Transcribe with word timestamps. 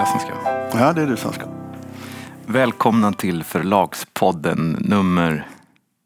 jag 0.00 0.08
som 0.08 0.20
ska. 0.20 0.32
Ja, 0.78 0.92
det 0.92 1.02
är 1.02 1.06
du 1.06 1.16
som 1.16 1.32
ska. 1.32 1.44
Välkomna 2.46 3.12
till 3.12 3.44
Förlagspodden 3.44 4.76
nummer, 4.80 5.46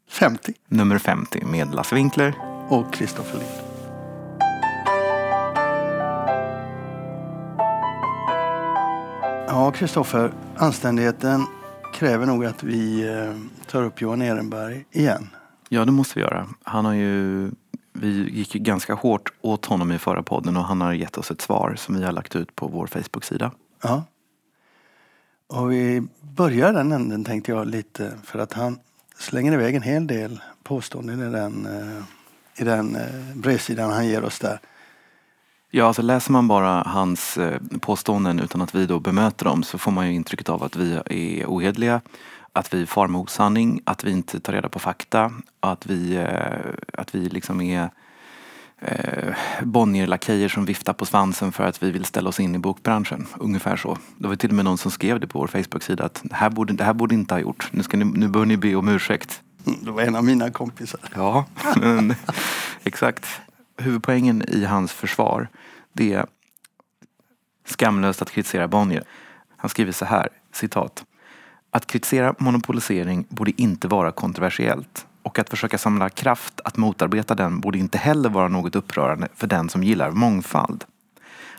50 0.09 0.53
nummer 0.67 0.97
50 0.97 1.45
med 1.45 1.75
Lasse 1.75 1.95
Winkler. 1.95 2.33
och 2.69 2.93
Kristoffer 2.93 3.37
Lind. 3.37 3.51
Ja, 9.47 9.71
Kristoffer, 9.71 10.31
anständigheten 10.57 11.45
kräver 11.93 12.25
nog 12.25 12.45
att 12.45 12.63
vi 12.63 13.07
eh, 13.07 13.35
tar 13.71 13.83
upp 13.83 14.01
Johan 14.01 14.21
Ehrenberg 14.21 14.85
igen. 14.91 15.29
Ja, 15.69 15.85
det 15.85 15.91
måste 15.91 16.19
vi 16.19 16.21
göra. 16.21 16.47
Han 16.63 16.85
har 16.85 16.93
ju, 16.93 17.51
vi 17.93 18.29
gick 18.31 18.53
ganska 18.53 18.93
hårt 18.93 19.33
åt 19.41 19.65
honom 19.65 19.91
i 19.91 19.99
förra 19.99 20.23
podden 20.23 20.57
och 20.57 20.63
han 20.63 20.81
har 20.81 20.93
gett 20.93 21.17
oss 21.17 21.31
ett 21.31 21.41
svar 21.41 21.75
som 21.77 21.97
vi 21.97 22.03
har 22.03 22.11
lagt 22.11 22.35
ut 22.35 22.55
på 22.55 22.67
vår 22.67 22.87
Facebook-sida. 22.87 23.51
Ja. 23.81 24.03
Och 25.47 25.71
vi 25.71 26.07
börjar 26.21 26.73
den 26.73 26.91
änden 26.91 27.23
tänkte 27.23 27.51
jag 27.51 27.67
lite 27.67 28.11
för 28.23 28.39
att 28.39 28.53
han 28.53 28.79
slänger 29.17 29.53
iväg 29.53 29.75
en 29.75 29.81
hel 29.81 30.07
del 30.07 30.41
påståenden 30.63 31.27
i 31.27 31.31
den, 31.31 31.65
eh, 31.65 32.03
i 32.61 32.63
den 32.63 32.95
eh, 32.95 33.35
brevsidan 33.35 33.91
han 33.91 34.07
ger 34.07 34.23
oss 34.23 34.39
där. 34.39 34.59
Ja, 35.71 35.85
alltså 35.85 36.01
läser 36.01 36.31
man 36.31 36.47
bara 36.47 36.83
hans 36.83 37.37
eh, 37.37 37.59
påståenden 37.81 38.39
utan 38.39 38.61
att 38.61 38.75
vi 38.75 38.85
då 38.85 38.99
bemöter 38.99 39.45
dem 39.45 39.63
så 39.63 39.77
får 39.77 39.91
man 39.91 40.07
ju 40.07 40.13
intrycket 40.13 40.49
av 40.49 40.63
att 40.63 40.75
vi 40.75 40.93
är 41.05 41.45
ohederliga, 41.45 42.01
att 42.53 42.73
vi 42.73 42.85
far 42.85 43.07
med 43.07 43.21
osanning, 43.21 43.81
att 43.83 44.03
vi 44.03 44.11
inte 44.11 44.39
tar 44.39 44.53
reda 44.53 44.69
på 44.69 44.79
fakta, 44.79 45.31
att 45.59 45.85
vi, 45.85 46.27
att 46.93 47.15
vi 47.15 47.29
liksom 47.29 47.61
är 47.61 47.89
eh, 48.81 49.35
Bonnier-lakejer 49.63 50.47
som 50.49 50.65
viftar 50.65 50.93
på 50.93 51.05
svansen 51.05 51.51
för 51.51 51.63
att 51.63 51.83
vi 51.83 51.91
vill 51.91 52.05
ställa 52.05 52.29
oss 52.29 52.39
in 52.39 52.55
i 52.55 52.59
bokbranschen. 52.59 53.27
Ungefär 53.37 53.75
så. 53.75 53.97
Det 54.17 54.27
var 54.27 54.35
till 54.35 54.49
och 54.49 54.55
med 54.55 54.65
någon 54.65 54.77
som 54.77 54.91
skrev 54.91 55.19
det 55.19 55.27
på 55.27 55.39
vår 55.39 55.47
Facebook-sida 55.47 56.05
att 56.05 56.21
det 56.23 56.35
här 56.35 56.49
borde, 56.49 56.73
det 56.73 56.83
här 56.83 56.93
borde 56.93 57.15
inte 57.15 57.33
ha 57.33 57.39
gjort. 57.39 57.69
Nu, 57.71 57.83
ska 57.83 57.97
ni, 57.97 58.05
nu 58.05 58.27
bör 58.27 58.45
ni 58.45 58.57
be 58.57 58.75
om 58.75 58.89
ursäkt. 58.89 59.41
Mm, 59.67 59.79
Det 59.83 59.91
var 59.91 60.01
en 60.01 60.15
av 60.15 60.23
mina 60.23 60.51
kompisar. 60.51 60.99
Ja, 61.15 61.45
men, 61.75 62.15
exakt. 62.83 63.25
Huvudpoängen 63.77 64.43
i 64.47 64.65
hans 64.65 64.93
försvar 64.93 65.47
det 65.93 66.13
är 66.13 66.25
skamlöst 67.65 68.21
att 68.21 68.31
kritisera 68.31 68.67
Bonnier. 68.67 69.03
Han 69.57 69.69
skriver 69.69 69.91
så 69.91 70.05
här, 70.05 70.29
citat. 70.53 71.05
Att 71.71 71.87
kritisera 71.87 72.35
monopolisering 72.39 73.25
borde 73.29 73.61
inte 73.61 73.87
vara 73.87 74.11
kontroversiellt 74.11 75.05
och 75.25 75.39
att 75.39 75.49
försöka 75.49 75.77
samla 75.77 76.09
kraft 76.09 76.61
att 76.63 76.77
motarbeta 76.77 77.35
den 77.35 77.59
borde 77.59 77.77
inte 77.77 77.97
heller 77.97 78.29
vara 78.29 78.47
något 78.47 78.75
upprörande 78.75 79.27
för 79.35 79.47
den 79.47 79.69
som 79.69 79.83
gillar 79.83 80.11
mångfald. 80.11 80.83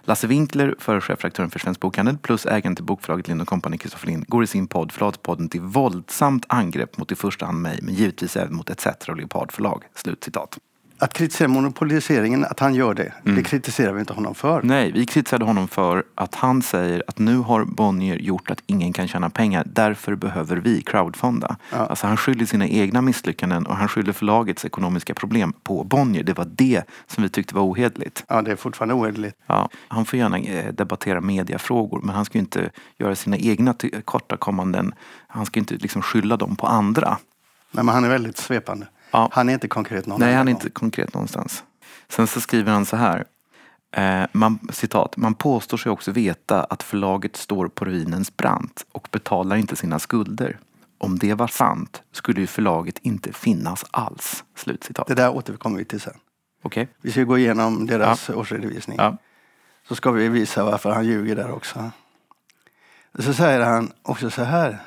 Lasse 0.00 0.26
Winkler, 0.26 0.74
förre 0.78 1.00
chefredaktören 1.00 1.50
för 1.50 1.58
Svensk 1.58 1.80
Bokhandel 1.80 2.18
plus 2.18 2.46
ägaren 2.46 2.76
till 2.76 2.84
bokförlaget 2.84 3.28
Lind 3.28 3.46
Company, 3.46 3.78
Kristoffer 3.78 4.06
Lind, 4.06 4.24
går 4.28 4.44
i 4.44 4.46
sin 4.46 4.66
podd 4.66 4.92
Flatpodden 4.92 5.48
till 5.48 5.60
våldsamt 5.60 6.44
angrepp 6.48 6.98
mot 6.98 7.12
i 7.12 7.14
första 7.14 7.46
hand 7.46 7.62
mig, 7.62 7.78
men 7.82 7.94
givetvis 7.94 8.36
även 8.36 8.54
mot 8.54 8.70
ETC 8.70 8.86
och 9.08 9.16
Leopard 9.16 9.52
förlag. 9.52 9.82
Slut 9.94 10.24
citat. 10.24 10.58
Att 10.98 11.12
kritisera 11.12 11.48
monopoliseringen, 11.48 12.44
att 12.44 12.60
han 12.60 12.74
gör 12.74 12.94
det, 12.94 13.12
det 13.22 13.42
kritiserar 13.42 13.92
vi 13.92 14.00
inte 14.00 14.12
honom 14.12 14.34
för. 14.34 14.62
Nej, 14.62 14.92
vi 14.92 15.06
kritiserade 15.06 15.44
honom 15.44 15.68
för 15.68 16.04
att 16.14 16.34
han 16.34 16.62
säger 16.62 17.02
att 17.06 17.18
nu 17.18 17.36
har 17.36 17.64
Bonnier 17.64 18.16
gjort 18.16 18.50
att 18.50 18.62
ingen 18.66 18.92
kan 18.92 19.08
tjäna 19.08 19.30
pengar. 19.30 19.64
Därför 19.66 20.14
behöver 20.14 20.56
vi 20.56 20.82
crowdfonda. 20.82 21.56
Ja. 21.72 21.76
Alltså 21.76 22.06
han 22.06 22.16
skyller 22.16 22.46
sina 22.46 22.66
egna 22.66 23.02
misslyckanden 23.02 23.66
och 23.66 23.76
han 23.76 23.88
skyller 23.88 24.12
förlagets 24.12 24.64
ekonomiska 24.64 25.14
problem 25.14 25.52
på 25.52 25.84
Bonnier. 25.84 26.22
Det 26.24 26.38
var 26.38 26.44
det 26.44 26.82
som 27.06 27.22
vi 27.22 27.28
tyckte 27.28 27.54
var 27.54 27.62
ohederligt. 27.62 28.24
Ja, 28.28 28.42
det 28.42 28.52
är 28.52 28.56
fortfarande 28.56 28.94
ohederligt. 28.94 29.36
Ja, 29.46 29.68
han 29.88 30.04
får 30.04 30.18
gärna 30.18 30.38
eh, 30.38 30.72
debattera 30.72 31.20
mediafrågor 31.20 32.00
men 32.02 32.14
han 32.14 32.24
ska 32.24 32.38
inte 32.38 32.70
göra 32.98 33.14
sina 33.14 33.36
egna 33.36 33.74
kortakommanden. 34.04 34.94
Han 35.26 35.46
ska 35.46 35.60
inte 35.60 35.74
liksom 35.74 36.02
skylla 36.02 36.36
dem 36.36 36.56
på 36.56 36.66
andra. 36.66 37.18
Nej, 37.70 37.84
men 37.84 37.94
han 37.94 38.04
är 38.04 38.08
väldigt 38.08 38.36
svepande. 38.36 38.86
Ja. 39.10 39.28
Han 39.32 39.48
är 39.48 39.52
inte 39.52 39.68
konkret 39.68 40.06
någon 40.06 40.20
Nej, 40.20 40.34
han 40.34 40.48
är 40.48 40.52
inte 40.52 40.70
konkret 40.70 41.14
någonstans. 41.14 41.64
Sen 42.08 42.26
så 42.26 42.40
skriver 42.40 42.72
han 42.72 42.86
så 42.86 42.96
här. 42.96 43.24
Eh, 43.92 44.26
man, 44.32 44.58
citat, 44.72 45.16
man 45.16 45.34
påstår 45.34 45.76
sig 45.76 45.92
också 45.92 46.12
veta 46.12 46.64
att 46.64 46.82
förlaget 46.82 47.36
står 47.36 47.68
på 47.68 47.84
ruinens 47.84 48.36
brant 48.36 48.86
och 48.92 49.08
betalar 49.10 49.56
inte 49.56 49.76
sina 49.76 49.98
skulder. 49.98 50.58
Om 50.98 51.18
det 51.18 51.34
var 51.34 51.46
sant 51.46 52.02
skulle 52.12 52.40
ju 52.40 52.46
förlaget 52.46 52.98
inte 52.98 53.32
finnas 53.32 53.84
alls. 53.90 54.44
Slut 54.54 54.84
citat. 54.84 55.06
Det 55.06 55.14
där 55.14 55.36
återkommer 55.36 55.78
vi 55.78 55.84
till 55.84 56.00
sen. 56.00 56.16
Okej? 56.62 56.88
Vi 57.02 57.10
ska 57.12 57.22
gå 57.22 57.38
igenom 57.38 57.86
deras 57.86 58.30
årsredovisning. 58.30 58.96
Ja. 58.98 59.16
Så 59.88 59.94
ska 59.94 60.10
vi 60.10 60.28
visa 60.28 60.64
varför 60.64 60.90
han 60.90 61.06
ljuger 61.06 61.36
där 61.36 61.50
också. 61.50 61.90
Så 63.18 63.34
säger 63.34 63.60
han 63.60 63.92
också 64.02 64.30
så 64.30 64.42
här. 64.42 64.78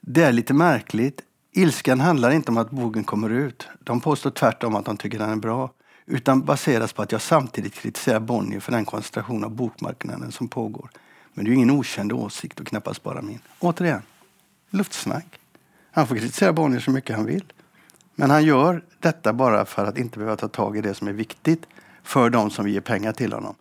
Det 0.00 0.22
är 0.22 0.32
lite 0.32 0.54
märkligt. 0.54 1.22
Ilskan 1.56 2.00
handlar 2.00 2.30
inte 2.30 2.50
om 2.50 2.58
att 2.58 2.70
boken 2.70 3.04
kommer 3.04 3.30
ut. 3.30 3.68
De 3.80 4.00
påstår 4.00 4.30
tvärtom 4.30 4.76
att 4.76 4.84
de 4.84 4.96
tycker 4.96 5.18
den 5.18 5.30
är 5.30 5.36
bra. 5.36 5.70
Utan 6.06 6.40
baseras 6.40 6.92
på 6.92 7.02
att 7.02 7.12
jag 7.12 7.20
samtidigt 7.20 7.74
kritiserar 7.74 8.20
Bonnier 8.20 8.60
för 8.60 8.72
den 8.72 8.84
koncentration 8.84 9.44
av 9.44 9.50
bokmarknaden 9.50 10.32
som 10.32 10.48
pågår. 10.48 10.90
Men 11.34 11.44
det 11.44 11.48
är 11.48 11.50
ju 11.50 11.56
ingen 11.56 11.70
okänd 11.70 12.12
åsikt 12.12 12.60
och 12.60 12.66
knappast 12.66 13.02
bara 13.02 13.22
min. 13.22 13.38
Återigen, 13.60 14.02
luftsnack. 14.70 15.26
Han 15.90 16.06
får 16.06 16.16
kritisera 16.16 16.52
Bonnier 16.52 16.80
så 16.80 16.90
mycket 16.90 17.16
han 17.16 17.26
vill. 17.26 17.52
Men 18.14 18.30
han 18.30 18.44
gör 18.44 18.84
detta 19.00 19.32
bara 19.32 19.64
för 19.64 19.84
att 19.84 19.98
inte 19.98 20.18
behöva 20.18 20.36
ta 20.36 20.48
tag 20.48 20.76
i 20.76 20.80
det 20.80 20.94
som 20.94 21.08
är 21.08 21.12
viktigt 21.12 21.66
för 22.02 22.30
de 22.30 22.50
som 22.50 22.68
ger 22.68 22.80
pengar 22.80 23.12
till 23.12 23.32
honom. 23.32 23.54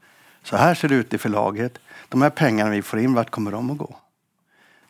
Så 0.44 0.58
här 0.58 0.76
ser 0.76 0.90
det 0.90 0.96
ut 0.96 1.14
i 1.14 1.18
förlaget. 1.18 1.80
De 2.10 2.22
här 2.22 2.30
pengarna 2.30 2.70
vi 2.70 2.82
får 2.82 3.00
in, 3.00 3.14
vart 3.14 3.30
kommer 3.30 3.52
de 3.52 3.72
att 3.72 3.78
gå? 3.78 3.96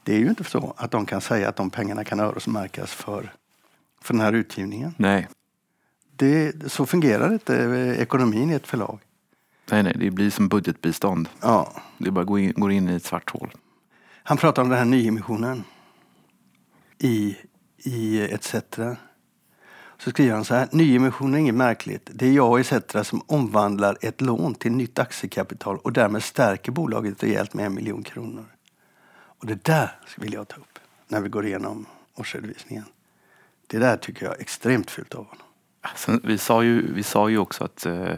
Det 0.03 0.13
är 0.13 0.19
ju 0.19 0.29
inte 0.29 0.43
så 0.43 0.73
att 0.77 0.91
de 0.91 1.05
kan 1.05 1.21
säga 1.21 1.49
att 1.49 1.55
de 1.55 1.69
pengarna 1.69 2.03
kan 2.03 2.19
öronmärkas 2.19 2.91
för, 2.91 3.33
för 4.01 4.13
den 4.13 4.21
här 4.21 4.33
utgivningen. 4.33 4.95
Nej. 4.97 5.27
Det, 6.15 6.71
så 6.71 6.85
fungerar 6.85 7.33
inte 7.33 7.63
eh, 7.63 8.01
ekonomin 8.01 8.51
i 8.51 8.53
ett 8.53 8.67
förlag. 8.67 8.99
nej, 9.71 9.83
nej, 9.83 9.95
det 9.99 10.11
blir 10.11 10.29
som 10.29 10.47
budgetbistånd. 10.47 11.29
Ja. 11.41 11.73
Det 11.97 12.11
bara 12.11 12.25
går 12.25 12.39
in, 12.39 12.53
går 12.55 12.71
in 12.71 12.89
i 12.89 12.93
ett 12.93 13.05
svart 13.05 13.29
hål. 13.29 13.53
Han 14.23 14.37
pratar 14.37 14.61
om 14.61 14.69
den 14.69 14.77
här 14.77 14.85
nyemissionen 14.85 15.63
i, 16.97 17.37
i 17.77 18.21
ETC. 18.21 18.55
Så 19.97 20.09
skriver 20.09 20.33
han 20.33 20.45
så 20.45 20.55
här. 20.55 20.67
Nyemissionen 20.71 21.33
är 21.33 21.39
inget 21.39 21.55
märkligt. 21.55 22.09
Det 22.13 22.27
är 22.27 22.31
jag 22.31 22.51
och 22.51 22.59
ETC 22.59 22.95
som 23.03 23.21
omvandlar 23.25 23.97
ett 24.01 24.21
lån 24.21 24.55
till 24.55 24.71
nytt 24.71 24.99
aktiekapital 24.99 25.77
och 25.77 25.93
därmed 25.93 26.23
stärker 26.23 26.71
bolaget 26.71 27.23
rejält 27.23 27.53
med 27.53 27.65
en 27.65 27.73
miljon 27.73 28.03
kronor. 28.03 28.45
Och 29.43 29.49
det 29.49 29.63
där 29.63 29.91
vill 30.17 30.33
jag 30.33 30.47
ta 30.47 30.57
upp 30.57 30.79
när 31.07 31.21
vi 31.21 31.29
går 31.29 31.45
igenom 31.45 31.85
årsredovisningen. 32.15 32.83
Det 33.67 33.77
där 33.77 33.97
tycker 33.97 34.25
jag 34.25 34.35
är 34.35 34.41
extremt 34.41 34.91
fult 34.91 35.15
av 35.15 35.25
honom. 35.25 35.45
Sen, 35.95 36.21
vi, 36.23 36.37
sa 36.37 36.63
ju, 36.63 36.93
vi 36.93 37.03
sa 37.03 37.29
ju 37.29 37.37
också 37.37 37.63
att 37.63 37.85
eh, 37.85 38.13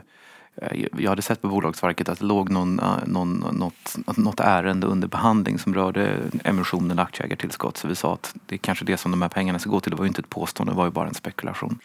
jag 0.97 1.09
hade 1.09 1.22
sett 1.22 1.41
på 1.41 1.47
Bolagsverket 1.47 2.09
att 2.09 2.19
det 2.19 2.25
låg 2.25 2.50
någon, 2.50 2.80
eh, 2.80 2.97
någon, 3.06 3.46
något, 3.52 4.18
något 4.18 4.40
ärende 4.40 4.88
under 4.88 5.08
behandling 5.08 5.59
som 5.59 5.74
rörde 5.74 6.19
emission 6.44 6.91
eller 6.91 7.03
aktieägartillskott. 7.03 7.78
Så 7.78 7.88
vi 7.88 7.96
sa 7.96 8.14
att 8.14 8.35
det 8.46 8.56
är 8.56 8.59
kanske 8.59 8.85
det 8.85 8.97
som 8.97 9.12
de 9.12 9.22
här 9.22 9.30
pengarna 9.30 9.59
ska 9.59 9.69
gå 9.69 9.80
till. 9.80 9.91
Det 9.91 9.97
var 9.97 10.06
ju 10.06 10.09
inte 10.09 10.22
ett 10.22 10.30
påstående, 10.30 10.74
det 10.74 10.78
var 10.78 10.85
ju 10.85 10.91
bara 10.91 11.08
en 11.08 11.14
spekulation. 11.14 11.80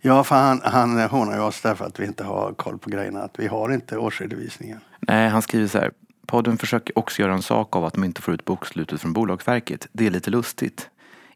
Ja, 0.00 0.24
för 0.24 0.34
han, 0.36 0.60
han 0.64 0.98
hånar 0.98 1.34
ju 1.34 1.40
oss 1.40 1.60
därför 1.60 1.84
att 1.84 2.00
vi 2.00 2.06
inte 2.06 2.24
har 2.24 2.52
koll 2.52 2.78
på 2.78 2.90
grejerna. 2.90 3.22
Att 3.22 3.38
vi 3.38 3.46
har 3.46 3.72
inte 3.72 3.98
årsredovisningen. 3.98 4.80
Nej, 5.00 5.28
han 5.28 5.42
skriver 5.42 5.68
så 5.68 5.78
här. 5.78 5.90
Podden 6.26 6.58
försöker 6.58 6.98
också 6.98 7.22
göra 7.22 7.32
en 7.32 7.42
sak 7.42 7.76
av 7.76 7.84
att 7.84 7.94
de 7.94 8.04
inte 8.04 8.22
får 8.22 8.34
ut 8.34 8.44
bokslutet 8.44 9.00
från 9.00 9.12
Bolagsverket. 9.12 9.88
Det 9.92 10.06
är 10.06 10.10
lite 10.10 10.30
lustigt. 10.30 10.90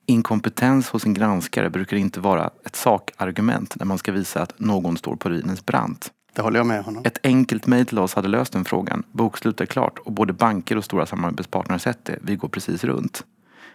Inkompetens 0.06 0.88
hos 0.88 1.06
en 1.06 1.14
granskare 1.14 1.70
brukar 1.70 1.96
inte 1.96 2.20
vara 2.20 2.50
ett 2.64 2.76
sakargument 2.76 3.76
när 3.76 3.86
man 3.86 3.98
ska 3.98 4.12
visa 4.12 4.42
att 4.42 4.58
någon 4.58 4.96
står 4.96 5.16
på 5.16 5.28
ruinens 5.28 5.66
brant. 5.66 6.12
Det 6.32 6.42
håller 6.42 6.58
jag 6.58 6.66
med 6.66 6.84
honom. 6.84 7.02
Ett 7.06 7.18
enkelt 7.22 7.66
mejl 7.66 7.86
till 7.86 7.98
oss 7.98 8.14
hade 8.14 8.28
löst 8.28 8.52
den 8.52 8.64
frågan. 8.64 9.02
Bokslut 9.12 9.60
är 9.60 9.66
klart 9.66 9.98
och 9.98 10.12
både 10.12 10.32
banker 10.32 10.76
och 10.76 10.84
stora 10.84 11.06
samarbetspartner 11.06 11.72
har 11.72 11.78
sett 11.78 12.04
det. 12.04 12.18
Vi 12.22 12.36
går 12.36 12.48
precis 12.48 12.84
runt. 12.84 13.24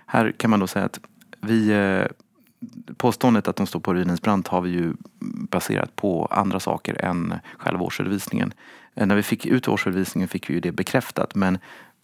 Här 0.05 0.31
kan 0.37 0.49
man 0.49 0.59
då 0.59 0.67
säga 0.67 0.85
att 0.85 0.99
vi 1.41 1.69
eh, 1.69 2.07
Påståendet 2.97 3.47
att 3.47 3.55
de 3.55 3.67
står 3.67 3.79
på 3.79 3.93
ruinens 3.93 4.21
brant 4.21 4.47
har 4.47 4.61
vi 4.61 4.69
ju 4.69 4.93
baserat 5.49 5.95
på 5.95 6.25
andra 6.25 6.59
saker 6.59 7.05
än 7.05 7.33
själva 7.57 7.83
årsredovisningen. 7.83 8.53
Eh, 8.95 9.05
när 9.07 9.15
vi 9.15 9.23
fick 9.23 9.45
ut 9.45 9.67
årsredovisningen 9.67 10.27
fick 10.27 10.49
vi 10.49 10.53
ju 10.53 10.59
det 10.59 10.71
bekräftat 10.71 11.35
men 11.35 11.57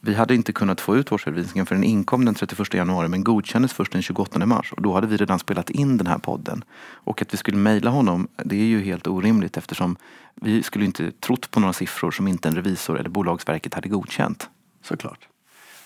vi 0.04 0.14
hade 0.14 0.36
inte 0.36 0.54
kunnat 0.54 0.82
få 0.82 0.98
ut 0.98 1.12
årsredovisningen 1.12 1.66
för 1.66 1.76
den 1.76 1.84
inkom 1.84 2.26
den 2.26 2.36
31 2.36 2.74
januari 2.74 3.08
men 3.08 3.24
godkändes 3.24 3.74
först 3.74 3.92
den 3.92 4.02
28 4.02 4.46
mars 4.46 4.74
och 4.74 4.82
då 4.82 4.94
hade 4.94 5.08
vi 5.08 5.18
redan 5.18 5.40
spelat 5.40 5.70
in 5.70 5.98
den 5.98 6.08
här 6.08 6.18
podden. 6.18 6.64
Och 6.80 7.22
att 7.22 7.34
vi 7.34 7.38
skulle 7.38 7.58
mejla 7.58 7.90
honom, 7.90 8.28
det 8.36 8.56
är 8.56 8.66
ju 8.66 8.82
helt 8.82 9.08
orimligt 9.08 9.58
eftersom 9.58 9.98
vi 10.36 10.64
skulle 10.64 10.86
inte 10.86 11.12
trott 11.12 11.52
på 11.52 11.60
några 11.60 11.74
siffror 11.74 12.12
som 12.12 12.28
inte 12.28 12.48
en 12.48 12.56
revisor 12.56 13.00
eller 13.00 13.10
Bolagsverket 13.10 13.74
hade 13.74 13.90
godkänt. 13.90 14.50
Såklart. 14.84 15.28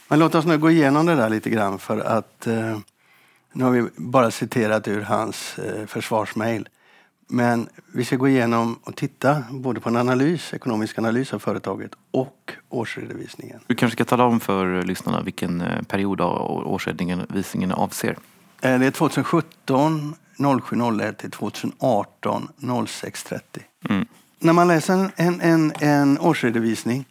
Men 0.08 0.20
låt 0.20 0.36
oss 0.36 0.46
nu 0.46 0.58
gå 0.58 0.72
igenom 0.72 1.06
det 1.06 1.16
där 1.16 1.30
lite 1.30 1.50
grann 1.50 1.80
för 1.80 2.00
att 2.00 2.48
eh, 2.48 2.78
nu 3.54 3.64
har 3.64 3.72
vi 3.72 3.90
bara 3.96 4.32
citerat 4.32 4.88
ur 4.88 5.02
hans 5.02 5.60
eh, 5.60 5.86
försvarsmail. 5.86 6.70
Men 7.28 7.70
vi 7.94 8.06
ska 8.06 8.16
gå 8.16 8.28
igenom 8.28 8.80
och 8.84 8.96
titta 8.96 9.44
både 9.52 9.80
på 9.80 9.90
en 9.90 9.96
analys, 9.96 10.54
ekonomisk 10.54 10.98
analys 10.98 11.34
av 11.34 11.40
företaget 11.40 11.92
och 12.12 12.54
årsredovisningen. 12.70 13.60
Du 13.68 13.76
kanske 13.76 13.96
ska 13.96 14.06
tala 14.06 14.24
om 14.24 14.40
för 14.40 14.84
lyssnarna 14.84 15.22
vilken 15.22 15.62
eh, 15.62 15.82
period 15.82 16.22
av 16.22 16.68
årsredovisningen 16.68 17.72
avser? 17.72 18.18
Eh, 18.62 18.80
det 18.80 18.86
är 18.86 18.92
2017 18.92 20.16
0701 20.62 21.18
till 21.18 21.32
2018 21.32 22.48
0630. 22.88 23.64
Mm. 23.90 24.06
När 24.40 24.54
man 24.54 24.68
läser 24.68 25.12
en, 25.16 25.42
en, 25.42 25.74
en 25.80 26.20
årsredovisning 26.20 27.06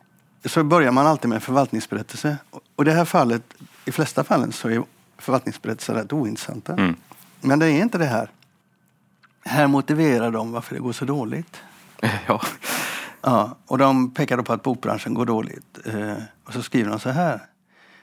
så 0.44 0.64
börjar 0.64 0.92
man 0.92 1.06
alltid 1.06 1.28
med 1.28 1.36
en 1.36 1.40
förvaltningsberättelse. 1.40 2.36
Och 2.76 2.84
i 2.84 2.86
det 2.86 2.92
här 2.92 3.04
fallet, 3.04 3.42
i 3.84 3.92
flesta 3.92 4.24
fallen 4.24 4.52
så 4.52 4.68
är 4.68 4.82
förvaltningsberättelser 5.18 5.94
rätt 5.94 6.12
ointressanta. 6.12 6.72
Mm. 6.72 6.96
Men 7.40 7.58
det 7.58 7.66
är 7.66 7.82
inte 7.82 7.98
det 7.98 8.06
här. 8.06 8.30
Här 9.44 9.66
motiverar 9.66 10.30
de 10.30 10.52
varför 10.52 10.74
det 10.74 10.80
går 10.80 10.92
så 10.92 11.04
dåligt. 11.04 11.62
Ja. 12.26 12.40
ja 13.22 13.56
och 13.66 13.78
de 13.78 14.10
pekar 14.10 14.42
på 14.42 14.52
att 14.52 14.62
bokbranschen 14.62 15.14
går 15.14 15.26
dåligt. 15.26 15.78
Eh, 15.86 16.16
och 16.44 16.52
så 16.52 16.62
skriver 16.62 16.90
de 16.90 17.00
så 17.00 17.10
här. 17.10 17.40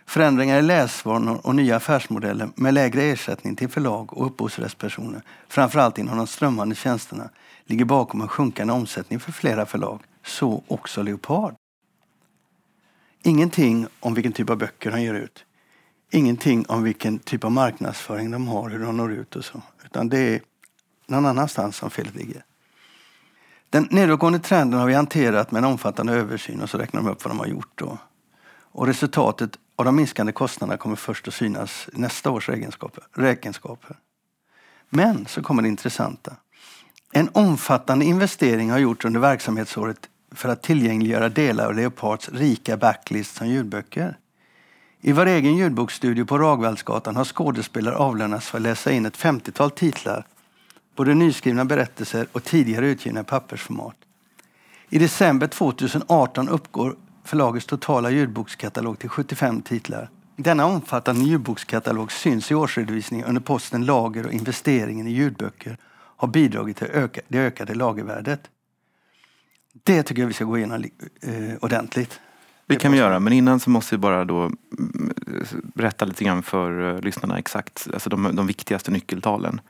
Förändringar 0.06 0.60
i 0.60 0.62
läsvanor 0.62 1.40
och 1.44 1.56
nya 1.56 1.76
affärsmodeller 1.76 2.50
med 2.56 2.74
lägre 2.74 3.04
ersättning 3.04 3.56
till 3.56 3.70
förlag 3.70 4.18
och 4.18 4.26
upphovsrättspersoner, 4.26 5.22
framförallt 5.48 5.98
inom 5.98 6.18
de 6.18 6.28
strömmande 6.28 6.76
tjänsterna, 6.76 7.30
ligger 7.66 7.86
bakom 7.86 8.22
en 8.22 8.28
sjunkande 8.28 8.74
omsättning 8.74 9.20
för 9.20 9.32
flera 9.32 9.66
förlag, 9.66 10.00
så 10.26 10.64
också 10.68 11.04
Leopard. 11.04 11.56
Ingenting 13.24 13.88
om 14.00 14.14
vilken 14.14 14.34
typ 14.34 14.50
av 14.50 14.58
böcker 14.58 14.92
han 14.92 15.04
ger 15.04 15.14
ut. 15.14 15.46
Ingenting 16.12 16.66
om 16.68 16.84
vilken 16.84 17.20
typ 17.20 17.44
av 17.44 17.52
marknadsföring 17.52 18.32
de 18.32 18.48
har, 18.48 18.70
hur 18.70 18.80
de 18.80 18.98
når 18.98 19.12
ut 19.12 19.36
och 19.36 19.46
så. 19.46 19.62
Utan 19.86 20.10
det 20.10 20.20
är 20.20 20.42
någon 21.12 21.26
annanstans 21.26 21.76
som 21.76 21.90
felet 21.90 22.16
ligger. 22.16 22.44
Den 23.70 23.88
nedåtgående 23.92 24.40
trenden 24.40 24.80
har 24.80 24.88
vi 24.88 24.94
hanterat 24.94 25.52
med 25.52 25.60
en 25.60 25.70
omfattande 25.70 26.14
översyn 26.14 26.62
och 26.62 26.70
så 26.70 26.78
räknar 26.78 27.02
de 27.02 27.10
upp 27.10 27.26
vad 27.26 27.32
de 27.32 27.40
har 27.40 27.46
gjort. 27.46 27.72
Då. 27.76 27.98
Och 28.72 28.88
resultatet 28.88 29.58
av 29.76 29.86
de 29.86 29.96
minskande 29.96 30.32
kostnaderna 30.32 30.78
kommer 30.78 30.96
först 30.96 31.28
att 31.28 31.34
synas 31.34 31.90
i 31.94 32.00
nästa 32.00 32.32
års 32.32 32.50
räkenskaper. 33.14 33.96
Men 34.90 35.26
så 35.26 35.44
kommer 35.44 35.62
det 35.62 35.68
intressanta. 35.68 36.36
En 37.12 37.30
omfattande 37.34 38.06
investering 38.06 38.72
har 38.72 38.78
gjorts 38.78 39.06
under 39.06 39.20
verksamhetsåret 39.20 40.10
för 40.32 40.50
att 40.50 40.64
tillgängliggöra 40.64 41.30
delar 41.30 41.66
av 41.66 41.76
Leopards 41.76 42.30
rika 42.30 42.78
backlist 42.78 43.36
som 43.36 43.48
ljudböcker. 43.48 44.18
I 45.02 45.12
vår 45.12 45.26
egen 45.26 45.56
ljudboksstudio 45.56 46.26
på 46.26 46.38
Ragvallsgatan 46.38 47.16
har 47.16 47.26
skådespelare 47.26 47.96
avlönats 47.96 48.48
för 48.48 48.58
att 48.58 48.62
läsa 48.62 48.92
in 48.92 49.06
ett 49.06 49.18
50-tal 49.18 49.72
titlar, 49.72 50.26
både 50.96 51.14
nyskrivna 51.14 51.66
berättelser 51.66 52.28
och 52.32 52.44
tidigare 52.44 52.88
utgivna 52.88 53.24
pappersformat. 53.24 53.96
I 54.90 55.00
december 55.00 55.48
2018 55.48 56.50
uppgår 56.50 56.96
förlagets 57.24 57.66
totala 57.66 58.10
ljudbokskatalog 58.10 59.00
till 59.00 59.10
75 59.10 59.62
titlar. 59.62 60.10
Denna 60.36 60.66
omfattande 60.66 61.26
ljudbokskatalog 61.26 62.12
syns 62.12 62.52
i 62.52 62.56
årsredovisningen 62.56 63.28
under 63.28 63.42
posten 63.42 63.86
lager 63.86 64.26
och 64.26 64.34
investeringen 64.34 65.08
i 65.08 65.12
ljudböcker 65.12 65.78
har 65.94 66.28
bidragit 66.28 66.78
till 66.78 66.88
öka, 66.88 67.22
det 67.28 67.38
ökade 67.38 67.74
lagervärdet. 67.76 68.42
Det 69.84 70.04
tycker 70.04 70.22
jag 70.22 70.28
vi 70.28 70.34
ska 70.34 70.46
gå 70.46 70.58
igenom 70.58 70.84
eh, 71.22 71.56
ordentligt. 71.62 72.20
Det 72.68 72.76
kan 72.76 72.92
vi 72.92 72.98
göra, 72.98 73.20
men 73.20 73.34
innan 73.34 73.60
så 73.60 73.70
måste 73.70 73.96
vi 73.96 74.00
bara 74.00 74.26
då 74.26 74.42
mm, 74.42 75.14
berätta 75.74 76.06
lite 76.06 76.24
grann 76.24 76.44
för 76.44 76.96
eh, 76.96 77.02
lyssnarna 77.02 77.38
exakt, 77.38 77.88
alltså 77.94 78.10
de, 78.10 78.36
de 78.36 78.48
viktigaste 78.48 78.92
nyckeltalen. 78.92 79.62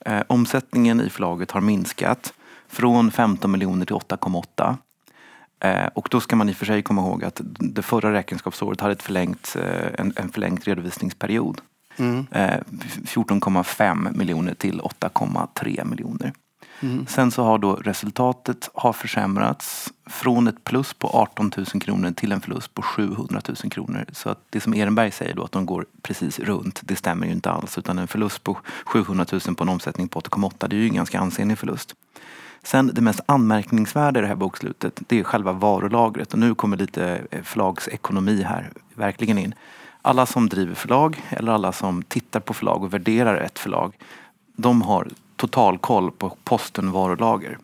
Eh, 0.00 0.22
omsättningen 0.26 1.00
i 1.00 1.10
förlaget 1.10 1.50
har 1.50 1.60
minskat 1.60 2.34
från 2.68 3.10
15 3.10 3.50
miljoner 3.50 3.86
till 3.86 3.96
8,8. 3.96 4.76
Eh, 5.60 5.86
och 5.94 6.08
då 6.10 6.20
ska 6.20 6.36
man 6.36 6.48
i 6.48 6.52
och 6.52 6.56
för 6.56 6.66
sig 6.66 6.82
komma 6.82 7.02
ihåg 7.02 7.24
att 7.24 7.40
det 7.58 7.82
förra 7.82 8.12
räkenskapsåret 8.12 8.80
hade 8.80 8.92
ett 8.92 9.02
förlängt, 9.02 9.56
eh, 9.60 10.00
en, 10.00 10.12
en 10.16 10.28
förlängt 10.28 10.66
redovisningsperiod. 10.66 11.60
Mm. 11.96 12.26
14,5 13.04 14.06
eh, 14.06 14.12
miljoner 14.12 14.54
till 14.54 14.80
8,3 14.80 15.84
miljoner. 15.84 16.32
Mm. 16.80 17.06
Sen 17.06 17.30
så 17.30 17.44
har 17.44 17.58
då 17.58 17.74
resultatet 17.74 18.70
har 18.74 18.92
försämrats 18.92 19.92
från 20.06 20.48
ett 20.48 20.64
plus 20.64 20.94
på 20.94 21.08
18 21.08 21.52
000 21.56 21.66
kronor 21.66 22.10
till 22.10 22.32
en 22.32 22.40
förlust 22.40 22.74
på 22.74 22.82
700 22.82 23.40
000 23.48 23.56
kronor. 23.56 24.04
Så 24.12 24.28
att 24.30 24.38
det 24.50 24.60
som 24.60 24.74
Ehrenberg 24.74 25.10
säger 25.10 25.34
då 25.34 25.44
att 25.44 25.52
de 25.52 25.66
går 25.66 25.86
precis 26.02 26.38
runt, 26.38 26.80
det 26.84 26.96
stämmer 26.96 27.26
ju 27.26 27.32
inte 27.32 27.50
alls. 27.50 27.78
Utan 27.78 27.98
en 27.98 28.08
förlust 28.08 28.44
på 28.44 28.58
700 28.84 29.26
000 29.32 29.40
på 29.40 29.64
en 29.64 29.68
omsättning 29.68 30.08
på 30.08 30.20
8,8 30.20 30.68
det 30.68 30.76
är 30.76 30.80
ju 30.80 30.88
en 30.88 30.94
ganska 30.94 31.20
ansenlig 31.20 31.58
förlust. 31.58 31.94
Sen 32.62 32.90
det 32.94 33.00
mest 33.00 33.20
anmärkningsvärda 33.26 34.20
i 34.20 34.22
det 34.22 34.28
här 34.28 34.34
bokslutet, 34.34 35.00
det 35.06 35.20
är 35.20 35.24
själva 35.24 35.52
varulagret. 35.52 36.32
Och 36.32 36.38
nu 36.38 36.54
kommer 36.54 36.76
lite 36.76 37.20
eh, 37.30 37.42
förlagsekonomi 37.42 38.42
här 38.42 38.70
verkligen 38.94 39.38
in. 39.38 39.54
Alla 40.02 40.26
som 40.26 40.48
driver 40.48 40.74
förlag 40.74 41.22
eller 41.30 41.52
alla 41.52 41.72
som 41.72 42.02
tittar 42.02 42.40
på 42.40 42.54
förlag 42.54 42.82
och 42.82 42.94
värderar 42.94 43.36
ett 43.36 43.58
förlag, 43.58 43.96
de 44.56 44.82
har 44.82 45.08
total 45.36 45.78
koll 45.78 46.10
på 46.10 46.36
posten 46.44 46.92
varulager. 46.92 47.58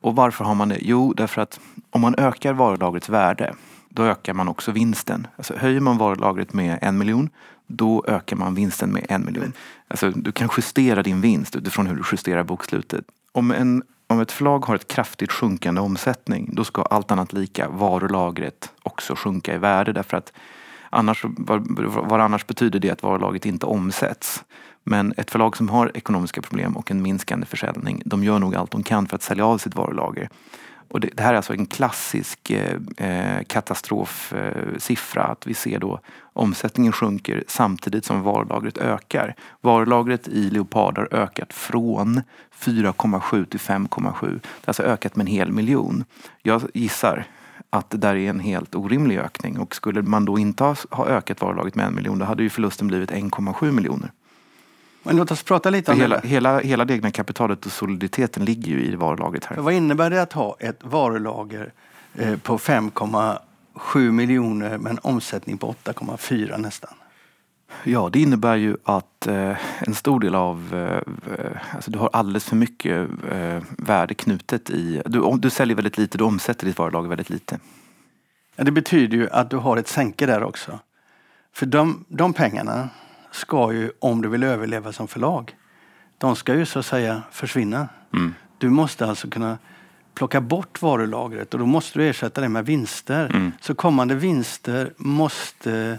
Och 0.00 0.16
varför 0.16 0.44
har 0.44 0.54
man 0.54 0.68
det? 0.68 0.78
Jo, 0.80 1.12
därför 1.12 1.42
att 1.42 1.60
om 1.90 2.00
man 2.00 2.14
ökar 2.18 2.52
varulagrets 2.52 3.08
värde, 3.08 3.54
då 3.88 4.02
ökar 4.02 4.34
man 4.34 4.48
också 4.48 4.72
vinsten. 4.72 5.26
Alltså 5.36 5.56
höjer 5.56 5.80
man 5.80 5.98
varulagret 5.98 6.52
med 6.52 6.78
en 6.82 6.98
miljon, 6.98 7.30
då 7.66 8.04
ökar 8.08 8.36
man 8.36 8.54
vinsten 8.54 8.92
med 8.92 9.06
en 9.08 9.24
miljon. 9.24 9.52
Alltså, 9.88 10.10
du 10.10 10.32
kan 10.32 10.48
justera 10.56 11.02
din 11.02 11.20
vinst 11.20 11.56
utifrån 11.56 11.86
hur 11.86 11.96
du 11.96 12.02
justerar 12.12 12.42
bokslutet. 12.42 13.04
Om 13.32 13.50
en 13.50 13.82
om 14.08 14.20
ett 14.20 14.32
förlag 14.32 14.66
har 14.66 14.74
ett 14.74 14.88
kraftigt 14.88 15.32
sjunkande 15.32 15.80
omsättning 15.80 16.50
då 16.52 16.64
ska 16.64 16.82
allt 16.82 17.10
annat 17.10 17.32
lika 17.32 17.68
varulagret 17.68 18.72
också 18.82 19.14
sjunka 19.14 19.54
i 19.54 19.58
värde 19.58 19.92
därför 19.92 20.16
att 20.16 20.32
annars, 20.90 21.24
vad, 21.24 21.66
vad 21.84 22.20
annars 22.20 22.46
betyder 22.46 22.78
det 22.78 22.90
att 22.90 23.02
varulagret 23.02 23.46
inte 23.46 23.66
omsätts. 23.66 24.44
Men 24.88 25.14
ett 25.16 25.30
förlag 25.30 25.56
som 25.56 25.68
har 25.68 25.90
ekonomiska 25.94 26.42
problem 26.42 26.76
och 26.76 26.90
en 26.90 27.02
minskande 27.02 27.46
försäljning 27.46 28.02
de 28.04 28.24
gör 28.24 28.38
nog 28.38 28.56
allt 28.56 28.70
de 28.70 28.82
kan 28.82 29.06
för 29.06 29.16
att 29.16 29.22
sälja 29.22 29.46
av 29.46 29.58
sitt 29.58 29.74
varulager. 29.74 30.28
Och 30.88 31.00
det, 31.00 31.10
det 31.14 31.22
här 31.22 31.32
är 31.32 31.36
alltså 31.36 31.52
en 31.52 31.66
klassisk 31.66 32.50
eh, 32.50 32.76
eh 32.96 33.42
katastrofsiffra. 33.42 35.22
Eh, 35.22 35.30
att 35.30 35.46
vi 35.46 35.54
ser 35.54 35.78
då 35.78 36.00
omsättningen 36.22 36.92
sjunker 36.92 37.44
samtidigt 37.46 38.04
som 38.04 38.22
varulagret 38.22 38.78
ökar. 38.78 39.34
Varulagret 39.60 40.28
i 40.28 40.50
Leopard 40.50 40.98
har 40.98 41.14
ökat 41.14 41.52
från 41.52 42.22
4,7 42.58 43.44
till 43.44 43.60
5,7. 43.60 44.20
Det 44.20 44.30
har 44.30 44.40
alltså 44.64 44.82
ökat 44.82 45.16
med 45.16 45.24
en 45.24 45.32
hel 45.32 45.52
miljon. 45.52 46.04
Jag 46.42 46.62
gissar 46.74 47.24
att 47.70 47.90
det 47.90 47.98
där 47.98 48.16
är 48.16 48.30
en 48.30 48.40
helt 48.40 48.74
orimlig 48.74 49.18
ökning 49.18 49.58
och 49.58 49.74
skulle 49.74 50.02
man 50.02 50.24
då 50.24 50.38
inte 50.38 50.74
ha 50.90 51.06
ökat 51.06 51.40
varulagret 51.40 51.74
med 51.74 51.86
en 51.86 51.94
miljon 51.94 52.18
då 52.18 52.24
hade 52.24 52.42
ju 52.42 52.50
förlusten 52.50 52.88
blivit 52.88 53.10
1,7 53.10 53.72
miljoner. 53.72 54.10
Men 55.06 55.16
låt 55.16 55.30
oss 55.30 55.42
prata 55.42 55.70
lite 55.70 55.92
om 55.92 56.00
hela, 56.00 56.20
det. 56.20 56.28
Hela, 56.28 56.58
hela 56.58 56.84
det 56.84 56.94
egna 56.94 57.10
kapitalet 57.10 57.66
och 57.66 57.72
soliditeten 57.72 58.44
ligger 58.44 58.72
ju 58.72 58.84
i 58.84 58.96
varulagret 58.96 59.44
här. 59.44 59.56
För 59.56 59.62
vad 59.62 59.74
innebär 59.74 60.10
det 60.10 60.22
att 60.22 60.32
ha 60.32 60.56
ett 60.60 60.78
varulager 60.84 61.72
eh, 62.14 62.36
på 62.36 62.58
5,7 62.58 64.10
miljoner 64.10 64.78
med 64.78 64.90
en 64.90 64.98
omsättning 65.02 65.58
på 65.58 65.74
8,4 65.84 66.58
nästan? 66.58 66.94
Ja, 67.84 68.08
det 68.12 68.20
innebär 68.20 68.56
ju 68.56 68.76
att 68.84 69.26
eh, 69.26 69.56
en 69.78 69.94
stor 69.94 70.20
del 70.20 70.34
av... 70.34 70.74
Eh, 71.38 71.74
alltså 71.74 71.90
du 71.90 71.98
har 71.98 72.10
alldeles 72.12 72.44
för 72.44 72.56
mycket 72.56 73.08
eh, 73.30 73.62
värde 73.78 74.14
knutet 74.14 74.70
i... 74.70 75.02
Du, 75.06 75.36
du 75.38 75.50
säljer 75.50 75.76
väldigt 75.76 75.98
lite, 75.98 76.18
du 76.18 76.24
omsätter 76.24 76.66
ditt 76.66 76.78
varulager 76.78 77.08
väldigt 77.08 77.30
lite. 77.30 77.58
Ja, 78.56 78.64
det 78.64 78.72
betyder 78.72 79.16
ju 79.16 79.30
att 79.30 79.50
du 79.50 79.56
har 79.56 79.76
ett 79.76 79.88
sänke 79.88 80.26
där 80.26 80.42
också. 80.42 80.78
För 81.52 81.66
de, 81.66 82.04
de 82.08 82.32
pengarna 82.32 82.88
ska 83.36 83.72
ju, 83.72 83.90
om 83.98 84.22
du 84.22 84.28
vill 84.28 84.42
överleva 84.42 84.92
som 84.92 85.08
förlag, 85.08 85.56
de 86.18 86.36
ska 86.36 86.54
ju 86.54 86.66
så 86.66 86.78
att 86.78 86.86
säga 86.86 87.22
försvinna. 87.32 87.88
Mm. 88.12 88.34
Du 88.58 88.68
måste 88.68 89.06
alltså 89.06 89.30
kunna 89.30 89.58
plocka 90.14 90.40
bort 90.40 90.82
varulagret 90.82 91.54
och 91.54 91.60
då 91.60 91.66
måste 91.66 91.98
du 91.98 92.08
ersätta 92.08 92.40
det 92.40 92.48
med 92.48 92.66
vinster. 92.66 93.26
Mm. 93.26 93.52
Så 93.60 93.74
kommande 93.74 94.14
vinster 94.14 94.92
måste 94.96 95.98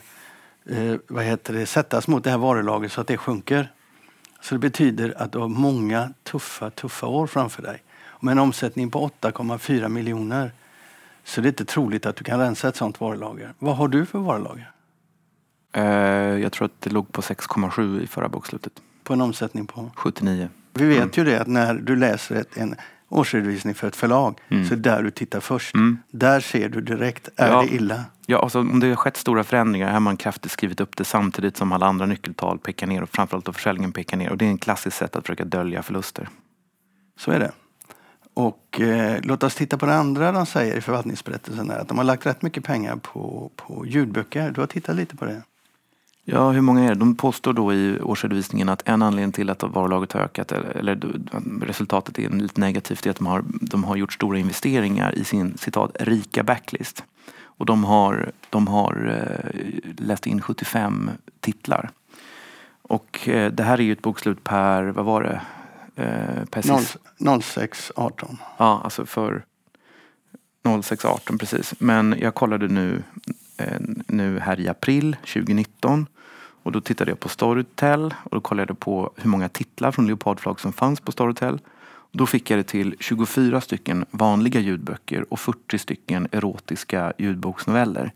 eh, 0.69 0.95
vad 1.07 1.23
heter 1.23 1.53
det, 1.53 1.65
sättas 1.65 2.07
mot 2.07 2.23
det 2.23 2.29
här 2.29 2.37
varulagret 2.37 2.91
så 2.91 3.01
att 3.01 3.07
det 3.07 3.17
sjunker. 3.17 3.71
Så 4.41 4.55
det 4.55 4.59
betyder 4.59 5.21
att 5.21 5.31
du 5.31 5.39
har 5.39 5.47
många 5.47 6.13
tuffa, 6.23 6.69
tuffa 6.69 7.07
år 7.07 7.27
framför 7.27 7.61
dig. 7.61 7.83
Med 8.19 8.31
en 8.31 8.39
omsättning 8.39 8.91
på 8.91 9.09
8,4 9.21 9.89
miljoner 9.89 10.51
så 11.23 11.41
det 11.41 11.47
är 11.47 11.49
inte 11.49 11.65
troligt 11.65 12.05
att 12.05 12.15
du 12.15 12.23
kan 12.23 12.39
rensa 12.39 12.67
ett 12.67 12.75
sånt 12.75 13.01
varulager. 13.01 13.53
Vad 13.59 13.75
har 13.75 13.87
du 13.87 14.05
för 14.05 14.19
varulager? 14.19 14.71
Eh, 15.73 15.83
jag 16.41 16.51
tror 16.51 16.65
att 16.65 16.81
det 16.81 16.89
låg 16.89 17.11
på 17.11 17.21
6,7 17.21 18.01
i 18.01 18.07
förra 18.07 18.29
bokslutet. 18.29 18.73
På 19.03 19.13
en 19.13 19.21
omsättning 19.21 19.67
på? 19.67 19.91
79. 19.95 20.49
Vi 20.73 20.85
vet 20.85 20.97
mm. 20.97 21.11
ju 21.13 21.23
det 21.23 21.41
att 21.41 21.47
när 21.47 21.73
du 21.73 21.95
läser 21.95 22.35
ett, 22.35 22.57
en 22.57 22.75
årsredovisning 23.09 23.75
för 23.75 23.87
ett 23.87 23.95
förlag 23.95 24.39
mm. 24.49 24.67
så 24.67 24.73
är 24.73 24.77
det 24.77 24.89
där 24.89 25.03
du 25.03 25.11
tittar 25.11 25.39
först. 25.39 25.75
Mm. 25.75 25.97
Där 26.11 26.39
ser 26.39 26.69
du 26.69 26.81
direkt, 26.81 27.29
är 27.35 27.51
ja. 27.51 27.61
det 27.61 27.75
illa? 27.75 28.05
Ja, 28.25 28.41
alltså, 28.41 28.59
om 28.59 28.79
det 28.79 28.89
har 28.89 28.95
skett 28.95 29.17
stora 29.17 29.43
förändringar 29.43 29.91
har 29.91 29.99
man 29.99 30.17
kraftigt 30.17 30.51
skrivit 30.51 30.81
upp 30.81 30.95
det 30.95 31.03
samtidigt 31.03 31.57
som 31.57 31.71
alla 31.71 31.85
andra 31.85 32.05
nyckeltal 32.05 32.59
pekar 32.59 32.87
ner 32.87 33.03
och 33.03 33.09
framförallt 33.09 33.45
då 33.45 33.53
försäljningen 33.53 33.91
pekar 33.91 34.17
ner. 34.17 34.29
Och 34.29 34.37
det 34.37 34.45
är 34.45 34.49
en 34.49 34.57
klassiskt 34.57 34.97
sätt 34.97 35.15
att 35.15 35.23
försöka 35.25 35.45
dölja 35.45 35.83
förluster. 35.83 36.29
Så 37.19 37.31
är 37.31 37.39
det. 37.39 37.51
Och 38.33 38.81
eh, 38.81 39.19
låt 39.23 39.43
oss 39.43 39.55
titta 39.55 39.77
på 39.77 39.85
det 39.85 39.95
andra 39.95 40.31
de 40.31 40.45
säger 40.45 40.77
i 40.77 40.81
förvaltningsberättelsen. 40.81 41.69
Här, 41.69 41.79
att 41.79 41.87
de 41.87 41.97
har 41.97 42.05
lagt 42.05 42.25
rätt 42.25 42.41
mycket 42.41 42.63
pengar 42.63 42.95
på, 42.95 43.51
på 43.55 43.85
ljudböcker. 43.85 44.51
Du 44.51 44.61
har 44.61 44.67
tittat 44.67 44.95
lite 44.95 45.15
på 45.15 45.25
det. 45.25 45.41
Ja, 46.29 46.51
hur 46.51 46.61
många 46.61 46.83
är 46.83 46.89
det? 46.89 46.95
De 46.95 47.15
påstår 47.15 47.53
då 47.53 47.73
i 47.73 47.99
årsredovisningen 48.01 48.69
att 48.69 48.87
en 48.87 49.01
anledning 49.01 49.31
till 49.31 49.49
att 49.49 49.63
varulaget 49.63 50.11
har 50.11 50.21
ökat, 50.21 50.51
eller, 50.51 50.99
resultatet 51.61 52.19
är 52.19 52.29
lite 52.29 52.61
negativt, 52.61 53.05
är 53.05 53.09
att 53.09 53.17
de 53.17 53.27
har, 53.27 53.43
de 53.47 53.83
har 53.83 53.95
gjort 53.95 54.13
stora 54.13 54.39
investeringar 54.39 55.15
i 55.15 55.23
sin 55.23 55.57
citat 55.57 55.97
rika 55.99 56.43
backlist. 56.43 57.03
Och 57.39 57.65
de 57.65 57.83
har, 57.83 58.31
de 58.49 58.67
har 58.67 58.93
eh, 59.07 59.59
läst 59.97 60.27
in 60.27 60.41
75 60.41 61.11
titlar. 61.39 61.89
Och 62.81 63.29
eh, 63.29 63.51
det 63.51 63.63
här 63.63 63.77
är 63.77 63.83
ju 63.83 63.91
ett 63.91 64.01
bokslut 64.01 64.43
per, 64.43 64.83
vad 64.83 65.05
var 65.05 65.23
det? 65.23 65.41
Eh, 66.03 66.45
per 66.45 67.41
06 67.41 67.91
18. 67.95 68.37
Ja, 68.57 68.81
alltså 68.83 69.05
för 69.05 69.45
06 70.81 71.05
18 71.05 71.37
precis. 71.37 71.73
Men 71.79 72.15
jag 72.19 72.35
kollade 72.35 72.67
nu, 72.67 73.03
eh, 73.57 73.79
nu 74.07 74.39
här 74.39 74.59
i 74.59 74.67
april 74.67 75.15
2019 75.33 76.07
och 76.67 76.73
då 76.73 76.81
tittade 76.81 77.11
jag 77.11 77.19
på 77.19 77.29
Storytel 77.29 78.13
och 78.23 78.31
då 78.31 78.41
kollade 78.41 78.69
jag 78.69 78.79
på 78.79 79.11
hur 79.15 79.29
många 79.29 79.49
titlar 79.49 79.91
från 79.91 80.07
Leopardflag 80.07 80.59
som 80.59 80.73
fanns 80.73 80.99
på 80.99 81.11
Storytel. 81.11 81.59
Då 82.11 82.25
fick 82.25 82.51
jag 82.51 82.59
det 82.59 82.63
till 82.63 82.95
24 82.99 83.61
stycken 83.61 84.05
vanliga 84.11 84.59
ljudböcker 84.59 85.33
och 85.33 85.39
40 85.39 85.77
stycken 85.77 86.27
erotiska 86.31 87.13
ljudboksnoveller. 87.17 88.11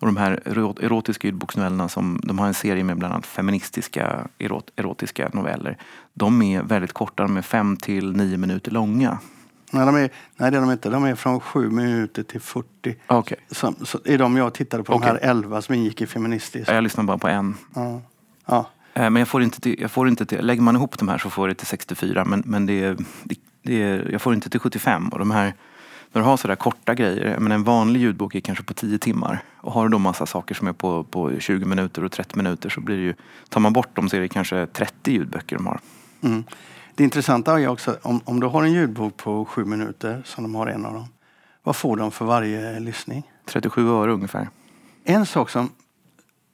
Och 0.00 0.06
de 0.06 0.16
här 0.16 0.40
erotiska 0.80 1.28
ljudboksnovellerna, 1.28 1.88
som, 1.88 2.20
de 2.24 2.38
har 2.38 2.46
en 2.46 2.54
serie 2.54 2.84
med 2.84 2.98
bland 2.98 3.14
annat 3.14 3.26
feministiska 3.26 4.28
erot, 4.38 4.70
erotiska 4.76 5.30
noveller. 5.32 5.76
De 6.14 6.42
är 6.42 6.62
väldigt 6.62 6.92
korta, 6.92 7.22
de 7.22 7.36
är 7.36 7.42
5 7.42 7.76
till 7.76 8.12
9 8.12 8.38
minuter 8.38 8.70
långa. 8.70 9.18
Nej, 9.70 9.86
de 9.86 9.96
är, 9.96 10.10
nej, 10.36 10.50
det 10.50 10.56
är 10.56 10.60
de 10.60 10.70
inte. 10.70 10.90
De 10.90 11.04
är 11.04 11.14
från 11.14 11.40
7 11.40 11.70
minuter 11.70 12.22
till 12.22 12.40
40. 12.40 12.96
Okay. 13.08 13.38
Som, 13.50 13.74
så 13.82 13.98
är 14.04 14.18
de 14.18 14.36
jag 14.36 14.54
tittade 14.54 14.82
på, 14.82 14.94
okay. 14.94 15.12
de 15.12 15.26
här 15.26 15.30
11 15.30 15.62
som 15.62 15.74
ingick 15.74 16.00
i 16.00 16.06
feministiskt. 16.06 16.68
Jag 16.68 16.84
lyssnade 16.84 17.06
bara 17.06 17.18
på 17.18 17.28
en. 17.28 17.54
Ja. 17.74 18.00
ja. 18.46 18.70
Eh, 18.94 19.10
men 19.10 19.16
jag 19.16 19.28
får 19.28 19.42
inte 19.42 19.60
till, 19.60 19.80
jag 19.80 19.90
får 19.90 20.08
inte 20.08 20.26
till, 20.26 20.46
lägger 20.46 20.62
man 20.62 20.76
ihop 20.76 20.98
de 20.98 21.08
här 21.08 21.18
så 21.18 21.30
får 21.30 21.48
jag 21.48 21.56
det 21.56 21.58
till 21.58 21.66
64 21.66 22.24
men, 22.24 22.42
men 22.46 22.66
det, 22.66 22.98
det, 23.24 23.36
det, 23.62 23.78
jag 24.10 24.22
får 24.22 24.34
inte 24.34 24.50
till 24.50 24.60
75. 24.60 25.08
Och 25.08 25.18
de 25.18 25.30
här, 25.30 25.54
när 26.12 26.22
du 26.22 26.28
har 26.28 26.36
sådär 26.36 26.56
korta 26.56 26.94
grejer, 26.94 27.38
men 27.38 27.52
en 27.52 27.64
vanlig 27.64 28.00
ljudbok 28.00 28.34
är 28.34 28.40
kanske 28.40 28.64
på 28.64 28.74
10 28.74 28.98
timmar. 28.98 29.42
Och 29.56 29.72
har 29.72 29.84
du 29.84 29.88
då 29.88 29.98
massa 29.98 30.26
saker 30.26 30.54
som 30.54 30.68
är 30.68 30.72
på, 30.72 31.04
på 31.04 31.32
20 31.38 31.64
minuter 31.64 32.04
och 32.04 32.12
30 32.12 32.36
minuter 32.36 32.68
så 32.68 32.80
blir 32.80 32.96
det 32.96 33.02
ju, 33.02 33.14
tar 33.48 33.60
man 33.60 33.72
bort 33.72 33.96
dem 33.96 34.08
så 34.08 34.16
är 34.16 34.20
det 34.20 34.28
kanske 34.28 34.66
30 34.66 35.12
ljudböcker 35.12 35.56
de 35.56 35.66
har. 35.66 35.80
Mm. 36.22 36.44
Det 37.00 37.04
intressanta 37.04 37.60
är 37.60 37.68
också, 37.68 37.98
om, 38.02 38.20
om 38.24 38.40
du 38.40 38.46
har 38.46 38.62
en 38.62 38.72
ljudbok 38.72 39.16
på 39.16 39.44
7 39.44 39.64
minuter, 39.64 40.22
som 40.24 40.44
de 40.44 40.54
har 40.54 40.66
en 40.66 40.86
av 40.86 40.94
dem, 40.94 41.08
vad 41.62 41.76
får 41.76 41.96
de 41.96 42.10
för 42.10 42.24
varje 42.24 42.80
lyssning? 42.80 43.30
37 43.44 43.88
öre 43.90 44.12
ungefär. 44.12 44.48
En 45.04 45.26
sak 45.26 45.50
som 45.50 45.70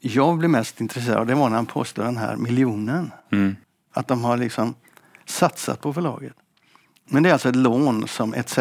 jag 0.00 0.38
blev 0.38 0.50
mest 0.50 0.80
intresserad 0.80 1.18
av 1.18 1.26
det 1.26 1.34
var 1.34 1.48
när 1.48 1.56
han 1.56 1.66
påstod 1.66 2.04
den 2.04 2.16
här 2.16 2.36
miljonen. 2.36 3.12
Mm. 3.32 3.56
Att 3.92 4.08
de 4.08 4.24
har 4.24 4.36
liksom 4.36 4.74
satsat 5.24 5.80
på 5.80 5.92
förlaget. 5.92 6.34
Men 7.04 7.22
det 7.22 7.28
är 7.28 7.32
alltså 7.32 7.48
ett 7.48 7.56
lån 7.56 8.08
som 8.08 8.34
ETC 8.34 8.58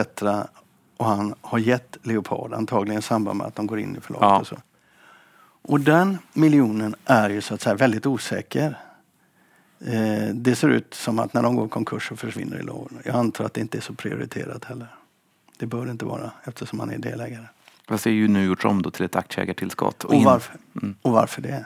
och 0.97 1.05
han 1.05 1.35
har 1.41 1.59
gett 1.59 1.97
Leopard, 2.03 2.53
antagligen 2.53 2.99
i 2.99 3.01
samband 3.01 3.37
med 3.37 3.47
att 3.47 3.55
de 3.55 3.67
går 3.67 3.79
in 3.79 3.95
i 3.95 4.01
förlaget. 4.01 4.29
Ja. 4.29 4.39
Och, 4.39 4.47
så. 4.47 4.57
och 5.61 5.79
den 5.79 6.17
miljonen 6.33 6.95
är 7.05 7.29
ju 7.29 7.41
så 7.41 7.53
att 7.53 7.61
säga 7.61 7.75
väldigt 7.75 8.05
osäker. 8.05 8.77
Eh, 9.79 10.33
det 10.33 10.55
ser 10.55 10.69
ut 10.69 10.93
som 10.93 11.19
att 11.19 11.33
när 11.33 11.43
de 11.43 11.55
går 11.55 11.65
i 11.65 11.69
konkurs 11.69 12.07
så 12.07 12.15
försvinner 12.15 12.61
lån. 12.61 12.99
Jag 13.03 13.15
antar 13.15 13.45
att 13.45 13.53
det 13.53 13.61
inte 13.61 13.77
är 13.77 13.81
så 13.81 13.93
prioriterat 13.93 14.65
heller. 14.65 14.87
Det 15.57 15.65
bör 15.65 15.85
det 15.85 15.91
inte 15.91 16.05
vara 16.05 16.31
eftersom 16.43 16.77
man 16.77 16.91
är 16.91 16.97
delägare. 16.97 17.45
Fast 17.87 18.03
det 18.03 18.09
är 18.09 18.13
ju 18.13 18.27
nu 18.27 18.45
gjorts 18.45 18.65
om 18.65 18.81
då 18.81 18.91
till 18.91 19.05
ett 19.05 19.15
aktieägartillskott. 19.15 20.03
Och, 20.03 20.13
och, 20.13 20.23
varför? 20.23 20.55
Mm. 20.81 20.95
och 21.01 21.11
varför 21.11 21.41
det? 21.41 21.65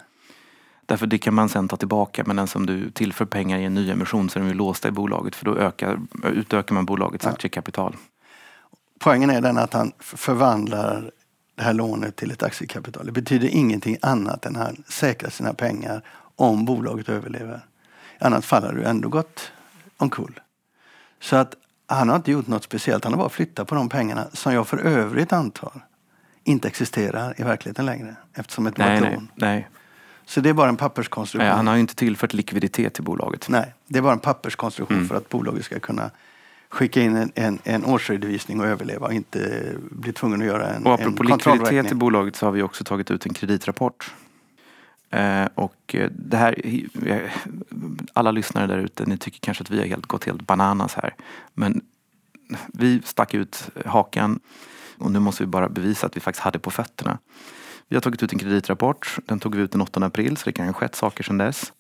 Därför 0.85 1.07
det 1.07 1.17
kan 1.17 1.33
man 1.33 1.49
sen 1.49 1.67
ta 1.67 1.77
tillbaka 1.77 2.23
men 2.25 2.35
den 2.35 2.47
som 2.47 2.65
du 2.65 2.91
tillför 2.91 3.25
pengar 3.25 3.59
i 3.59 3.63
en 3.63 3.73
ny 3.73 3.91
emission 3.91 4.29
så 4.29 4.39
är 4.39 4.43
de 4.43 4.49
ju 4.49 4.55
låsta 4.55 4.87
i 4.87 4.91
bolaget 4.91 5.35
för 5.35 5.45
då 5.45 5.57
ökar, 5.57 5.99
utökar 6.23 6.75
man 6.75 6.85
bolagets 6.85 7.25
ja. 7.25 7.31
aktiekapital. 7.31 7.95
Poängen 8.99 9.29
är 9.29 9.41
den 9.41 9.57
att 9.57 9.73
han 9.73 9.91
förvandlar 9.99 11.11
det 11.55 11.63
här 11.63 11.73
lånet 11.73 12.15
till 12.15 12.31
ett 12.31 12.43
aktiekapital. 12.43 13.05
Det 13.05 13.11
betyder 13.11 13.47
ingenting 13.47 13.97
annat 14.01 14.45
än 14.45 14.55
att 14.55 14.67
han 14.67 14.83
säkrar 14.87 15.29
sina 15.29 15.53
pengar 15.53 16.01
om 16.35 16.65
bolaget 16.65 17.09
överlever. 17.09 17.61
I 18.21 18.25
annat 18.25 18.45
fall 18.45 18.63
hade 18.63 18.77
du 18.77 18.83
ändå 18.83 19.09
gått 19.09 19.51
omkull. 19.97 20.39
Så 21.19 21.35
att 21.35 21.55
han 21.88 22.09
har 22.09 22.15
inte 22.15 22.31
gjort 22.31 22.47
något 22.47 22.63
speciellt. 22.63 23.03
Han 23.03 23.13
har 23.13 23.17
bara 23.17 23.29
flyttat 23.29 23.67
på 23.67 23.75
de 23.75 23.89
pengarna 23.89 24.27
som 24.33 24.53
jag 24.53 24.67
för 24.67 24.77
övrigt 24.77 25.33
antar 25.33 25.71
inte 26.43 26.67
existerar 26.67 27.33
i 27.38 27.43
verkligheten 27.43 27.85
längre. 27.85 28.15
Eftersom 28.33 28.67
ett 28.67 28.77
nej, 28.77 29.01
nej, 29.01 29.19
nej. 29.35 29.69
Så 30.25 30.41
det 30.41 30.49
är 30.49 30.53
bara 30.53 30.69
en 30.69 30.77
papperskonstruktion. 30.77 31.47
Nej, 31.47 31.55
han 31.55 31.67
har 31.67 31.73
ju 31.73 31.79
inte 31.81 31.95
tillfört 31.95 32.33
likviditet 32.33 32.93
till 32.93 33.03
bolaget. 33.03 33.49
Nej, 33.49 33.73
det 33.88 33.97
är 33.97 34.01
bara 34.01 34.13
en 34.13 34.19
papperskonstruktion 34.19 34.97
mm. 34.97 35.09
för 35.09 35.15
att 35.15 35.29
bolaget 35.29 35.65
ska 35.65 35.79
kunna 35.79 36.11
skicka 36.69 37.01
in 37.01 37.15
en, 37.15 37.31
en, 37.35 37.59
en 37.63 37.85
årsredovisning 37.85 38.59
och 38.59 38.65
överleva 38.65 39.07
och 39.07 39.13
inte 39.13 39.63
bli 39.91 40.13
tvungen 40.13 40.41
att 40.41 40.47
göra 40.47 40.67
en 40.67 40.85
Och 40.85 40.93
apropå 40.93 41.23
en 41.23 41.29
likviditet 41.29 41.91
i 41.91 41.95
bolaget 41.95 42.35
så 42.35 42.45
har 42.45 42.51
vi 42.51 42.61
också 42.61 42.83
tagit 42.83 43.11
ut 43.11 43.25
en 43.25 43.33
kreditrapport. 43.33 44.13
Eh, 45.09 45.47
och 45.55 45.95
eh, 45.95 46.09
det 46.11 46.37
här, 46.37 46.65
eh, 47.05 47.31
alla 48.13 48.31
lyssnare 48.31 48.67
där 48.67 48.77
ute, 48.77 49.05
ni 49.05 49.17
tycker 49.17 49.39
kanske 49.39 49.63
att 49.63 49.69
vi 49.69 49.79
har 49.79 49.85
helt, 49.85 50.05
gått 50.05 50.25
helt 50.25 50.47
bananas 50.47 50.95
här. 50.95 51.15
Men 51.53 51.81
vi 52.67 53.01
stack 53.05 53.33
ut 53.33 53.69
hakan 53.85 54.39
och 54.97 55.11
nu 55.11 55.19
måste 55.19 55.43
vi 55.43 55.47
bara 55.47 55.69
bevisa 55.69 56.07
att 56.07 56.15
vi 56.15 56.19
faktiskt 56.19 56.43
hade 56.43 56.59
på 56.59 56.71
fötterna. 56.71 57.17
Vi 57.87 57.95
har 57.95 58.01
tagit 58.01 58.23
ut 58.23 58.33
en 58.33 58.39
kreditrapport. 58.39 59.17
Den 59.25 59.39
tog 59.39 59.55
vi 59.55 59.61
ut 59.61 59.71
den 59.71 59.81
8 59.81 60.05
april 60.05 60.37
så 60.37 60.45
det 60.45 60.51
kan 60.51 60.65
ha 60.65 60.73
skett 60.73 60.95
saker 60.95 61.23
sedan 61.23 61.37
dess. 61.37 61.73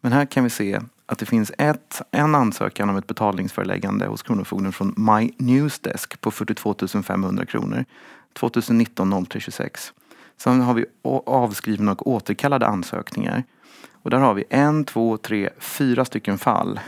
Men 0.00 0.12
här 0.12 0.26
kan 0.26 0.44
vi 0.44 0.50
se 0.50 0.80
att 1.06 1.18
det 1.18 1.26
finns 1.26 1.52
ett, 1.58 2.02
en 2.10 2.34
ansökan 2.34 2.90
om 2.90 2.96
ett 2.96 3.06
betalningsföreläggande 3.06 4.06
hos 4.06 4.22
Kronofogden 4.22 4.72
från 4.72 4.94
My 4.96 5.32
Newsdesk 5.38 6.20
på 6.20 6.30
42 6.30 6.74
500 7.04 7.46
kronor 7.46 7.84
2019 8.32 9.26
0326. 9.26 9.92
Sen 10.36 10.60
har 10.60 10.74
vi 10.74 10.84
avskrivna 11.26 11.92
och 11.92 12.06
återkallade 12.06 12.66
ansökningar. 12.66 13.44
Och 14.04 14.10
där 14.10 14.18
har 14.18 14.34
vi 14.34 14.44
en, 14.50 14.84
två, 14.84 15.16
tre, 15.16 15.50
fyra 15.58 16.04
stycken 16.04 16.38
fall 16.38 16.80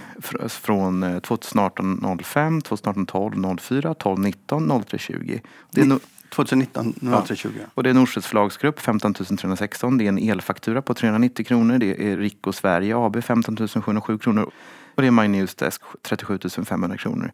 från 0.49 1.21
2018 1.21 2.19
05, 2.23 2.61
2018 2.61 3.07
12 3.07 3.59
04, 3.59 3.95
12 3.95 4.19
19, 4.19 4.85
03 4.87 4.99
20. 4.99 5.41
Det 5.71 5.81
är 5.81 5.99
2019 6.29 6.93
0320. 6.93 7.49
Ja. 7.61 7.67
Och 7.75 7.83
det 7.83 7.91
är 7.91 7.95
Norstedts 7.95 8.27
förlagsgrupp 8.27 8.81
15 8.81 9.15
316. 9.15 9.99
Det 9.99 10.05
är 10.05 10.09
en 10.09 10.19
elfaktura 10.19 10.83
på 10.83 10.95
390 10.95 11.47
kronor. 11.47 11.79
Det 11.79 12.13
är 12.13 12.17
Rico 12.17 12.53
Sverige 12.53 12.97
AB 12.97 13.25
15 13.25 13.69
707 13.69 14.19
kronor. 14.19 14.51
Och 14.95 15.03
det 15.03 15.07
är 15.09 15.11
My 15.11 15.29
Newsdesk 15.29 15.83
37 16.03 16.39
500 16.65 16.97
kronor. 16.97 17.33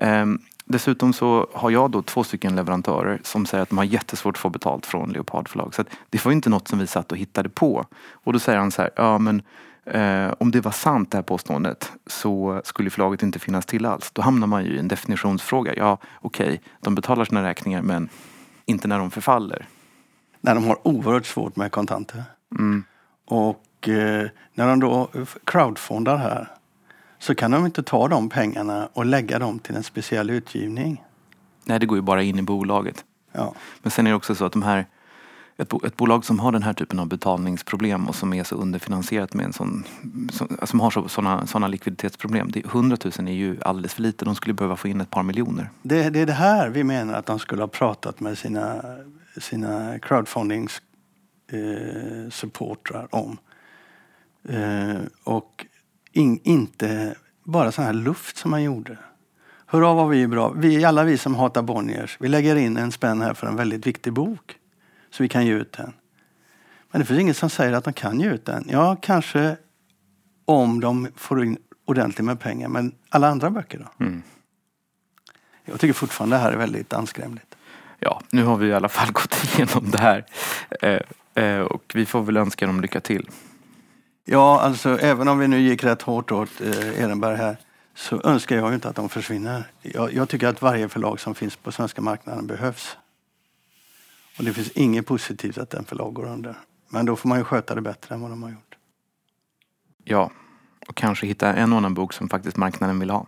Um, 0.00 0.42
dessutom 0.70 1.12
så 1.12 1.46
har 1.52 1.70
jag 1.70 1.90
då 1.90 2.02
två 2.02 2.24
stycken 2.24 2.56
leverantörer 2.56 3.20
som 3.24 3.46
säger 3.46 3.62
att 3.62 3.68
de 3.68 3.78
har 3.78 3.84
jättesvårt 3.84 4.36
att 4.36 4.40
få 4.40 4.48
betalt 4.48 4.86
från 4.86 5.12
Leopard 5.12 5.48
förlag. 5.48 5.74
Så 5.74 5.84
det 6.10 6.24
var 6.24 6.32
inte 6.32 6.50
något 6.50 6.68
som 6.68 6.78
vi 6.78 6.86
satt 6.86 7.12
och 7.12 7.18
hittade 7.18 7.48
på. 7.48 7.84
Och 8.12 8.32
då 8.32 8.38
säger 8.38 8.58
han 8.58 8.70
så 8.70 8.82
här, 8.82 8.90
ja 8.96 9.18
men 9.18 9.42
eh, 9.84 10.34
om 10.38 10.50
det 10.50 10.60
var 10.60 10.72
sant 10.72 11.10
det 11.10 11.18
här 11.18 11.22
påståendet 11.22 11.92
så 12.06 12.60
skulle 12.64 12.90
förlaget 12.90 13.22
inte 13.22 13.38
finnas 13.38 13.66
till 13.66 13.86
alls. 13.86 14.10
Då 14.12 14.22
hamnar 14.22 14.46
man 14.46 14.64
ju 14.64 14.76
i 14.76 14.78
en 14.78 14.88
definitionsfråga. 14.88 15.74
Ja, 15.76 15.98
okej, 16.20 16.46
okay, 16.46 16.58
de 16.80 16.94
betalar 16.94 17.24
sina 17.24 17.42
räkningar 17.42 17.82
men 17.82 18.08
inte 18.66 18.88
när 18.88 18.98
de 18.98 19.10
förfaller. 19.10 19.66
När 20.40 20.54
de 20.54 20.64
har 20.64 20.88
oerhört 20.88 21.26
svårt 21.26 21.56
med 21.56 21.72
kontanter. 21.72 22.24
Mm. 22.58 22.84
Och 23.26 23.88
eh, 23.88 24.28
när 24.54 24.68
de 24.68 24.80
då 24.80 25.08
crowdfundar 25.44 26.16
här 26.16 26.48
så 27.20 27.34
kan 27.34 27.50
de 27.50 27.66
inte 27.66 27.82
ta 27.82 28.08
de 28.08 28.28
pengarna 28.28 28.88
och 28.92 29.06
lägga 29.06 29.38
dem 29.38 29.58
till 29.58 29.76
en 29.76 29.82
speciell 29.82 30.30
utgivning. 30.30 31.04
Nej, 31.64 31.78
det 31.78 31.86
går 31.86 31.98
ju 31.98 32.02
bara 32.02 32.22
in 32.22 32.38
i 32.38 32.42
bolaget. 32.42 33.04
Ja. 33.32 33.54
Men 33.82 33.90
sen 33.90 34.06
är 34.06 34.10
det 34.10 34.16
också 34.16 34.34
så 34.34 34.44
att 34.44 34.52
de 34.52 34.62
här 34.62 34.86
ett, 35.56 35.68
bo, 35.68 35.86
ett 35.86 35.96
bolag 35.96 36.24
som 36.24 36.38
har 36.38 36.52
den 36.52 36.62
här 36.62 36.72
typen 36.72 36.98
av 36.98 37.08
betalningsproblem 37.08 38.08
och 38.08 38.14
som 38.14 38.32
är 38.32 38.44
så 38.44 38.54
underfinansierat 38.54 39.34
med 39.34 39.46
en 39.46 39.52
sån, 39.52 39.84
som, 40.32 40.58
som 40.62 40.80
har 40.80 41.08
sådana 41.08 41.46
såna 41.46 41.68
likviditetsproblem. 41.68 42.50
Det, 42.50 42.64
100 42.64 42.96
000 43.18 43.28
är 43.28 43.32
ju 43.32 43.56
alldeles 43.62 43.94
för 43.94 44.02
lite. 44.02 44.24
De 44.24 44.34
skulle 44.34 44.54
behöva 44.54 44.76
få 44.76 44.88
in 44.88 45.00
ett 45.00 45.10
par 45.10 45.22
miljoner. 45.22 45.70
Det, 45.82 46.10
det 46.10 46.20
är 46.20 46.26
det 46.26 46.32
här 46.32 46.68
vi 46.68 46.84
menar 46.84 47.14
att 47.14 47.26
de 47.26 47.38
skulle 47.38 47.62
ha 47.62 47.68
pratat 47.68 48.20
med 48.20 48.38
sina, 48.38 48.82
sina 49.40 49.98
crowdfundings 49.98 50.82
eh, 51.52 53.08
om. 53.10 53.38
Eh, 54.48 55.00
och 55.24 55.66
in, 56.12 56.40
inte 56.42 57.14
bara 57.44 57.72
sån 57.72 57.84
här 57.84 57.92
luft 57.92 58.36
som 58.36 58.50
man 58.50 58.62
gjorde. 58.62 58.98
Hurra 59.66 59.94
vad 59.94 60.08
vi 60.08 60.22
är 60.22 60.26
bra. 60.26 60.48
Vi, 60.48 60.84
alla 60.84 61.04
vi 61.04 61.18
som 61.18 61.34
hatar 61.34 61.62
Bonniers, 61.62 62.16
vi 62.20 62.28
lägger 62.28 62.56
in 62.56 62.76
en 62.76 62.92
spänn 62.92 63.20
här 63.20 63.34
för 63.34 63.46
en 63.46 63.56
väldigt 63.56 63.86
viktig 63.86 64.12
bok. 64.12 64.56
Så 65.10 65.22
vi 65.22 65.28
kan 65.28 65.46
ge 65.46 65.52
ut 65.52 65.72
den. 65.72 65.92
Men 66.90 67.00
det 67.00 67.06
finns 67.06 67.20
inget 67.20 67.36
som 67.36 67.50
säger 67.50 67.72
att 67.72 67.84
de 67.84 67.92
kan 67.92 68.20
ge 68.20 68.30
ut 68.30 68.44
den. 68.44 68.66
Ja, 68.68 68.96
kanske 69.02 69.56
om 70.44 70.80
de 70.80 71.08
får 71.16 71.44
in 71.44 71.58
ordentligt 71.84 72.24
med 72.24 72.40
pengar. 72.40 72.68
Men 72.68 72.94
alla 73.08 73.28
andra 73.28 73.50
böcker 73.50 73.78
då? 73.78 74.04
Mm. 74.04 74.22
Jag 75.64 75.80
tycker 75.80 75.94
fortfarande 75.94 76.36
det 76.36 76.40
här 76.40 76.52
är 76.52 76.56
väldigt 76.56 76.92
anskrämligt. 76.92 77.56
Ja, 77.98 78.22
nu 78.30 78.44
har 78.44 78.56
vi 78.56 78.66
i 78.66 78.74
alla 78.74 78.88
fall 78.88 79.08
gått 79.12 79.36
igenom 79.44 79.90
det 79.90 79.98
här. 79.98 80.26
Eh, 80.82 81.44
eh, 81.44 81.60
och 81.60 81.92
vi 81.94 82.06
får 82.06 82.22
väl 82.22 82.36
önska 82.36 82.66
dem 82.66 82.80
lycka 82.80 83.00
till. 83.00 83.30
Ja, 84.24 84.60
alltså 84.60 84.98
även 84.98 85.28
om 85.28 85.38
vi 85.38 85.48
nu 85.48 85.60
gick 85.60 85.84
rätt 85.84 86.02
hårt 86.02 86.32
åt 86.32 86.60
eh, 86.60 87.02
Ehrenberg 87.02 87.36
här 87.36 87.56
så 87.94 88.20
önskar 88.24 88.56
jag 88.56 88.68
ju 88.68 88.74
inte 88.74 88.88
att 88.88 88.96
de 88.96 89.08
försvinner. 89.08 89.70
Jag, 89.82 90.12
jag 90.12 90.28
tycker 90.28 90.48
att 90.48 90.62
varje 90.62 90.88
förlag 90.88 91.20
som 91.20 91.34
finns 91.34 91.56
på 91.56 91.72
svenska 91.72 92.02
marknaden 92.02 92.46
behövs. 92.46 92.96
Och 94.38 94.44
det 94.44 94.52
finns 94.52 94.70
inget 94.70 95.06
positivt 95.06 95.58
att 95.58 95.74
en 95.74 95.84
förlag 95.84 96.14
går 96.14 96.26
under. 96.26 96.56
Men 96.88 97.06
då 97.06 97.16
får 97.16 97.28
man 97.28 97.38
ju 97.38 97.44
sköta 97.44 97.74
det 97.74 97.80
bättre 97.80 98.14
än 98.14 98.20
vad 98.20 98.30
de 98.30 98.42
har 98.42 98.50
gjort. 98.50 98.76
Ja, 100.04 100.30
och 100.88 100.94
kanske 100.96 101.26
hitta 101.26 101.54
en 101.54 101.72
annan 101.72 101.94
bok 101.94 102.12
som 102.12 102.28
faktiskt 102.28 102.56
marknaden 102.56 102.98
vill 102.98 103.10
ha. 103.10 103.26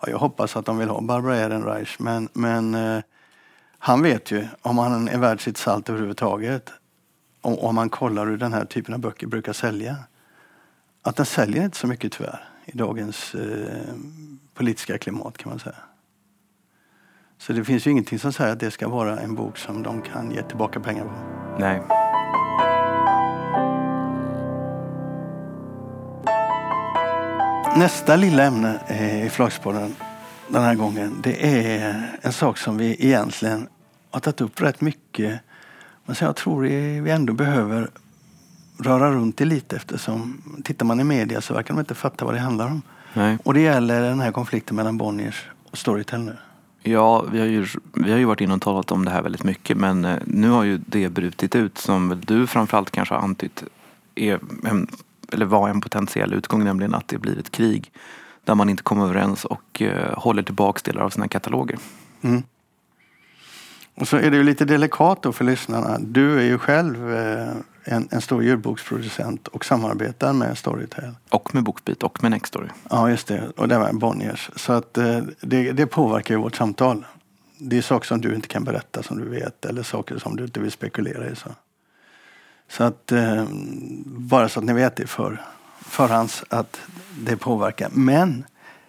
Ja, 0.00 0.08
jag 0.10 0.18
hoppas 0.18 0.56
att 0.56 0.66
de 0.66 0.78
vill 0.78 0.88
ha 0.88 1.00
Barbara 1.00 1.36
Ehrenreich, 1.36 1.96
men, 1.98 2.28
men 2.32 2.74
eh, 2.74 3.02
han 3.78 4.02
vet 4.02 4.30
ju 4.30 4.48
om 4.62 4.78
han 4.78 5.08
är 5.08 5.18
värd 5.18 5.40
sitt 5.40 5.56
salt 5.56 5.88
överhuvudtaget. 5.88 6.72
Om, 7.46 7.58
om 7.58 7.74
man 7.74 7.90
kollar 7.90 8.26
hur 8.26 8.36
den 8.36 8.52
här 8.52 8.64
typen 8.64 8.94
av 8.94 9.00
böcker 9.00 9.26
brukar 9.26 9.52
sälja. 9.52 9.96
Att 11.02 11.16
den 11.16 11.26
säljer 11.26 11.64
inte 11.64 11.76
så 11.76 11.86
mycket 11.86 12.12
tyvärr 12.12 12.48
i 12.64 12.76
dagens 12.76 13.34
eh, 13.34 13.94
politiska 14.54 14.98
klimat 14.98 15.38
kan 15.38 15.50
man 15.50 15.58
säga. 15.58 15.76
Så 17.38 17.52
det 17.52 17.64
finns 17.64 17.86
ju 17.86 17.90
ingenting 17.90 18.18
som 18.18 18.32
säger 18.32 18.52
att 18.52 18.60
det 18.60 18.70
ska 18.70 18.88
vara 18.88 19.20
en 19.20 19.34
bok 19.34 19.58
som 19.58 19.82
de 19.82 20.02
kan 20.02 20.30
ge 20.30 20.42
tillbaka 20.42 20.80
pengar 20.80 21.04
på. 21.04 21.12
Nej. 21.58 21.82
Nästa 27.76 28.16
lilla 28.16 28.44
ämne 28.44 28.80
i 29.24 29.28
Förlagspodden 29.28 29.94
den 30.48 30.62
här 30.62 30.74
gången, 30.74 31.20
det 31.22 31.64
är 31.66 32.18
en 32.22 32.32
sak 32.32 32.58
som 32.58 32.78
vi 32.78 33.06
egentligen 33.06 33.68
har 34.10 34.20
tagit 34.20 34.40
upp 34.40 34.62
rätt 34.62 34.80
mycket. 34.80 35.40
Men 36.06 36.16
som 36.16 36.26
jag 36.26 36.36
tror 36.36 36.62
vi 37.00 37.10
ändå 37.10 37.32
behöver 37.32 37.90
röra 38.78 39.10
runt 39.10 39.40
i 39.40 39.44
lite 39.44 39.76
eftersom 39.76 40.42
tittar 40.64 40.86
man 40.86 41.00
i 41.00 41.04
media 41.04 41.40
så 41.40 41.54
verkar 41.54 41.74
de 41.74 41.80
inte 41.80 41.94
fatta 41.94 42.24
vad 42.24 42.34
det 42.34 42.40
handlar 42.40 42.66
om. 42.66 42.82
Nej. 43.14 43.38
Och 43.44 43.54
det 43.54 43.60
gäller 43.60 44.02
den 44.02 44.20
här 44.20 44.32
konflikten 44.32 44.76
mellan 44.76 44.98
Bonniers 44.98 45.44
och 45.70 45.78
Storytel 45.78 46.20
nu. 46.20 46.36
Ja, 46.82 47.24
vi 47.32 47.38
har, 47.38 47.46
ju, 47.46 47.66
vi 47.92 48.10
har 48.10 48.18
ju 48.18 48.24
varit 48.24 48.40
inne 48.40 48.54
och 48.54 48.62
talat 48.62 48.92
om 48.92 49.04
det 49.04 49.10
här 49.10 49.22
väldigt 49.22 49.44
mycket 49.44 49.76
men 49.76 50.04
eh, 50.04 50.18
nu 50.24 50.48
har 50.50 50.64
ju 50.64 50.80
det 50.86 51.08
brutit 51.08 51.54
ut 51.54 51.78
som 51.78 52.08
väl 52.08 52.20
du 52.20 52.46
framförallt 52.46 52.90
kanske 52.90 53.14
har 53.14 53.22
antytt 53.22 53.64
är 54.14 54.40
en, 54.64 54.86
eller 55.32 55.46
var 55.46 55.68
en 55.68 55.80
potentiell 55.80 56.34
utgång, 56.34 56.64
nämligen 56.64 56.94
att 56.94 57.08
det 57.08 57.18
blir 57.18 57.38
ett 57.38 57.50
krig 57.50 57.92
där 58.44 58.54
man 58.54 58.68
inte 58.68 58.82
kommer 58.82 59.04
överens 59.04 59.44
och 59.44 59.82
uh, 59.82 60.18
håller 60.18 60.42
tillbaks 60.42 60.82
delar 60.82 61.02
av 61.02 61.10
sina 61.10 61.28
kataloger. 61.28 61.78
Mm. 62.22 62.42
Och 63.96 64.08
så 64.08 64.16
är 64.16 64.30
det 64.30 64.36
ju 64.36 64.42
lite 64.42 64.64
delikat 64.64 65.22
då 65.22 65.32
för 65.32 65.44
lyssnarna. 65.44 65.98
Du 66.00 66.38
är 66.38 66.44
ju 66.44 66.58
själv 66.58 67.14
eh, 67.14 67.48
en, 67.84 68.08
en 68.10 68.20
stor 68.20 68.42
ljudboksproducent 68.42 69.48
och 69.48 69.64
samarbetar 69.64 70.32
med 70.32 70.58
Storytel. 70.58 71.14
Och 71.28 71.54
med 71.54 71.64
Bookbeat 71.64 72.02
och 72.02 72.22
med 72.22 72.30
Nextory. 72.30 72.68
Ja, 72.90 73.10
just 73.10 73.26
det. 73.26 73.42
Och 73.56 73.68
det 73.68 73.78
var 73.78 73.92
Bonniers. 73.92 74.50
Så 74.56 74.72
att 74.72 74.98
eh, 74.98 75.20
det, 75.40 75.72
det 75.72 75.86
påverkar 75.86 76.34
ju 76.34 76.40
vårt 76.40 76.56
samtal. 76.56 77.04
Det 77.58 77.78
är 77.78 77.82
saker 77.82 78.06
som 78.06 78.20
du 78.20 78.34
inte 78.34 78.48
kan 78.48 78.64
berätta 78.64 79.02
som 79.02 79.18
du 79.18 79.28
vet 79.28 79.64
eller 79.64 79.82
saker 79.82 80.18
som 80.18 80.36
du 80.36 80.44
inte 80.44 80.60
vill 80.60 80.72
spekulera 80.72 81.30
i. 81.30 81.36
Så, 81.36 81.48
så 82.68 82.84
att 82.84 83.12
eh, 83.12 83.44
bara 84.06 84.48
så 84.48 84.60
att 84.60 84.66
ni 84.66 84.72
vet 84.72 84.96
det 84.96 85.06
för 85.06 85.42
förhands 85.80 86.44
att 86.48 86.80
det 87.18 87.36
påverkar. 87.36 87.88
Men 87.92 88.44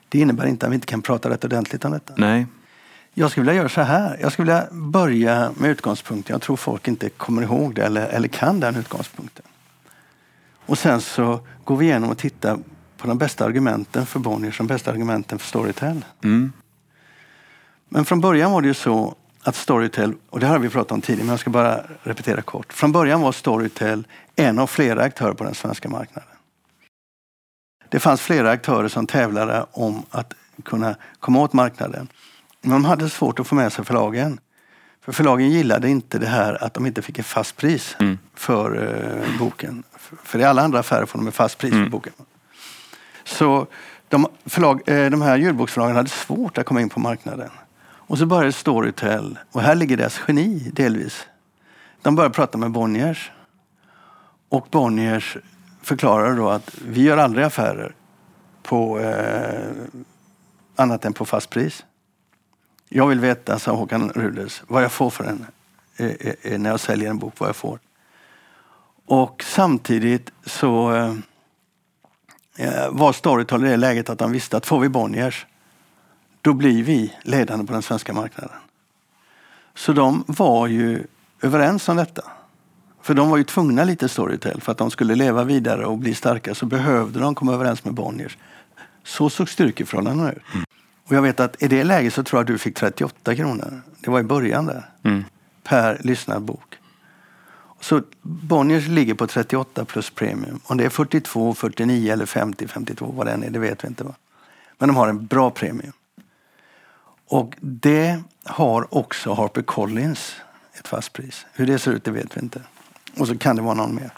det 0.10 0.20
innebär 0.20 0.46
inte 0.46 0.66
att 0.66 0.72
vi 0.72 0.76
inte 0.76 0.88
kan 0.88 1.02
prata 1.02 1.30
rätt 1.30 1.46
ordentligt 1.46 1.86
om 1.86 1.92
detta. 1.92 2.14
Nej, 2.18 2.46
jag 3.20 3.32
skulle 3.32 3.44
vilja 3.46 3.62
göra 3.62 3.70
så 3.70 3.82
här. 3.82 4.18
Jag 4.22 4.32
skulle 4.32 4.46
vilja 4.46 4.68
börja 4.72 5.52
med 5.58 5.72
utgångspunkten. 5.72 6.34
Jag 6.34 6.42
tror 6.42 6.56
folk 6.56 6.88
inte 6.88 7.10
kommer 7.10 7.42
ihåg 7.42 7.76
det 7.76 7.86
eller, 7.86 8.08
eller 8.08 8.28
kan 8.28 8.60
den 8.60 8.76
utgångspunkten. 8.76 9.46
Och 10.66 10.78
sen 10.78 11.02
så 11.02 11.40
går 11.64 11.78
vi 11.78 11.86
igenom 11.86 12.10
och 12.10 12.18
tittar 12.18 12.60
på 12.98 13.08
de 13.08 13.18
bästa 13.18 13.46
argumenten 13.46 14.06
för 14.06 14.20
Bonniers, 14.20 14.58
de 14.58 14.68
bästa 14.68 14.92
argumenten 14.92 15.40
för 15.40 15.48
Storytel. 15.48 16.06
Mm. 16.24 16.52
Men 17.90 18.06
från 18.06 18.22
början 18.22 18.52
var 18.52 18.62
det 18.62 18.68
ju 18.68 18.74
så 18.74 19.16
att 19.44 19.56
Storytel, 19.56 20.14
och 20.30 20.40
det 20.40 20.48
har 20.48 20.60
vi 20.60 20.70
pratat 20.70 20.92
om 20.92 21.02
tidigare, 21.02 21.26
men 21.26 21.32
jag 21.34 21.40
ska 21.40 21.50
bara 21.50 21.84
repetera 22.04 22.42
kort. 22.42 22.74
Från 22.74 22.92
början 22.92 23.22
var 23.22 23.32
Storytel 23.32 24.08
en 24.36 24.60
av 24.60 24.68
flera 24.68 25.04
aktörer 25.04 25.34
på 25.34 25.44
den 25.44 25.56
svenska 25.56 25.90
marknaden. 25.90 26.30
Det 27.90 28.00
fanns 28.00 28.22
flera 28.22 28.52
aktörer 28.52 28.88
som 28.88 29.08
tävlade 29.08 29.66
om 29.72 30.04
att 30.10 30.34
kunna 30.64 30.96
komma 31.20 31.42
åt 31.42 31.54
marknaden. 31.54 32.08
Men 32.62 32.72
de 32.72 32.86
hade 32.86 33.10
svårt 33.10 33.40
att 33.40 33.48
få 33.48 33.56
med 33.56 33.74
sig 33.74 33.86
förlagen. 33.86 34.40
För 35.02 35.12
förlagen 35.12 35.50
gillade 35.50 35.90
inte 35.90 36.20
det 36.20 36.28
här 36.28 36.64
att 36.64 36.74
de 36.74 36.86
inte 36.86 37.02
fick 37.02 37.20
ett 37.20 37.26
fast 37.26 37.58
pris 37.58 37.96
Mm. 38.00 38.18
för 38.34 38.84
eh, 39.24 39.40
boken. 39.40 39.84
För 40.24 40.40
i 40.40 40.44
alla 40.44 40.62
andra 40.62 40.80
affärer 40.80 41.06
får 41.06 41.20
de 41.20 41.28
ett 41.28 41.36
fast 41.36 41.58
pris 41.58 41.72
Mm. 41.74 41.86
för 41.86 41.92
boken. 41.92 42.14
Så 43.24 43.68
de, 44.10 44.28
förlag, 44.46 44.82
eh, 44.90 45.10
de 45.10 45.22
här 45.22 45.38
ljudboksförlagen 45.38 45.96
hade 45.96 46.10
svårt 46.10 46.58
att 46.58 46.66
komma 46.66 46.82
in 46.82 46.90
på 46.90 47.00
marknaden. 47.00 47.50
Och 47.80 48.18
så 48.18 48.26
började 48.26 48.52
Storytel, 48.54 49.40
och 49.52 49.62
här 49.62 49.76
ligger 49.76 49.98
deras 49.98 50.20
geni 50.28 50.72
delvis. 50.74 51.28
De 52.02 52.16
började 52.16 52.34
prata 52.36 52.58
med 52.58 52.72
Bonniers. 52.72 53.32
Och 54.50 54.68
Bonniers 54.72 55.38
förklarade 55.82 56.36
då 56.36 56.50
att 56.50 56.76
vi 56.88 57.02
gör 57.02 57.18
aldrig 57.18 57.46
affärer 57.46 57.96
på 58.64 59.00
eh, 59.00 59.70
annat 60.76 61.06
än 61.06 61.14
på 61.14 61.26
fast 61.26 61.50
pris. 61.50 61.86
Jag 62.90 63.08
vill 63.08 63.20
veta, 63.20 63.60
sa 63.60 63.72
Håkan 63.72 64.12
Rudels, 64.16 64.64
vad 64.68 64.84
jag 64.84 64.92
får 64.92 65.10
för 65.10 65.24
den 65.24 65.46
eh, 65.98 66.06
eh, 66.06 66.34
eh, 66.42 66.60
när 66.60 66.70
jag 66.70 66.80
säljer 66.80 67.10
en 67.10 67.18
bok, 67.18 67.34
vad 67.38 67.50
jag 67.50 67.56
får. 67.56 67.80
Och 69.06 69.44
samtidigt 69.48 70.32
så 70.46 70.94
eh, 70.96 71.14
eh 72.58 72.90
var 72.92 73.14
Storytel 73.14 73.66
i 73.66 73.70
det 73.70 73.78
läget 73.78 74.10
att 74.10 74.20
de 74.20 74.32
visste 74.32 74.58
att 74.58 74.66
får 74.66 74.80
vi 74.80 74.90
Bonniers, 74.90 75.46
då 76.42 76.54
blir 76.54 76.84
vi 76.84 77.14
ledande 77.24 77.66
på 77.66 77.74
den 77.74 77.82
svenska 77.82 78.14
marknaden. 78.14 78.58
Så 79.76 79.94
de 79.94 80.24
var 80.28 80.68
ju 80.68 81.04
överens 81.42 81.90
om 81.90 81.98
detta. 81.98 82.24
För 83.02 83.14
de 83.14 83.30
var 83.30 83.38
ju 83.38 83.44
tvungna 83.44 83.84
lite 83.84 84.10
Storytel 84.10 84.62
för 84.62 84.72
att 84.72 84.78
de 84.78 84.92
skulle 84.92 85.16
leva 85.16 85.44
vidare 85.44 85.86
och 85.86 85.98
bli 85.98 86.14
starka 86.14 86.56
så 86.56 86.66
behövde 86.66 87.20
de 87.20 87.36
komma 87.36 87.54
överens 87.54 87.86
med 87.86 87.94
Bonniers. 87.94 88.38
Så 89.04 89.30
såg 89.30 89.50
styrkeförhållandena 89.50 90.32
ut. 90.32 90.42
Mm. 90.54 90.66
Och 91.08 91.16
jag 91.16 91.22
vet 91.22 91.40
att 91.40 91.64
i 91.64 91.68
det 91.68 91.84
läget 91.84 92.14
så 92.14 92.24
tror 92.24 92.38
jag 92.38 92.44
att 92.44 92.48
du 92.48 92.58
fick 92.58 92.76
38 92.76 93.36
kronor. 93.36 93.82
Det 94.00 94.12
var 94.12 94.20
i 94.20 94.24
början 94.24 94.66
där. 94.66 94.90
Mm. 95.04 95.24
Per 95.64 96.02
lyssnad 96.04 96.42
bok. 96.42 96.78
Så 97.80 98.02
Bonniers 98.22 98.88
ligger 98.88 99.14
på 99.14 99.28
38 99.28 99.86
plus 99.86 100.10
premium. 100.10 100.60
Om 100.64 100.78
det 100.78 100.86
är 100.86 100.90
42, 100.90 101.54
49 101.54 102.14
eller 102.14 102.26
50, 102.26 102.68
52 102.68 103.14
vad 103.16 103.28
det 103.28 103.32
än 103.32 103.44
är, 103.44 103.50
det 103.50 103.60
vet 103.60 103.84
vi 103.84 103.88
inte. 103.88 104.04
Va? 104.04 104.16
Men 104.78 104.90
de 104.90 104.96
har 104.96 105.08
en 105.08 105.26
bra 105.26 105.50
premium. 105.50 105.94
Och 107.28 107.56
det 107.60 108.22
har 108.46 108.98
också 108.98 109.34
Harper 109.34 109.62
Collins 109.62 110.36
ett 110.74 110.88
fast 110.88 111.14
pris. 111.14 111.46
Hur 111.54 111.68
det 111.68 111.80
ser 111.80 111.92
ut 111.92 112.04
det 112.04 112.12
vet 112.12 112.38
vi 112.38 112.42
inte. 112.42 112.62
Och 113.18 113.28
så 113.28 113.38
kan 113.38 113.56
det 113.56 113.62
vara 113.62 113.74
någon 113.74 113.96
mer. 113.96 114.12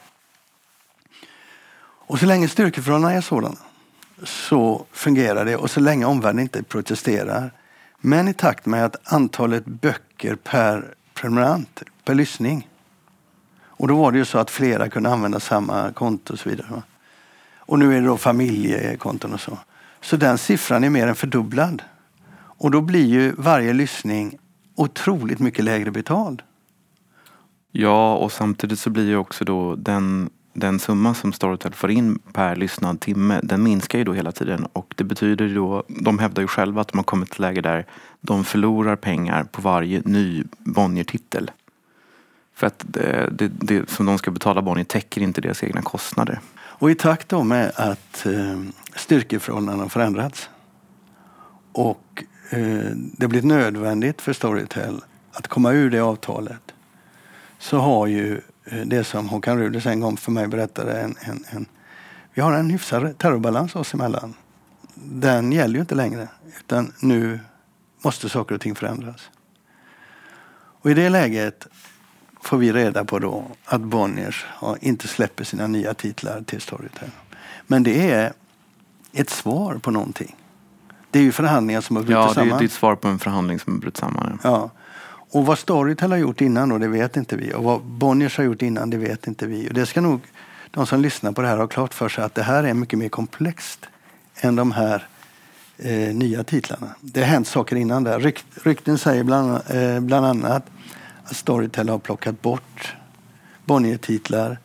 Och 1.81 2.19
så 2.19 2.25
länge 2.25 2.47
styrkeförhållandena 2.47 3.17
är 3.17 3.21
sådana 3.21 3.57
så 4.23 4.85
fungerar 4.91 5.45
det 5.45 5.55
och 5.55 5.71
så 5.71 5.79
länge 5.79 6.05
omvärlden 6.05 6.39
inte 6.39 6.63
protesterar. 6.63 7.51
Men 8.01 8.27
i 8.27 8.33
takt 8.33 8.65
med 8.65 8.85
att 8.85 9.13
antalet 9.13 9.65
böcker 9.65 10.35
per 10.35 10.93
prenumerant, 11.13 11.83
per 12.05 12.13
lyssning. 12.13 12.67
Och 13.61 13.87
då 13.87 13.95
var 13.95 14.11
det 14.11 14.17
ju 14.17 14.25
så 14.25 14.37
att 14.37 14.51
flera 14.51 14.89
kunde 14.89 15.09
använda 15.09 15.39
samma 15.39 15.91
konto 15.91 16.33
och 16.33 16.39
så 16.39 16.49
vidare. 16.49 16.83
Och 17.57 17.79
nu 17.79 17.97
är 17.97 18.01
det 18.01 18.07
då 18.07 18.17
familjekonton 18.17 19.33
och 19.33 19.39
så. 19.39 19.57
Så 20.01 20.17
den 20.17 20.37
siffran 20.37 20.83
är 20.83 20.89
mer 20.89 21.07
än 21.07 21.15
fördubblad. 21.15 21.83
Och 22.31 22.71
då 22.71 22.81
blir 22.81 23.05
ju 23.05 23.33
varje 23.37 23.73
lyssning 23.73 24.37
otroligt 24.75 25.39
mycket 25.39 25.65
lägre 25.65 25.91
betald. 25.91 26.41
Ja, 27.71 28.15
och 28.15 28.31
samtidigt 28.31 28.79
så 28.79 28.89
blir 28.89 29.07
ju 29.07 29.17
också 29.17 29.45
då 29.45 29.75
den, 29.75 30.29
den 30.53 30.79
summa 30.79 31.13
som 31.13 31.33
Storytel 31.33 31.73
får 31.73 31.91
in 31.91 32.19
per 32.33 32.55
lyssnad 32.55 32.99
timme, 32.99 33.39
den 33.43 33.63
minskar 33.63 33.99
ju 33.99 34.03
då 34.03 34.13
hela 34.13 34.31
tiden. 34.31 34.65
Och 34.73 34.93
det 34.97 35.03
betyder 35.03 35.45
ju 35.45 35.55
då, 35.55 35.83
de 35.87 36.19
hävdar 36.19 36.41
ju 36.41 36.47
själva 36.47 36.81
att 36.81 36.87
de 36.87 36.97
har 36.97 37.03
kommit 37.03 37.31
till 37.31 37.41
läge 37.41 37.61
där 37.61 37.85
de 38.21 38.43
förlorar 38.43 38.95
pengar 38.95 39.43
på 39.43 39.61
varje 39.61 40.01
ny 40.05 40.43
Bonnier-titel. 40.57 41.51
För 42.55 42.67
att 42.67 42.85
det, 42.87 43.29
det, 43.31 43.47
det 43.47 43.89
som 43.89 44.05
de 44.05 44.17
ska 44.17 44.31
betala 44.31 44.61
Bonnier 44.61 44.85
täcker 44.85 45.21
inte 45.21 45.41
deras 45.41 45.63
egna 45.63 45.81
kostnader. 45.81 46.39
Och 46.55 46.91
i 46.91 46.95
takt 46.95 47.29
då 47.29 47.43
med 47.43 47.71
att 47.75 48.25
eh, 48.25 48.61
styrkeförhållandena 48.95 49.83
har 49.83 49.89
förändrats 49.89 50.49
och 51.71 52.23
eh, 52.49 52.89
det 52.93 53.27
blivit 53.27 53.45
nödvändigt 53.45 54.21
för 54.21 54.33
Storytel 54.33 55.01
att 55.31 55.47
komma 55.47 55.71
ur 55.71 55.89
det 55.89 55.99
avtalet 55.99 56.73
så 57.59 57.77
har 57.77 58.07
ju 58.07 58.41
det 58.85 59.03
som 59.03 59.29
Håkan 59.29 59.57
Ruders 59.59 59.85
en 59.85 59.99
gång 59.99 60.17
för 60.17 60.31
mig 60.31 60.47
berättade 60.47 61.01
en, 61.01 61.15
en, 61.21 61.43
en 61.49 61.65
vi 62.33 62.41
har 62.41 62.53
en 62.53 62.69
hyfsad 62.69 63.17
terrorbalans 63.17 63.75
oss 63.75 63.93
emellan. 63.93 64.33
Den 64.95 65.51
gäller 65.51 65.75
ju 65.75 65.81
inte 65.81 65.95
längre 65.95 66.27
utan 66.59 66.93
nu 66.99 67.39
måste 68.01 68.29
saker 68.29 68.55
och 68.55 68.61
ting 68.61 68.75
förändras. 68.75 69.29
Och 70.81 70.91
i 70.91 70.93
det 70.93 71.09
läget 71.09 71.67
får 72.41 72.57
vi 72.57 72.73
reda 72.73 73.05
på 73.05 73.19
då 73.19 73.45
att 73.65 73.81
Bonniers 73.81 74.45
inte 74.81 75.07
släpper 75.07 75.43
sina 75.43 75.67
nya 75.67 75.93
titlar 75.93 76.41
till 76.41 76.61
Storytel. 76.61 77.09
Men 77.67 77.83
det 77.83 78.11
är 78.11 78.33
ett 79.13 79.29
svar 79.29 79.75
på 79.75 79.91
någonting. 79.91 80.35
Det 81.11 81.19
är 81.19 81.23
ju 81.23 81.31
förhandlingar 81.31 81.81
som 81.81 81.95
har 81.95 82.03
brutit 82.03 82.15
Ja, 82.15 82.27
det 82.27 82.33
samman. 82.33 82.59
är 82.59 82.65
ett 82.65 82.71
svar 82.71 82.95
på 82.95 83.07
en 83.07 83.19
förhandling 83.19 83.59
som 83.59 83.73
har 83.73 83.79
brutit 83.79 83.97
samman. 83.97 84.39
ja. 84.43 84.69
Och 85.31 85.45
vad 85.45 85.59
Storytel 85.59 86.11
har 86.11 86.17
gjort 86.17 86.41
innan 86.41 86.69
då, 86.69 86.77
det 86.77 86.87
vet 86.87 87.17
inte 87.17 87.35
vi. 87.35 87.53
Och 87.53 87.63
vad 87.63 87.81
Bonniers 87.81 88.37
har 88.37 88.43
gjort 88.43 88.61
innan, 88.61 88.89
det 88.89 88.97
vet 88.97 89.27
inte 89.27 89.47
vi. 89.47 89.69
Och 89.69 89.73
det 89.73 89.85
ska 89.85 90.01
nog 90.01 90.21
de 90.71 90.85
som 90.85 91.01
lyssnar 91.01 91.31
på 91.31 91.41
det 91.41 91.47
här 91.47 91.57
ha 91.57 91.67
klart 91.67 91.93
för 91.93 92.09
sig 92.09 92.23
att 92.23 92.35
det 92.35 92.43
här 92.43 92.63
är 92.63 92.73
mycket 92.73 92.99
mer 92.99 93.09
komplext 93.09 93.85
än 94.35 94.55
de 94.55 94.71
här 94.71 95.07
eh, 95.77 96.15
nya 96.15 96.43
titlarna. 96.43 96.95
Det 97.01 97.19
har 97.19 97.27
hänt 97.27 97.47
saker 97.47 97.75
innan 97.75 98.03
där. 98.03 98.19
Ryk, 98.19 98.43
rykten 98.63 98.97
säger 98.97 99.23
bland, 99.23 99.61
eh, 99.69 99.99
bland 99.99 100.25
annat 100.25 100.65
att 101.23 101.35
Storytel 101.35 101.89
har 101.89 101.99
plockat 101.99 102.41
bort 102.41 102.95
Bonnier-titlar 103.65 104.59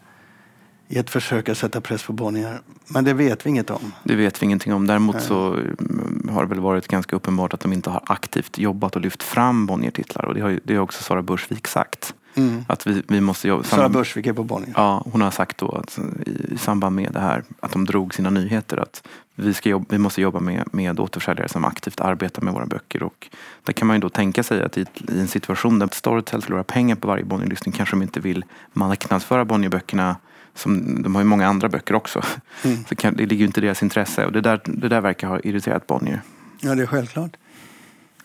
i 0.89 0.99
ett 0.99 1.11
försök 1.11 1.49
att 1.49 1.59
sätta 1.59 1.81
press 1.81 2.03
på 2.03 2.13
Bonnier. 2.13 2.61
Men 2.89 3.05
det 3.05 3.13
vet 3.13 3.47
vi 3.47 3.51
inget 3.51 3.71
om. 3.71 3.93
Det 4.03 4.15
vet 4.15 4.43
vi 4.43 4.45
ingenting 4.45 4.75
om. 4.75 4.87
Däremot 4.87 5.15
Nej. 5.15 5.25
så 5.25 5.53
mm, 5.53 6.29
har 6.33 6.43
det 6.43 6.49
väl 6.49 6.61
varit 6.61 6.89
ganska 6.89 7.17
uppenbart 7.17 7.55
att 7.55 7.61
de 7.61 7.73
inte 7.73 7.91
har 7.91 8.03
aktivt 8.07 8.59
jobbat 8.59 8.97
och 8.97 9.03
lyft 9.03 9.23
fram 9.23 9.67
Bonnier-titlar. 9.67 10.25
Och 10.25 10.35
det 10.35 10.41
har, 10.41 10.49
ju, 10.49 10.61
det 10.65 10.75
har 10.75 10.83
också 10.83 11.03
Sara 11.03 11.23
Bursvik 11.23 11.67
sagt. 11.67 12.15
Mm. 12.35 12.65
Att 12.69 12.87
vi, 12.87 13.03
vi 13.09 13.21
måste 13.21 13.49
jobba... 13.49 13.65
Sara 13.65 13.89
Börsvik 13.89 14.27
är 14.27 14.33
på 14.33 14.45
Bonnier. 14.45 14.73
Ja, 14.77 15.05
hon 15.13 15.21
har 15.21 15.31
sagt 15.31 15.59
då 15.59 15.69
att 15.69 15.99
i, 16.27 16.55
i 16.55 16.59
samband 16.59 16.97
med 16.97 17.13
det 17.13 17.21
här 17.21 17.45
att 17.61 17.73
de 17.73 17.85
drog 17.85 18.15
sina 18.15 18.31
nyheter 18.31 18.77
att 18.77 19.09
vi, 19.35 19.55
ska 19.55 19.69
jobba, 19.69 19.87
vi 19.89 19.99
måste 19.99 20.23
jobba 20.23 20.41
med, 20.41 20.65
med 20.73 21.01
återförsäljare 21.01 21.49
som 21.49 21.65
aktivt 21.65 22.01
arbetar 22.01 22.43
med 22.43 22.55
våra 22.55 22.67
böcker. 22.67 23.03
Och 23.03 23.29
där 23.65 23.73
kan 23.73 23.87
man 23.87 23.97
ju 23.97 24.01
då 24.01 24.09
tänka 24.09 24.43
sig 24.43 24.63
att 24.63 24.79
i, 24.79 24.87
i 25.09 25.21
en 25.21 25.29
situation 25.29 25.79
där 25.79 25.89
Storytel 25.93 26.43
förlorar 26.43 26.63
pengar 26.63 26.97
på 26.97 27.09
varje 27.09 27.25
Bonnier-lyssning 27.25 27.73
kanske 27.73 27.97
de 27.97 28.03
inte 28.03 28.21
vill 28.21 28.45
marknadsföra 28.73 29.45
Bonnier-böckerna 29.45 30.17
som, 30.55 31.03
de 31.03 31.15
har 31.15 31.23
ju 31.23 31.27
många 31.27 31.47
andra 31.47 31.69
böcker 31.69 31.95
också. 31.95 32.23
Mm. 32.65 32.85
Så 32.89 32.97
kan, 32.97 33.15
det 33.15 33.27
ligger 33.27 33.41
ju 33.41 33.47
inte 33.47 33.61
i 33.61 33.65
deras 33.65 33.83
intresse 33.83 34.27
och 34.27 34.33
det 34.33 34.41
där, 34.41 34.61
det 34.65 34.89
där 34.89 35.01
verkar 35.01 35.29
ha 35.29 35.41
irriterat 35.41 35.87
Bonnier. 35.87 36.23
Ja, 36.61 36.75
det 36.75 36.83
är 36.83 36.87
självklart. 36.87 37.37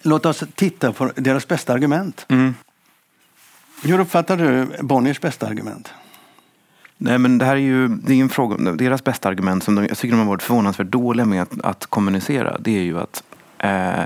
Låt 0.01 0.25
oss 0.25 0.43
titta 0.55 0.93
på 0.93 1.11
deras 1.15 1.47
bästa 1.47 1.73
argument. 1.73 2.25
Mm. 2.29 2.55
Hur 3.83 3.99
uppfattar 3.99 4.37
du 4.37 4.67
Bonniers 4.81 5.21
bästa 5.21 5.47
argument? 5.47 5.93
Nej 6.97 7.17
men 7.17 7.37
det 7.37 7.45
här 7.45 7.55
är 7.55 7.59
ju 7.59 7.87
det 7.87 8.13
är 8.13 8.21
en 8.21 8.29
fråga 8.29 8.55
om 8.55 8.77
deras 8.77 9.03
bästa 9.03 9.29
argument 9.29 9.63
som 9.63 9.75
de, 9.75 9.85
jag 9.85 9.97
tycker 9.97 10.11
de 10.11 10.19
har 10.19 10.27
varit 10.27 10.43
förvånansvärt 10.43 10.87
dåliga 10.87 11.25
med 11.25 11.41
att, 11.41 11.61
att 11.63 11.85
kommunicera. 11.85 12.57
Det 12.59 12.77
är 12.77 12.83
ju 12.83 12.99
att 12.99 13.23
eh, 13.57 14.03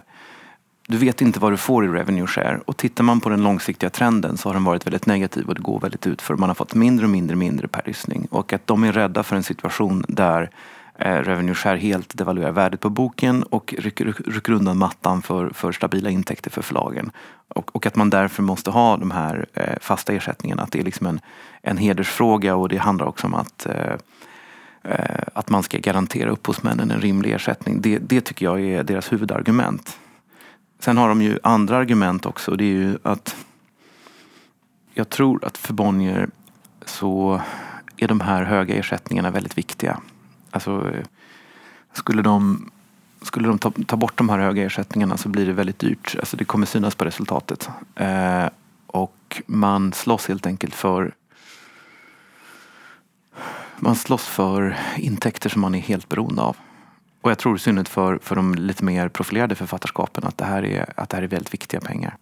du 0.88 0.98
vet 0.98 1.22
inte 1.22 1.40
vad 1.40 1.54
du 1.54 1.58
får 1.58 1.86
i 1.86 1.88
revenue 1.88 2.28
share 2.28 2.60
och 2.66 2.78
tittar 2.78 3.04
man 3.04 3.20
på 3.20 3.30
den 3.30 3.44
långsiktiga 3.44 3.90
trenden 3.90 4.38
så 4.38 4.50
har 4.50 4.54
den 4.54 4.64
varit 4.64 4.86
väldigt 4.86 5.06
negativ 5.06 5.48
och 5.48 5.56
det 5.56 5.62
går 5.62 5.80
väldigt 5.80 6.08
ut 6.08 6.22
för 6.22 6.36
man 6.36 6.50
har 6.50 6.56
fått 6.56 6.76
mindre 6.76 7.06
och 7.06 7.10
mindre 7.10 7.36
mindre 7.36 7.68
per 7.68 7.82
lyssning 7.86 8.28
och 8.32 8.54
att 8.54 8.68
de 8.68 8.84
är 8.84 8.92
rädda 8.92 9.24
för 9.24 9.36
en 9.36 9.44
situation 9.44 10.06
där 10.08 10.50
eh, 10.98 11.16
revenue 11.16 11.56
share 11.56 11.78
helt 11.78 12.18
devaluerar 12.18 12.52
värdet 12.52 12.80
på 12.80 12.90
boken 12.90 13.44
och 13.44 13.74
rycker, 13.78 14.14
rycker 14.26 14.54
undan 14.54 14.78
mattan 14.78 15.22
för, 15.22 15.50
för 15.50 15.72
stabila 15.72 16.10
intäkter 16.10 16.52
för 16.52 16.62
förlagen. 16.62 17.12
Och, 17.48 17.76
och 17.76 17.86
att 17.86 17.96
man 17.96 18.10
därför 18.10 18.44
måste 18.44 18.72
ha 18.72 18.98
de 18.98 19.12
här 19.12 19.46
eh, 19.54 19.80
fasta 19.82 20.14
ersättningarna. 20.14 20.64
Att 20.64 20.72
det 20.72 20.80
är 20.80 20.84
liksom 20.84 21.08
en, 21.08 21.20
en 21.62 21.78
hedersfråga 21.78 22.56
och 22.56 22.70
det 22.70 22.78
handlar 22.78 23.06
också 23.06 23.28
om 23.28 23.34
att 23.34 23.66
eh, 23.66 23.94
eh 24.84 25.24
att 25.34 25.50
man 25.50 25.64
ska 25.64 25.78
garantera 25.78 26.30
upphovsmännen 26.30 26.92
en 26.92 27.02
rimlig 27.02 27.32
ersättning. 27.32 27.82
Det, 27.82 27.98
det 27.98 28.22
tycker 28.22 28.46
jag 28.46 28.62
är 28.62 28.84
deras 28.84 29.12
huvudargument. 29.12 29.98
Sen 30.84 30.98
har 30.98 31.10
de 31.10 31.22
ju 31.22 31.40
andra 31.44 31.78
argument 31.78 32.26
också. 32.26 32.56
Det 32.56 32.64
är 32.64 32.76
ju 32.76 32.98
att 33.04 33.36
jag 34.94 35.10
tror 35.10 35.46
att 35.46 35.58
för 35.58 35.74
Bonnier 35.74 36.30
så 36.86 37.42
är 37.98 38.08
de 38.08 38.20
här 38.22 38.44
höga 38.44 38.76
ersättningarna 38.76 39.32
väldigt 39.32 39.58
viktiga. 39.58 40.00
Alltså, 40.52 40.92
skulle 41.94 42.22
de, 42.22 42.70
skulle 43.22 43.48
de 43.48 43.58
ta, 43.58 43.72
ta 43.88 43.96
bort 43.96 44.18
de 44.18 44.30
här 44.30 44.40
höga 44.40 44.64
ersättningarna 44.64 45.18
så 45.18 45.30
blir 45.30 45.46
det 45.46 45.54
väldigt 45.54 45.80
dyrt. 45.80 46.16
Alltså, 46.20 46.38
det 46.38 46.46
kommer 46.46 46.66
synas 46.66 46.96
på 46.96 47.06
resultatet. 47.06 47.70
Eh, 47.96 48.46
och 48.88 49.42
man 49.46 49.94
slåss 49.94 50.28
helt 50.28 50.46
enkelt 50.46 50.76
för 50.76 51.14
man 53.80 53.96
slåss 53.96 54.26
för 54.26 54.78
intäkter 54.98 55.50
som 55.50 55.62
man 55.62 55.76
är 55.76 55.80
helt 55.80 56.10
beroende 56.10 56.42
av. 56.42 56.58
Och 57.24 57.32
jag 57.32 57.38
tror 57.38 57.56
i 57.56 57.60
synnerhet 57.60 57.90
för, 57.90 58.20
för 58.22 58.36
de 58.36 58.56
lite 58.56 58.84
mer 58.84 59.10
profilerade 59.10 59.56
författarskapen 59.56 60.24
att 60.24 60.38
det, 60.38 60.46
här 60.46 60.66
är, 60.66 60.94
att 60.96 61.10
det 61.10 61.18
här 61.18 61.24
är 61.24 61.28
väldigt 61.28 61.54
viktiga 61.54 61.82
pengar. 61.82 62.18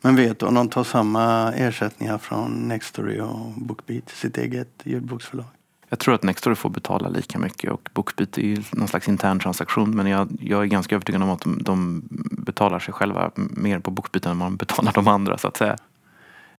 Men 0.00 0.16
vet 0.16 0.38
du 0.38 0.46
om 0.46 0.54
de 0.54 0.68
tar 0.68 0.84
samma 0.84 1.52
ersättningar 1.52 2.18
från 2.18 2.68
Nextory 2.68 3.20
och 3.20 3.52
Bookbeat, 3.56 4.08
sitt 4.08 4.38
eget 4.38 4.68
ljudboksförlag? 4.84 5.46
Jag 5.88 5.98
tror 5.98 6.14
att 6.14 6.22
Nextory 6.22 6.54
får 6.54 6.70
betala 6.70 7.08
lika 7.08 7.38
mycket 7.38 7.70
och 7.70 7.88
Bookbeat 7.94 8.38
är 8.38 8.42
ju 8.42 8.62
någon 8.72 8.88
slags 8.88 9.08
intern 9.08 9.38
transaktion 9.38 9.90
men 9.90 10.06
jag, 10.06 10.28
jag 10.40 10.62
är 10.62 10.66
ganska 10.66 10.94
övertygad 10.94 11.22
om 11.22 11.30
att 11.30 11.40
de, 11.40 11.62
de 11.62 12.02
betalar 12.30 12.78
sig 12.78 12.94
själva 12.94 13.30
mer 13.36 13.78
på 13.78 13.90
Bookbeat 13.90 14.26
än 14.26 14.36
man 14.36 14.56
betalar 14.56 14.92
de 14.92 15.08
andra 15.08 15.38
så 15.38 15.48
att 15.48 15.56
säga. 15.56 15.76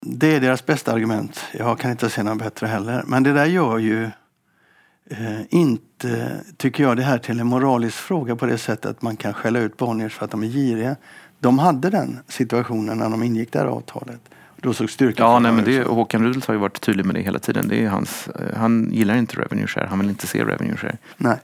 Det 0.00 0.36
är 0.36 0.40
deras 0.40 0.66
bästa 0.66 0.92
argument. 0.92 1.40
Jag 1.52 1.78
kan 1.78 1.90
inte 1.90 2.10
se 2.10 2.22
något 2.22 2.38
bättre 2.38 2.66
heller. 2.66 3.04
Men 3.06 3.22
det 3.22 3.32
där 3.32 3.46
gör 3.46 3.78
ju 3.78 4.10
eh, 5.10 5.40
inte, 5.50 6.40
tycker 6.56 6.82
jag, 6.82 6.96
det 6.96 7.02
här 7.02 7.18
till 7.18 7.40
en 7.40 7.46
moralisk 7.46 7.96
fråga 7.96 8.36
på 8.36 8.46
det 8.46 8.58
sättet 8.58 8.90
att 8.90 9.02
man 9.02 9.16
kan 9.16 9.34
skälla 9.34 9.58
ut 9.58 9.76
Bonniers 9.76 10.14
för 10.14 10.24
att 10.24 10.30
de 10.30 10.42
är 10.42 10.46
giriga. 10.46 10.96
De 11.40 11.58
hade 11.58 11.90
den 11.90 12.20
situationen 12.28 12.98
när 12.98 13.10
de 13.10 13.22
ingick 13.22 13.52
det 13.52 13.58
här 13.58 13.66
avtalet. 13.66 14.20
Då 14.56 14.72
såg 14.74 14.90
styrkan 14.90 15.26
Ja, 15.26 15.38
nej, 15.38 15.52
men 15.52 15.64
det, 15.64 15.82
Håkan 15.82 16.22
Rudolph 16.22 16.46
har 16.46 16.54
ju 16.54 16.60
varit 16.60 16.80
tydlig 16.80 17.06
med 17.06 17.14
det 17.14 17.20
hela 17.20 17.38
tiden. 17.38 17.68
Det 17.68 17.84
är 17.84 17.88
hans, 17.88 18.28
eh, 18.28 18.56
han 18.56 18.90
gillar 18.92 19.16
inte 19.16 19.36
revenue 19.36 19.66
share, 19.66 19.86
han 19.86 19.98
vill 19.98 20.08
inte 20.08 20.26
se 20.26 20.44
revenue 20.44 20.76
share. 20.76 20.96
Nej. 21.16 21.36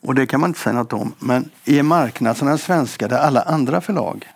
Och 0.00 0.14
det 0.14 0.26
kan 0.26 0.40
man 0.40 0.50
inte 0.50 0.60
säga 0.60 0.72
något 0.72 0.92
om. 0.92 1.14
Men 1.18 1.50
i 1.64 1.78
en 1.78 1.86
marknad 1.86 2.36
som 2.36 2.48
den 2.48 2.58
svenska 2.58 3.08
där 3.08 3.18
alla 3.18 3.42
andra 3.42 3.80
förlag 3.80 4.26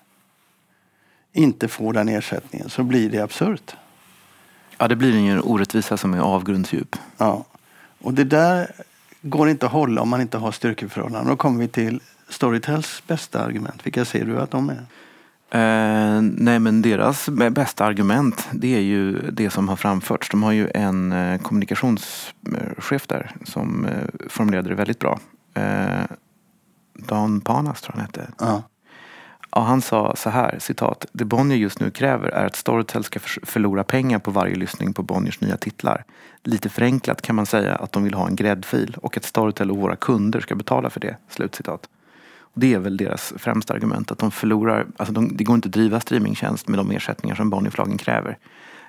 inte 1.32 1.68
får 1.68 1.92
den 1.92 2.08
ersättningen 2.08 2.70
så 2.70 2.82
blir 2.82 3.10
det 3.10 3.18
absurt. 3.18 3.76
Ja, 4.78 4.88
det 4.88 4.96
blir 4.96 5.16
en 5.16 5.40
orättvisa 5.40 5.96
som 5.96 6.14
är 6.14 6.18
avgrundsdjup. 6.18 6.96
Ja. 7.16 7.44
Och 8.02 8.14
det 8.14 8.24
där 8.24 8.70
går 9.22 9.48
inte 9.48 9.66
att 9.66 9.72
hålla 9.72 10.02
om 10.02 10.08
man 10.08 10.20
inte 10.20 10.38
har 10.38 10.52
styrkeförhållanden. 10.52 11.30
Då 11.30 11.36
kommer 11.36 11.60
vi 11.60 11.68
till 11.68 12.00
Storytels 12.28 13.02
bästa 13.06 13.44
argument. 13.44 13.86
Vilka 13.86 14.04
ser 14.04 14.24
du 14.24 14.40
att 14.40 14.50
de 14.50 14.70
är? 14.70 14.86
Eh, 15.52 16.22
nej 16.22 16.58
men 16.58 16.82
deras 16.82 17.28
bästa 17.28 17.84
argument 17.84 18.48
det 18.52 18.76
är 18.76 18.80
ju 18.80 19.30
det 19.30 19.50
som 19.50 19.68
har 19.68 19.76
framförts. 19.76 20.30
De 20.30 20.42
har 20.42 20.52
ju 20.52 20.70
en 20.74 21.12
eh, 21.12 21.40
kommunikationschef 21.40 23.06
där 23.06 23.30
som 23.44 23.84
eh, 23.84 24.28
formulerade 24.28 24.68
det 24.68 24.74
väldigt 24.74 24.98
bra. 24.98 25.20
Eh, 25.54 26.04
Dan 26.94 27.40
Panas 27.40 27.80
tror 27.80 27.96
jag 27.96 28.00
han 28.00 28.06
hette. 28.06 28.32
Ja. 28.38 28.62
Ja, 29.52 29.60
han 29.60 29.82
sa 29.82 30.16
så 30.16 30.30
här, 30.30 30.58
citat. 30.58 31.06
Det 31.12 31.24
Bonnier 31.24 31.58
just 31.58 31.80
nu 31.80 31.90
kräver 31.90 32.28
är 32.28 32.46
att 32.46 32.56
Storytel 32.56 33.04
ska 33.04 33.20
förlora 33.42 33.84
pengar 33.84 34.18
på 34.18 34.30
varje 34.30 34.54
lyssning 34.54 34.92
på 34.92 35.02
Bonniers 35.02 35.40
nya 35.40 35.56
titlar. 35.56 36.04
Lite 36.44 36.68
förenklat 36.68 37.22
kan 37.22 37.36
man 37.36 37.46
säga 37.46 37.74
att 37.74 37.92
de 37.92 38.04
vill 38.04 38.14
ha 38.14 38.26
en 38.26 38.36
gräddfil 38.36 38.96
och 39.02 39.16
att 39.16 39.24
Storytel 39.24 39.70
och 39.70 39.76
våra 39.76 39.96
kunder 39.96 40.40
ska 40.40 40.54
betala 40.54 40.90
för 40.90 41.00
det. 41.00 41.16
Slutcitat. 41.28 41.88
Det 42.54 42.74
är 42.74 42.78
väl 42.78 42.96
deras 42.96 43.32
främsta 43.36 43.74
argument, 43.74 44.10
att 44.10 44.18
de 44.18 44.30
förlorar, 44.30 44.86
alltså 44.96 45.12
de, 45.12 45.36
det 45.36 45.44
går 45.44 45.54
inte 45.54 45.68
att 45.68 45.72
driva 45.72 46.00
streamingtjänst 46.00 46.68
med 46.68 46.78
de 46.78 46.90
ersättningar 46.90 47.36
som 47.36 47.50
Bonnierförlagen 47.50 47.98
kräver. 47.98 48.38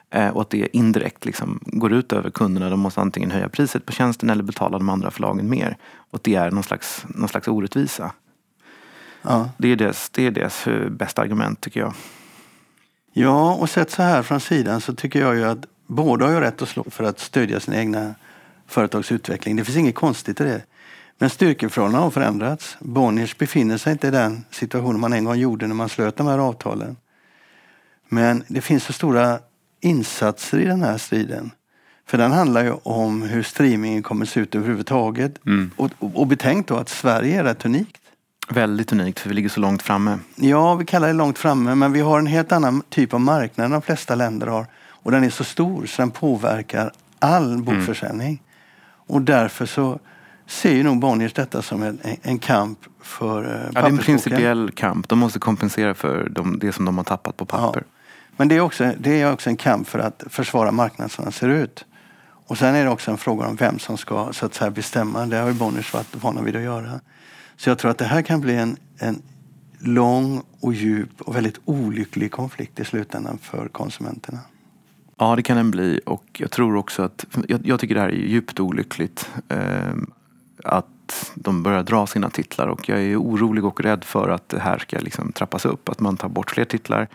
Eh, 0.10 0.30
och 0.30 0.41
att 0.41 0.50
det 0.50 0.78
indirekt 0.78 1.26
liksom 1.26 1.60
går 1.62 1.93
ut 1.93 2.13
över 2.13 2.30
kunderna. 2.30 2.69
De 2.69 2.80
måste 2.80 3.02
antingen 3.02 3.32
höja 3.32 3.50
priset 3.50 3.86
på 3.86 3.91
tjänsten 3.91 4.30
eller 4.30 4.43
betala 4.43 4.78
de 4.78 4.89
andra 4.89 5.12
förlagen 5.12 5.50
mer. 5.50 5.78
Och 6.12 6.19
det 6.21 6.36
är 6.36 6.52
någon 6.52 6.63
slags, 6.63 7.06
någon 7.10 7.30
slags 7.30 7.47
orättvisa. 7.47 8.12
Ja. 9.22 9.50
Det 9.58 9.68
är 9.68 9.76
deras, 9.76 10.10
det 10.10 10.26
är 10.26 10.32
deras 10.32 10.68
eh, 10.68 10.90
bästa 10.90 11.22
argument 11.22 11.62
tycker 11.62 11.80
jag. 11.80 11.94
ja, 13.14 13.54
och 13.54 13.70
sett 13.70 13.92
så 13.92 14.04
här 14.04 14.24
från 14.24 14.40
sidan 14.40 14.82
så 14.82 14.94
tycker 14.94 15.20
jag 15.20 15.36
ju 15.36 15.44
att 15.46 15.66
båda 15.88 16.26
har 16.26 16.34
ju 16.34 16.40
rätt 16.40 16.62
att 16.62 16.70
slå 16.70 16.84
för 16.90 17.04
att 17.04 17.20
stödja 17.20 17.60
sin 17.60 17.74
egna 17.74 18.16
företags 18.68 19.12
utveckling. 19.12 19.56
Det 19.56 19.66
finns 19.66 19.78
inget 19.78 19.96
konstigt 19.96 20.42
i 20.42 20.44
det. 20.44 20.62
Men 21.18 21.30
styrkeförhållandena 21.30 22.04
har 22.04 22.12
förändrats. 22.12 22.78
Bonniers 22.80 23.38
befinner 23.38 23.78
sig 23.78 23.92
inte 23.92 24.08
i 24.08 24.12
den 24.12 24.46
situationen 24.52 25.00
man 25.00 25.14
en 25.14 25.26
gång 25.26 25.38
gjorde 25.38 25.68
när 25.68 25.76
man 25.76 25.90
slöt 25.90 26.18
de 26.18 26.28
här 26.28 26.38
avtalen. 26.38 26.98
Men 28.10 28.44
det 28.48 28.62
finns 28.62 28.84
så 28.84 28.94
stora 28.94 29.40
insatser 29.82 30.60
i 30.60 30.66
den 30.66 30.84
här 30.84 30.98
striden. 30.98 31.52
För 32.06 32.18
den 32.18 32.32
handlar 32.32 32.64
ju 32.64 32.74
om 32.84 33.22
hur 33.22 33.44
streamingen 33.44 34.04
kommer 34.04 34.26
se 34.26 34.40
ut 34.40 34.56
överhuvudtaget. 34.56 35.40
Och, 35.76 35.92
och, 36.00 36.16
och 36.16 36.28
betänk 36.28 36.68
då 36.68 36.76
att 36.78 36.90
Sverige 36.90 37.40
är 37.40 37.44
rätt 37.44 37.66
unikt. 37.66 38.01
Väldigt 38.54 38.92
unikt 38.92 39.20
för 39.20 39.30
vi 39.30 39.36
ligger 39.36 39.50
så 39.50 39.60
långt 39.60 39.82
framme. 39.82 40.20
Ja, 40.36 40.76
vi 40.76 40.86
kallar 40.86 41.08
det 41.08 41.14
långt 41.14 41.38
framme, 41.38 41.76
men 41.76 41.94
vi 41.94 42.00
har 42.00 42.20
en 42.20 42.28
helt 42.28 42.52
annan 42.52 42.84
typ 42.90 43.14
av 43.14 43.22
marknad 43.22 43.66
än 43.66 43.72
de 43.72 43.82
flesta 43.82 44.16
länder 44.16 44.48
har. 44.48 44.66
Och 45.04 45.12
den 45.12 45.24
är 45.24 45.30
så 45.30 45.44
stor 45.44 45.86
så 45.86 46.02
den 46.02 46.12
påverkar 46.12 46.92
all 47.20 47.58
bokförsäljning. 47.58 48.42
Och 49.08 49.22
därför 49.22 49.66
så 49.66 50.00
ser 50.48 50.74
ju 50.74 50.84
nog 50.84 51.00
Bonniers 51.00 51.34
detta 51.34 51.62
som 51.62 51.84
en, 51.84 52.00
en 52.22 52.40
kamp 52.40 52.80
för 53.02 53.44
eh, 53.44 53.62
Ja, 53.74 53.82
det 53.82 53.88
är 53.88 53.90
en 53.92 53.98
principiell 53.98 54.72
kamp. 54.72 55.10
De 55.10 55.20
måste 55.20 55.40
kompensera 55.40 55.94
för 55.94 56.30
de, 56.30 56.60
det 56.60 56.72
som 56.72 56.86
de 56.86 56.98
har 56.98 57.04
tappat 57.04 57.38
på 57.38 57.46
papper. 57.46 57.84
Men 58.38 58.48
det 58.48 58.56
är, 58.56 58.60
också, 58.60 58.92
det 59.00 59.22
är 59.22 59.34
också 59.34 59.50
en 59.50 59.58
kamp 59.58 59.88
för 59.88 60.00
att 60.00 60.24
försvara 60.30 60.72
marknaden 60.72 61.10
som 61.10 61.24
den 61.24 61.32
ser 61.32 61.50
ut. 61.50 61.86
Och 62.48 62.58
sen 62.58 62.76
är 62.76 62.84
det 62.84 62.90
också 62.90 63.12
en 63.12 63.18
fråga 63.18 63.48
om 63.48 63.56
vem 63.56 63.80
som 63.80 63.98
ska 63.98 64.34
så 64.34 64.46
att 64.46 64.54
säga, 64.54 64.72
bestämma. 64.72 65.26
Det 65.26 65.38
har 65.38 65.48
ju 65.48 65.54
Bonniers 65.54 65.94
varit 65.94 66.16
vana 66.16 66.42
vid 66.42 66.56
att 66.56 66.62
göra. 66.62 67.00
Så 67.58 67.70
jag 67.70 67.80
tror 67.80 67.92
att 67.92 67.98
det 67.98 68.06
här 68.06 68.22
kan 68.22 68.42
bli 68.42 68.56
en, 68.56 68.78
en 68.98 69.22
lång 69.80 70.44
och 70.60 70.74
djup 70.74 71.22
och 71.22 71.36
väldigt 71.36 71.60
olycklig 71.66 72.32
konflikt 72.32 72.80
i 72.80 72.86
slutändan 72.86 73.38
för 73.38 73.68
konsumenterna. 73.68 74.40
Ja, 75.18 75.36
det 75.36 75.44
kan 75.44 75.58
den 75.58 75.72
bli. 75.72 76.00
Och 76.06 76.26
jag 76.38 76.52
tror 76.52 76.76
också 76.76 77.04
att, 77.04 77.26
jag, 77.48 77.68
jag 77.68 77.80
tycker 77.80 77.96
det 77.96 78.02
här 78.02 78.10
är 78.10 78.14
djupt 78.14 78.60
olyckligt. 78.60 79.30
Eh, 79.50 79.94
att 80.64 81.32
de 81.36 81.64
börjar 81.64 81.84
dra 81.84 82.08
sina 82.08 82.30
titlar 82.30 82.68
och 82.68 82.90
jag 82.90 83.02
är 83.02 83.22
orolig 83.22 83.66
och 83.66 83.82
rädd 83.82 84.04
för 84.04 84.30
att 84.30 84.50
det 84.50 84.60
här 84.60 84.78
ska 84.78 85.00
liksom 85.00 85.32
trappas 85.32 85.66
upp. 85.66 85.90
Att 85.90 86.00
man 86.00 86.18
tar 86.18 86.30
bort 86.30 86.52
fler 86.52 86.66
titlar. 86.66 87.08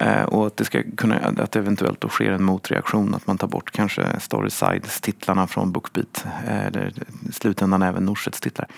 Eh, 0.00 0.22
och 0.22 0.46
att 0.46 0.56
det 0.56 0.64
ska 0.64 0.82
kunna, 0.96 1.16
att 1.16 1.56
eventuellt 1.56 2.00
då 2.00 2.08
sker 2.08 2.32
en 2.32 2.44
motreaktion. 2.44 3.14
Att 3.14 3.26
man 3.26 3.38
tar 3.38 3.48
bort 3.48 3.70
kanske 3.70 4.20
Storysides 4.20 5.00
titlarna 5.00 5.46
från 5.46 5.72
Bookbeat. 5.72 6.26
Eh, 6.48 6.66
eller 6.66 6.92
i 7.28 7.32
slutändan 7.32 7.82
även 7.82 8.04
Norsets 8.04 8.40
titlar. 8.40 8.68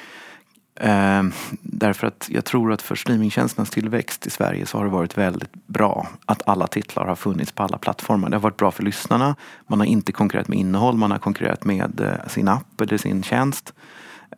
Eh, 0.81 1.23
därför 1.61 2.07
att 2.07 2.29
jag 2.31 2.45
tror 2.45 2.73
att 2.73 2.83
för 2.83 2.95
streamingtjänsternas 2.95 3.71
tillväxt 3.71 4.27
i 4.27 4.31
Sverige 4.31 4.67
så 4.67 4.79
har 4.79 4.85
det 4.85 4.91
varit 4.91 5.19
väldigt 5.19 5.67
bra 5.67 6.09
att 6.27 6.49
alla 6.49 6.67
titlar 6.67 7.07
har 7.07 7.17
funnits 7.17 7.53
på 7.53 7.63
alla 7.63 7.79
plattformar. 7.79 8.31
Det 8.31 8.37
har 8.37 8.41
varit 8.41 8.57
bra 8.57 8.71
för 8.71 8.83
lyssnarna. 8.83 9.37
Man 9.67 9.79
har 9.79 9.87
inte 9.87 10.13
konkurrerat 10.13 10.49
med 10.49 10.59
innehåll, 10.59 10.97
man 10.97 11.11
har 11.11 11.19
konkurrerat 11.19 11.65
med 11.65 12.01
eh, 12.01 12.29
sin 12.29 12.49
app 12.49 12.81
eller 12.81 12.99
sin 12.99 13.23
tjänst. 13.23 13.73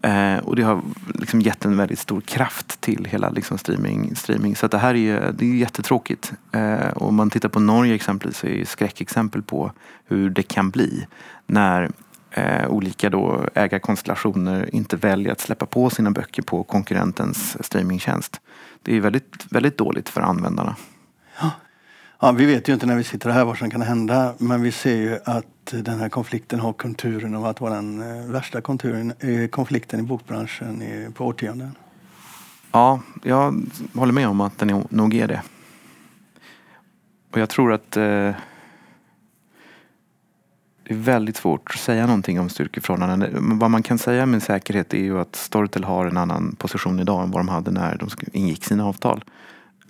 Eh, 0.03 0.37
och 0.37 0.57
det 0.57 0.63
har 0.63 0.83
liksom 1.15 1.41
gett 1.41 1.65
en 1.65 1.77
väldigt 1.77 1.99
stor 1.99 2.21
kraft 2.21 2.81
till 2.81 3.05
hela 3.11 3.31
liksom 3.31 3.59
streaming, 3.59 4.17
streaming. 4.17 4.57
Så 4.57 4.67
att 4.67 4.73
det 4.73 4.79
här 4.79 4.95
är, 4.95 5.33
det 5.33 5.45
är 5.45 5.55
jättetråkigt. 5.55 6.33
Eh, 6.53 6.89
och 6.89 7.09
om 7.09 7.15
man 7.15 7.31
tittar 7.31 7.49
på 7.49 7.61
Norge 7.61 7.95
exempelvis 7.95 8.39
så 8.39 8.47
är 8.47 8.59
det 8.59 8.67
skräckexempel 8.67 9.43
på 9.43 9.73
hur 10.05 10.31
det 10.31 10.43
kan 10.43 10.71
bli 10.71 11.07
när 11.47 11.91
eh, 12.37 12.69
olika 12.69 13.11
då 13.11 13.49
ägarkonstellationer 13.55 14.75
inte 14.75 14.97
väljer 14.97 15.33
att 15.33 15.41
släppa 15.41 15.67
på 15.67 15.91
sina 15.91 16.11
böcker 16.11 16.43
på 16.43 16.65
konkurrentens 16.65 17.65
streamingtjänst. 17.67 18.41
Det 18.83 18.97
är 18.97 19.01
väldigt, 19.01 19.47
väldigt 19.51 19.79
dåligt 19.79 20.09
för 20.09 20.21
användarna. 20.21 20.77
Ja, 22.21 22.33
vi 22.33 22.47
vet 22.47 22.69
ju 22.69 22.73
inte 22.73 22.87
när 22.87 22.97
vi 22.97 23.05
sitter 23.05 23.31
här 23.31 23.45
vad 23.45 23.59
som 23.59 23.71
kan 23.71 23.83
hända 23.83 24.35
men 24.39 24.63
vi 24.63 24.73
ser 24.73 24.97
ju 24.97 25.19
att 25.25 25.47
den 25.73 26.01
här 26.01 26.09
konflikten 26.09 26.61
har 26.61 26.73
konturen 26.73 27.35
av 27.35 27.47
att 27.47 27.61
vara 27.61 27.75
den 27.75 28.21
eh, 28.21 28.27
värsta 28.27 28.61
konturen, 28.61 29.13
eh, 29.19 29.49
konflikten 29.49 30.01
i 30.01 30.03
bokbranschen 30.03 30.83
på 31.15 31.27
årtionden. 31.27 31.71
Ja, 32.73 33.01
jag 33.23 33.63
håller 33.95 34.13
med 34.13 34.29
om 34.29 34.41
att 34.41 34.59
den 34.59 34.85
nog 34.91 35.15
är 35.15 35.29
det. 35.29 35.43
Och 37.33 37.39
jag 37.41 37.49
tror 37.49 37.73
att 37.73 37.97
eh, 37.97 38.31
det 40.89 40.95
är 40.95 40.99
väldigt 40.99 41.37
svårt 41.37 41.71
att 41.75 41.81
säga 41.81 42.07
någonting 42.07 42.41
om 42.41 42.49
styrkeförhållanden. 42.49 43.59
Vad 43.59 43.71
man 43.71 43.83
kan 43.83 43.99
säga 43.99 44.27
med 44.27 44.43
säkerhet 44.43 44.95
är 44.95 44.99
ju 44.99 45.21
att 45.21 45.37
Storytel 45.37 45.85
har 45.85 46.07
en 46.07 46.17
annan 46.17 46.57
position 46.59 47.01
idag 47.01 47.23
än 47.23 47.31
vad 47.31 47.41
de 47.41 47.49
hade 47.49 47.71
när 47.71 47.97
de 47.97 48.09
ingick 48.33 48.65
sina 48.65 48.87
avtal. 48.87 49.25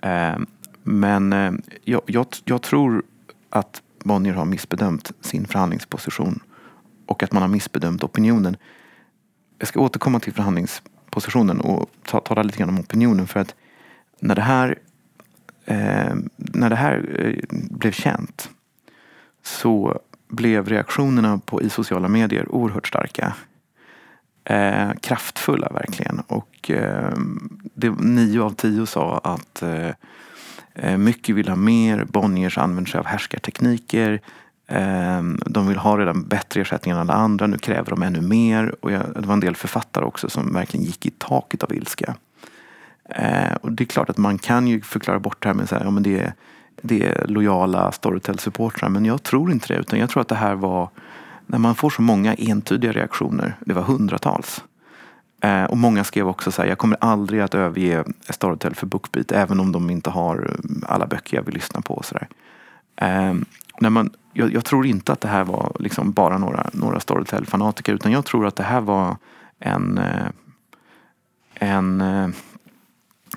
Ehm, 0.01 0.45
men 0.83 1.33
eh, 1.33 1.51
jag, 1.83 2.01
jag, 2.05 2.27
jag 2.45 2.61
tror 2.61 3.03
att 3.49 3.81
Bonnier 4.03 4.33
har 4.33 4.45
missbedömt 4.45 5.11
sin 5.21 5.45
förhandlingsposition 5.45 6.39
och 7.05 7.23
att 7.23 7.31
man 7.31 7.41
har 7.41 7.49
missbedömt 7.49 8.03
opinionen. 8.03 8.57
Jag 9.57 9.67
ska 9.67 9.79
återkomma 9.79 10.19
till 10.19 10.33
förhandlingspositionen 10.33 11.61
och 11.61 11.89
ta, 12.05 12.19
tala 12.19 12.43
lite 12.43 12.57
grann 12.57 12.69
om 12.69 12.79
opinionen 12.79 13.27
för 13.27 13.39
att 13.39 13.55
när 14.19 14.35
det 14.35 14.41
här, 14.41 14.79
eh, 15.65 16.15
när 16.35 16.69
det 16.69 16.75
här 16.75 17.25
eh, 17.25 17.57
blev 17.69 17.91
känt 17.91 18.49
så 19.43 19.99
blev 20.27 20.69
reaktionerna 20.69 21.41
på, 21.45 21.61
i 21.61 21.69
sociala 21.69 22.07
medier 22.07 22.51
oerhört 22.51 22.87
starka. 22.87 23.33
Eh, 24.43 24.91
kraftfulla 25.01 25.69
verkligen. 25.69 26.19
Och 26.19 26.71
eh, 26.71 27.17
det, 27.73 27.89
nio 27.89 28.41
av 28.41 28.49
tio 28.49 28.85
sa 28.85 29.17
att 29.17 29.61
eh, 29.61 29.89
eh, 30.75 30.97
mycket 30.97 31.35
vill 31.35 31.49
ha 31.49 31.55
mer. 31.55 32.03
Bonniers 32.03 32.57
använder 32.57 32.91
sig 32.91 32.99
av 32.99 33.05
härskartekniker. 33.05 34.21
Eh, 34.67 35.23
de 35.45 35.67
vill 35.67 35.77
ha 35.77 35.97
redan 35.97 36.27
bättre 36.27 36.61
ersättning 36.61 36.91
än 36.91 36.99
alla 36.99 37.13
andra. 37.13 37.47
Nu 37.47 37.57
kräver 37.57 37.89
de 37.89 38.03
ännu 38.03 38.21
mer. 38.21 38.75
Och 38.81 38.91
jag, 38.91 39.01
det 39.15 39.27
var 39.27 39.33
en 39.33 39.39
del 39.39 39.55
författare 39.55 40.05
också 40.05 40.29
som 40.29 40.53
verkligen 40.53 40.85
gick 40.85 41.05
i 41.05 41.11
taket 41.11 41.63
av 41.63 41.73
ilska. 41.73 42.15
Eh, 43.09 43.55
och 43.61 43.71
det 43.71 43.83
är 43.83 43.85
klart 43.85 44.09
att 44.09 44.17
man 44.17 44.37
kan 44.37 44.67
ju 44.67 44.81
förklara 44.81 45.19
bort 45.19 45.43
det 45.43 45.49
här 45.49 45.53
med 45.53 45.69
så 45.69 45.75
här, 45.75 45.83
ja, 45.83 45.91
men 45.91 46.03
det, 46.03 46.19
är, 46.19 46.33
det 46.81 47.03
är 47.03 47.27
lojala 47.27 47.91
Storytel-supportrar. 47.91 48.89
Men 48.89 49.05
jag 49.05 49.23
tror 49.23 49.51
inte 49.51 49.73
det. 49.73 49.79
Utan 49.79 49.99
jag 49.99 50.09
tror 50.09 50.21
att 50.21 50.27
det 50.27 50.35
här 50.35 50.55
var 50.55 50.89
när 51.45 51.57
man 51.59 51.75
får 51.75 51.89
så 51.89 52.01
många 52.01 52.33
entydiga 52.33 52.91
reaktioner. 52.91 53.55
Det 53.59 53.73
var 53.73 53.81
hundratals. 53.81 54.63
Eh, 55.41 55.63
och 55.63 55.77
många 55.77 56.03
skrev 56.03 56.27
också 56.27 56.51
så 56.51 56.61
här, 56.61 56.69
jag 56.69 56.77
kommer 56.77 56.97
aldrig 57.01 57.41
att 57.41 57.55
överge 57.55 58.03
Storytel 58.29 58.75
för 58.75 58.87
Bookbeat 58.87 59.31
även 59.31 59.59
om 59.59 59.71
de 59.71 59.89
inte 59.89 60.09
har 60.09 60.35
mm, 60.35 60.83
alla 60.87 61.07
böcker 61.07 61.37
jag 61.37 61.43
vill 61.43 61.53
lyssna 61.53 61.81
på. 61.81 61.93
Och 61.93 62.05
så 62.05 62.15
där. 62.15 62.27
Eh, 62.95 63.35
när 63.79 63.89
man, 63.89 64.09
jag, 64.33 64.53
jag 64.53 64.65
tror 64.65 64.85
inte 64.85 65.11
att 65.11 65.21
det 65.21 65.27
här 65.27 65.43
var 65.43 65.77
liksom 65.79 66.11
bara 66.11 66.37
några, 66.37 66.69
några 66.73 66.99
Storytel-fanatiker 66.99 67.93
utan 67.93 68.11
jag 68.11 68.25
tror 68.25 68.47
att 68.47 68.55
det 68.55 68.63
här 68.63 68.81
var 68.81 69.17
en, 69.59 69.97
eh, 69.97 70.27
en 71.55 72.01
eh, 72.01 72.29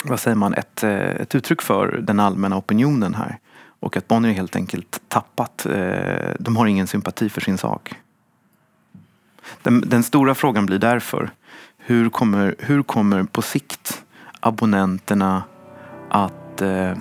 vad 0.05 0.21
säger 0.21 0.37
man, 0.37 0.55
ett, 0.55 0.85
eh, 0.85 0.99
ett 0.99 1.35
uttryck 1.35 1.63
för 1.63 2.01
den 2.03 2.21
allmänna 2.21 2.57
opinionen 2.57 3.15
här. 3.15 3.39
Och 3.81 3.97
att 3.97 4.09
Bonnier 4.09 4.33
helt 4.33 4.57
enkelt 4.57 5.01
tappat, 5.09 5.67
eh, 5.67 6.35
de 6.39 6.57
har 6.57 6.67
ingen 6.67 6.87
sympati 6.87 7.29
för 7.29 7.41
sin 7.41 7.59
sak. 7.59 7.95
Den, 9.63 9.81
den 9.87 10.03
stora 10.03 10.35
frågan 10.35 10.67
blir 10.67 10.79
därför, 10.79 11.31
hur 11.79 12.11
kommer, 12.11 12.55
hur 12.59 12.83
kommer 12.83 13.23
på 13.23 13.43
sikt 13.43 14.03
abonnenterna 14.41 15.43
att 16.09 16.63
eh, 16.63 16.93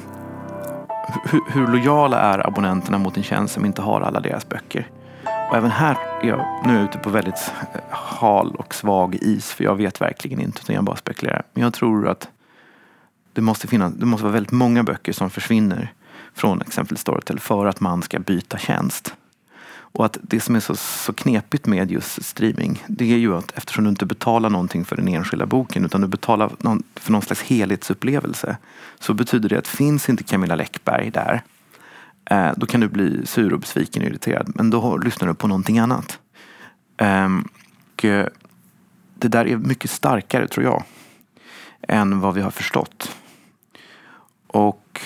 hur, 1.24 1.42
hur 1.52 1.68
lojala 1.68 2.20
är 2.20 2.48
abonnenterna 2.48 2.98
mot 2.98 3.18
en 3.18 3.24
tjänst 3.24 3.54
som 3.54 3.66
inte 3.66 3.82
har 3.82 4.02
alla 4.02 4.20
deras 4.20 4.50
böcker? 4.50 4.88
Och 5.50 5.58
även 5.58 5.72
här 5.72 5.98
är 6.22 6.28
jag 6.28 6.46
nu 6.66 6.82
ute 6.82 6.98
på 6.98 7.10
väldigt 7.10 7.52
hal 7.90 8.56
och 8.56 8.76
svag 8.76 9.16
is 9.16 9.52
för 9.52 9.64
jag 9.64 9.76
vet 9.76 10.02
verkligen 10.02 10.42
inte 10.42 10.60
utan 10.64 10.76
jag 10.76 10.84
bara 10.84 10.96
spekulerar. 10.96 11.44
Men 11.54 11.64
jag 11.64 11.74
tror 11.74 12.08
att 12.08 12.30
det 13.34 13.42
måste, 13.42 13.68
finnas, 13.68 13.94
det 13.94 14.06
måste 14.06 14.24
vara 14.24 14.34
väldigt 14.34 14.52
många 14.52 14.84
böcker 14.84 15.14
som 15.14 15.30
försvinner 15.30 15.94
från 16.34 16.62
exempelvis 16.62 17.02
Storytel 17.02 17.40
för 17.40 17.66
att 17.66 17.80
man 17.80 18.02
ska 18.02 18.20
byta 18.20 18.58
tjänst. 18.58 19.14
Och 19.92 20.06
att 20.06 20.18
det 20.22 20.40
som 20.40 20.56
är 20.56 20.60
så, 20.60 20.76
så 20.76 21.14
knepigt 21.14 21.66
med 21.66 21.92
just 21.92 22.24
streaming 22.24 22.84
det 22.88 23.14
är 23.14 23.18
ju 23.18 23.36
att 23.36 23.52
eftersom 23.58 23.84
du 23.84 23.90
inte 23.90 24.06
betalar 24.06 24.50
någonting 24.50 24.86
för 24.86 24.96
den 24.96 25.08
enskilda 25.08 25.46
boken 25.46 25.86
utan 25.86 26.02
du 26.02 26.08
betalar 26.08 26.52
någon, 26.60 26.84
för 26.96 27.12
någon 27.12 27.22
slags 27.22 27.42
helhetsupplevelse 27.42 28.58
så 29.00 29.14
betyder 29.14 29.50
det 29.50 29.58
att 29.58 29.68
finns 29.68 30.10
inte 30.10 30.24
Camilla 30.24 30.56
Läckberg 30.56 31.12
där 31.12 31.42
eh, 32.26 32.52
då 32.58 32.66
kan 32.66 32.82
du 32.82 32.88
bli 32.88 33.26
sur 33.26 33.54
och 33.54 33.60
besviken 33.60 34.02
och 34.02 34.10
irriterad 34.10 34.52
men 34.56 34.70
då 34.70 34.98
lyssnar 34.98 35.28
du 35.28 35.34
på 35.34 35.48
någonting 35.48 35.80
annat. 35.80 36.20
Ehm, 36.98 37.48
eh, 38.04 38.20
och, 38.20 38.30
det 39.16 39.28
där 39.28 39.48
är 39.48 39.58
mycket 39.58 39.92
starkare 39.92 40.48
tror 40.48 40.66
jag 40.66 40.84
än 41.88 42.20
vad 42.20 42.34
vi 42.34 42.42
har 42.42 42.52
förstått. 42.52 43.16
Och 44.48 45.02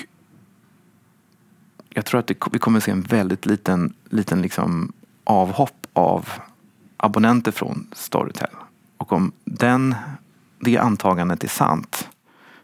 jag 1.90 2.06
tror 2.06 2.20
att 2.20 2.28
det, 2.28 2.38
vi 2.52 2.60
kommer 2.60 2.80
se 2.80 2.92
en 2.92 3.02
väldigt 3.02 3.46
liten, 3.46 3.94
liten 4.10 4.42
liksom 4.42 4.94
avhopp 5.24 5.88
av 5.94 6.30
abonnenter 6.98 7.52
från 7.52 7.88
Storytel. 7.92 8.50
Och 8.98 9.12
om 9.14 9.32
den, 9.46 9.96
det 10.60 10.78
antagandet 10.78 11.44
är 11.44 11.48
sant 11.48 12.10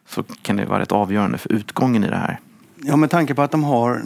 så 0.05 0.23
kan 0.23 0.55
det 0.55 0.65
vara 0.65 0.79
rätt 0.79 0.91
avgörande 0.91 1.37
för 1.37 1.51
utgången 1.51 2.03
i 2.03 2.07
det 2.09 2.15
här. 2.17 2.39
Ja, 2.75 2.95
med 2.95 3.09
tanke 3.09 3.35
på 3.35 3.41
att 3.41 3.51
de 3.51 3.63
har 3.63 4.03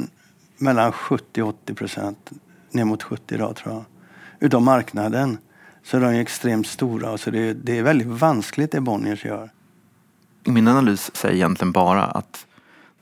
mellan 0.57 0.91
70 0.91 1.41
och 1.41 1.47
80 1.49 1.73
procent, 1.73 2.31
ner 2.71 2.85
mot 2.85 3.03
70 3.03 3.35
idag 3.35 3.55
tror 3.55 3.73
jag, 3.73 3.83
utav 4.39 4.61
marknaden 4.61 5.37
så 5.83 5.97
är 5.97 6.01
de 6.01 6.07
extremt 6.07 6.67
stora. 6.67 7.17
Så 7.17 7.31
det, 7.31 7.39
är- 7.49 7.53
det 7.53 7.77
är 7.77 7.83
väldigt 7.83 8.07
vanskligt 8.07 8.71
det 8.71 8.81
Bonniers 8.81 9.25
gör. 9.25 9.49
Min 10.45 10.67
analys 10.67 11.15
säger 11.15 11.35
egentligen 11.35 11.71
bara 11.71 12.03
att 12.03 12.45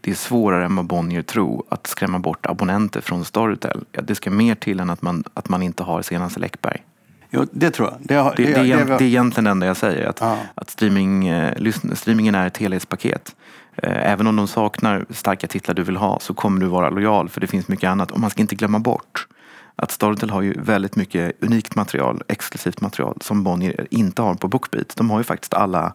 det 0.01 0.11
är 0.11 0.15
svårare 0.15 0.65
än 0.65 0.75
vad 0.75 0.85
Bonnier 0.85 1.21
tror 1.21 1.63
att 1.69 1.87
skrämma 1.87 2.19
bort 2.19 2.45
abonnenter 2.45 3.01
från 3.01 3.25
Storytel. 3.25 3.83
Det 4.03 4.15
ska 4.15 4.31
mer 4.31 4.55
till 4.55 4.79
än 4.79 4.89
att 4.89 5.01
man, 5.01 5.23
att 5.33 5.49
man 5.49 5.61
inte 5.61 5.83
har 5.83 6.01
senaste 6.01 6.39
Läckberg. 6.39 6.83
Jo, 7.29 7.45
det 7.51 7.71
tror 7.71 7.87
jag. 7.89 7.97
Det, 8.01 8.15
har- 8.15 8.33
Det, 8.37 8.43
det, 8.43 8.53
är, 8.53 8.63
egent- 8.63 8.89
var- 8.89 8.97
det 8.97 9.03
är 9.03 9.07
egentligen 9.07 9.43
det 9.45 9.51
enda 9.51 9.65
jag 9.67 9.77
säger. 9.77 10.07
Att, 10.09 10.17
Ja. 10.21 10.37
att 10.55 10.69
streaming, 10.69 11.27
eh, 11.27 11.71
streamingen 11.93 12.35
är 12.35 12.47
ett 12.47 12.57
helhetspaket. 12.57 13.35
Eh, 13.75 14.11
Även 14.11 14.27
om 14.27 14.35
de 14.35 14.47
saknar 14.47 15.05
starka 15.09 15.47
titlar 15.47 15.75
du 15.75 15.83
vill 15.83 15.97
ha 15.97 16.19
så 16.19 16.33
kommer 16.33 16.61
du 16.61 16.67
vara 16.67 16.89
lojal 16.89 17.29
för 17.29 17.41
det 17.41 17.47
finns 17.47 17.67
mycket 17.67 17.89
annat. 17.89 18.11
Och 18.11 18.19
man 18.19 18.29
ska 18.29 18.41
inte 18.41 18.55
glömma 18.55 18.79
bort 18.79 19.27
att 19.81 19.91
Storytel 19.91 20.29
har 20.29 20.41
ju 20.41 20.53
väldigt 20.53 20.95
mycket 20.95 21.43
unikt 21.43 21.75
material, 21.75 22.23
exklusivt 22.27 22.81
material 22.81 23.17
som 23.21 23.43
Bonnier 23.43 23.87
inte 23.89 24.21
har 24.21 24.35
på 24.35 24.47
Bookbeat. 24.47 24.95
De 24.95 25.09
har 25.09 25.17
ju 25.17 25.23
faktiskt 25.23 25.53
alla 25.53 25.93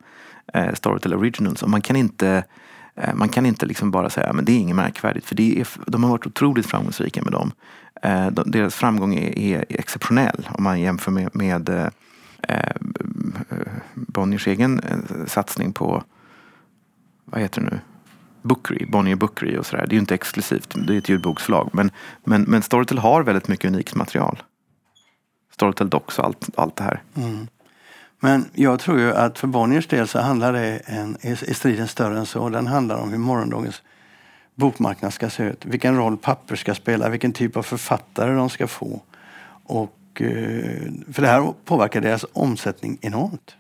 eh, 0.55 0.75
Storytel 0.75 1.15
Originals 1.15 1.63
och 1.63 1.71
man 1.71 1.81
kan 1.81 1.97
inte 1.97 2.45
eh, 2.95 3.15
man 3.15 3.29
kan 3.29 3.47
inte 3.47 3.67
liksom 3.67 3.91
bara 3.91 4.11
säga 4.11 4.31
att 4.31 4.47
det 4.47 4.53
är 4.53 4.59
inget 4.59 4.77
märkvärdigt 4.77 5.27
för 5.27 5.35
det 5.35 5.61
är, 5.61 5.69
de 5.87 6.05
har 6.05 6.11
varit 6.11 6.27
otroligt 6.27 6.67
framgångsrika 6.67 7.23
med 7.23 7.33
dem. 7.33 7.53
Eh, 8.03 8.27
deras 8.27 8.75
framgång 8.75 9.15
är, 9.15 9.39
är, 9.39 9.65
exceptionell 9.69 10.49
om 10.53 10.65
man 10.65 10.81
jämför 10.81 11.11
med, 11.11 11.37
med 11.37 11.69
eh, 11.69 11.89
eh 12.49 12.77
Bonniers 13.95 14.47
egen 14.47 14.81
eh, 14.81 15.27
satsning 15.27 15.73
på, 15.73 16.03
vad 17.25 17.41
heter 17.41 17.61
det 17.61 17.67
nu, 17.71 17.81
Bookery, 18.47 18.87
Bonnier 18.87 19.17
Bookery 19.17 19.57
och 19.57 19.67
sådär. 19.67 19.87
Det 19.87 19.93
är 19.93 19.95
ju 19.95 20.01
inte 20.01 20.15
exklusivt, 20.15 20.75
det 20.87 20.95
är 20.95 20.99
ett 20.99 21.09
ljudboksförlag. 21.09 21.71
Men, 21.73 21.91
men, 22.25 22.43
men 22.43 22.63
Storytel 22.63 22.99
har 22.99 23.23
väldigt 23.23 23.49
mycket 23.49 23.71
unikt 23.71 23.95
material. 23.95 24.43
Storytel 25.55 25.91
Docs 25.91 26.19
och 26.19 26.25
allt, 26.25 26.49
allt 26.55 26.77
det 26.77 26.85
här. 26.85 27.03
Mm. 27.17 27.47
Men 28.21 28.45
jag 28.53 28.81
tror 28.81 28.99
ju 28.99 29.13
att 29.13 29.39
för 29.39 29.47
Bonniers 29.47 29.87
del 29.87 30.09
så 30.09 30.21
handlar 30.21 30.53
det 30.53 30.77
en, 30.85 31.17
är 31.21 31.55
striden 31.55 31.89
större 31.89 32.19
än 32.19 32.27
så. 32.27 32.49
Den 32.49 32.67
handlar 32.67 32.97
om 32.97 33.11
hur 33.11 33.19
morgondagens 33.19 33.83
bokmarknad 34.55 35.13
ska 35.13 35.31
se 35.31 35.43
ut. 35.43 35.65
Vilken 35.65 35.97
roll 35.97 36.17
papper 36.17 36.57
ska 36.57 36.75
spela, 36.75 37.09
vilken 37.09 37.33
typ 37.33 37.57
av 37.57 37.63
författare 37.63 38.35
de 38.35 38.51
ska 38.51 38.67
få. 38.67 39.01
Och, 39.65 40.23
eh, 40.23 40.81
för 41.13 41.23
det 41.23 41.29
här 41.29 41.53
påverkar 41.65 42.01
deras 42.01 42.25
omsättning 42.33 42.99
enormt. 43.01 43.57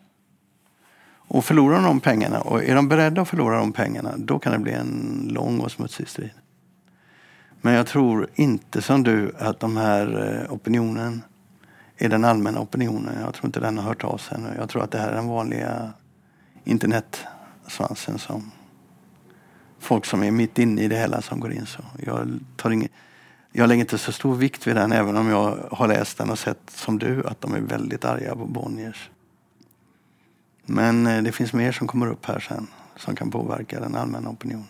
Och 1.29 1.45
förlorar 1.45 1.83
de 1.83 2.01
pengarna 2.01 2.41
och 2.41 2.65
är 2.65 2.75
de 2.75 2.89
beredda 2.89 3.23
att 3.23 3.29
förlora 3.29 3.59
de 3.59 3.73
pengarna 3.73 4.15
då 4.17 4.39
kan 4.39 4.53
det 4.53 4.59
bli 4.59 4.73
en 4.73 5.29
lång 5.31 5.61
och 5.61 5.73
smutsig 5.73 6.09
strid. 6.09 6.31
Men 7.61 7.75
jag 7.75 7.87
tror 7.87 8.29
inte 8.35 8.83
som 8.83 9.03
du 9.03 9.33
att 9.39 9.61
de 9.61 9.77
här 9.77 10.33
eh, 10.45 10.53
opinionen 10.53 11.23
är 11.97 12.09
den 12.09 12.25
allmänna 12.25 12.61
opinionen. 12.61 13.15
Jag 13.25 13.35
tror 13.35 13.47
inte 13.47 13.61
den 13.61 13.79
har 13.79 13.85
hört 13.85 14.05
av 14.05 14.19
sig 14.19 14.39
ännu. 14.39 14.49
Jag 14.59 14.69
tror 14.69 14.83
att 14.83 14.91
det 14.91 14.99
här 14.99 15.09
är 15.09 15.15
den 15.15 15.29
vanliga 15.29 15.93
internetsvansen 16.65 18.19
som 18.19 18.51
folk 19.79 20.05
som 20.05 20.23
är 20.23 20.31
mitt 20.31 20.59
inne 20.59 20.83
i 20.83 20.89
det 20.89 20.97
hela 20.97 21.23
som 21.23 21.41
går 21.41 21.53
in 21.53 21.67
så. 21.67 21.83
Jag, 22.07 22.41
tar 22.57 22.71
ingen, 22.71 22.89
jag 23.53 23.69
lägger 23.69 23.81
inte 23.81 23.99
så 23.99 24.13
stor 24.13 24.35
vikt 24.35 24.67
vid 24.67 24.77
den 24.77 24.93
även 24.93 25.17
om 25.17 25.29
jag 25.29 25.59
har 25.73 25.89
läst 25.89 26.19
den 26.19 26.31
och 26.31 26.39
sett 26.39 26.71
som 26.71 26.99
du 26.99 27.27
att 27.27 27.41
de 27.41 27.55
är 27.55 27.61
väldigt 27.61 28.05
arga 28.05 28.35
på 28.37 28.45
Bonniers. 28.47 29.11
Men 30.67 31.07
eh, 31.07 31.23
det 31.23 31.33
finns 31.33 31.53
mer 31.53 31.73
som 31.73 31.87
kommer 31.87 32.07
upp 32.07 32.27
här 32.27 32.41
sen 32.49 32.67
som 32.97 33.17
kan 33.17 33.31
påverka 33.31 33.81
den 33.81 33.97
allmänna 33.97 34.31
opinionen. 34.31 34.67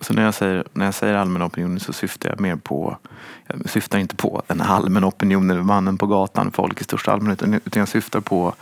Så 0.00 0.14
när 0.14 0.22
jag 0.22 0.34
säger, 0.34 0.64
när 0.72 0.84
jag 0.84 0.94
säger 0.94 1.14
allmän 1.14 1.42
opinion 1.42 1.80
så 1.80 1.92
syftar 1.92 2.28
jag 2.28 2.40
mer 2.40 2.56
på, 2.56 2.98
jag 3.46 3.70
syftar 3.70 3.98
inte 3.98 4.16
på 4.16 4.42
den 4.46 4.60
allmänna 4.60 5.06
opinionen, 5.06 5.66
mannen 5.66 5.98
på 5.98 6.06
gatan, 6.06 6.52
folk 6.52 6.80
i 6.80 6.84
största 6.84 7.12
allmänhet, 7.12 7.42
utan 7.42 7.80
jag 7.80 7.88
syftar 7.88 8.20
på 8.20 8.54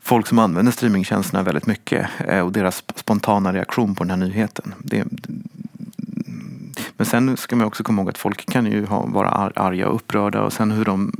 folk 0.00 0.26
som 0.26 0.38
använder 0.38 0.72
streamingtjänsterna 0.72 1.42
väldigt 1.42 1.66
mycket 1.66 2.08
eh, 2.28 2.40
och 2.40 2.52
deras 2.52 2.84
spontana 2.94 3.52
reaktion 3.52 3.94
på 3.94 4.04
den 4.04 4.10
här 4.10 4.28
nyheten. 4.28 4.74
Det, 4.78 5.04
men 6.96 7.06
sen 7.06 7.36
ska 7.36 7.56
man 7.56 7.66
också 7.66 7.84
komma 7.84 8.02
ihåg 8.02 8.08
att 8.08 8.18
folk 8.18 8.46
kan 8.46 8.66
ju 8.66 8.86
ha, 8.86 9.06
vara 9.06 9.28
arga 9.30 9.88
och 9.88 9.94
upprörda 9.94 10.42
och 10.42 10.52
sen 10.52 10.70
hur 10.70 10.84
de 10.84 11.12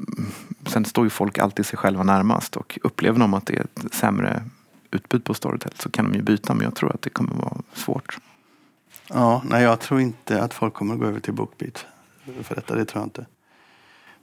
Sen 0.67 0.85
står 0.85 1.05
ju 1.05 1.11
folk 1.11 1.39
alltid 1.39 1.67
sig 1.67 1.79
själva 1.79 2.03
närmast 2.03 2.57
och 2.57 2.79
upplever 2.83 3.19
de 3.19 3.35
att 3.35 3.47
det 3.47 3.57
är 3.57 3.61
ett 3.61 3.95
sämre 3.95 4.43
utbud 4.91 5.25
på 5.25 5.35
Storytel 5.35 5.73
så 5.75 5.91
kan 5.91 6.05
de 6.05 6.15
ju 6.15 6.23
byta 6.23 6.55
men 6.55 6.65
jag 6.65 6.75
tror 6.75 6.95
att 6.95 7.03
det 7.03 7.11
kommer 7.11 7.35
vara 7.35 7.57
svårt. 7.73 8.19
Ja, 9.09 9.43
nej 9.45 9.63
jag 9.63 9.81
tror 9.81 10.01
inte 10.01 10.43
att 10.43 10.55
folk 10.55 10.75
kommer 10.75 10.95
att 10.95 11.01
gå 11.01 11.07
över 11.07 11.21
till 11.21 11.33
Bookbeat 11.33 11.87
för 12.43 12.55
detta, 12.55 12.75
det 12.75 12.85
tror 12.85 13.01
jag 13.01 13.07
inte. 13.07 13.27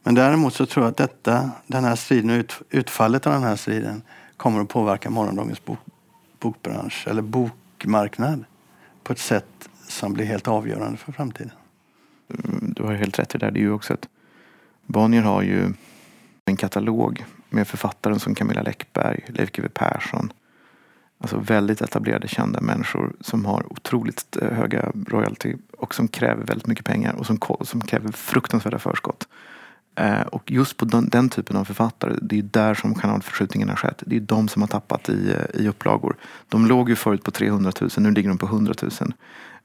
Men 0.03 0.15
däremot 0.15 0.53
så 0.53 0.65
tror 0.65 0.85
jag 0.85 0.91
att 0.91 0.97
detta, 0.97 1.51
den 1.67 1.83
här 1.83 1.95
striden 1.95 2.29
ut, 2.29 2.61
utfallet 2.69 3.27
av 3.27 3.33
den 3.33 3.43
här 3.43 3.55
striden 3.55 4.01
kommer 4.37 4.61
att 4.61 4.69
påverka 4.69 5.09
morgondagens 5.09 5.65
bok, 5.65 5.79
bokbransch 6.39 7.07
eller 7.07 7.21
bokmarknad 7.21 8.45
på 9.03 9.13
ett 9.13 9.19
sätt 9.19 9.69
som 9.87 10.13
blir 10.13 10.25
helt 10.25 10.47
avgörande 10.47 10.97
för 10.97 11.11
framtiden. 11.11 11.51
Mm, 12.29 12.73
du 12.75 12.83
har 12.83 12.93
helt 12.93 13.19
rätt 13.19 13.35
i 13.35 13.37
det 13.37 13.45
där. 13.45 13.51
Det 13.51 13.59
är 13.59 13.61
ju 13.61 13.71
också 13.71 13.93
att 13.93 14.07
Bonnier 14.85 15.21
har 15.21 15.41
ju 15.41 15.73
en 16.45 16.55
katalog 16.55 17.25
med 17.49 17.67
författare 17.67 18.19
som 18.19 18.35
Camilla 18.35 18.61
Läckberg, 18.61 19.25
Leif 19.27 19.51
GW 19.51 19.67
Persson. 19.73 20.33
Alltså 21.17 21.37
väldigt 21.37 21.81
etablerade 21.81 22.27
kända 22.27 22.61
människor 22.61 23.13
som 23.21 23.45
har 23.45 23.73
otroligt 23.73 24.37
eh, 24.41 24.51
höga 24.51 24.91
royalty 25.07 25.55
och 25.77 25.95
som 25.95 26.07
kräver 26.07 26.45
väldigt 26.45 26.67
mycket 26.67 26.85
pengar 26.85 27.13
och 27.13 27.25
som, 27.25 27.39
som 27.61 27.81
kräver 27.81 28.11
fruktansvärda 28.11 28.79
förskott. 28.79 29.27
Eh, 29.95 30.21
och 30.21 30.51
just 30.51 30.77
på 30.77 30.85
den, 30.85 31.09
den, 31.09 31.29
typen 31.29 31.57
av 31.57 31.65
författare, 31.65 32.13
det 32.21 32.39
är 32.39 32.43
där 32.43 32.73
som 32.73 32.95
kanalförskjutningen 32.95 33.69
har 33.69 33.75
skett. 33.75 34.03
Det 34.05 34.15
är 34.15 34.19
de 34.19 34.47
som 34.47 34.61
har 34.61 34.67
tappat 34.67 35.09
i, 35.09 35.31
eh, 35.31 35.61
i 35.61 35.67
upplagor. 35.67 36.15
De 36.49 36.65
låg 36.65 36.89
ju 36.89 36.95
förut 36.95 37.23
på 37.23 37.31
300 37.31 37.71
000, 37.81 37.89
nu 37.97 38.11
ligger 38.11 38.29
de 38.29 38.37
på 38.37 38.45
100 38.45 38.73
000. 38.81 38.91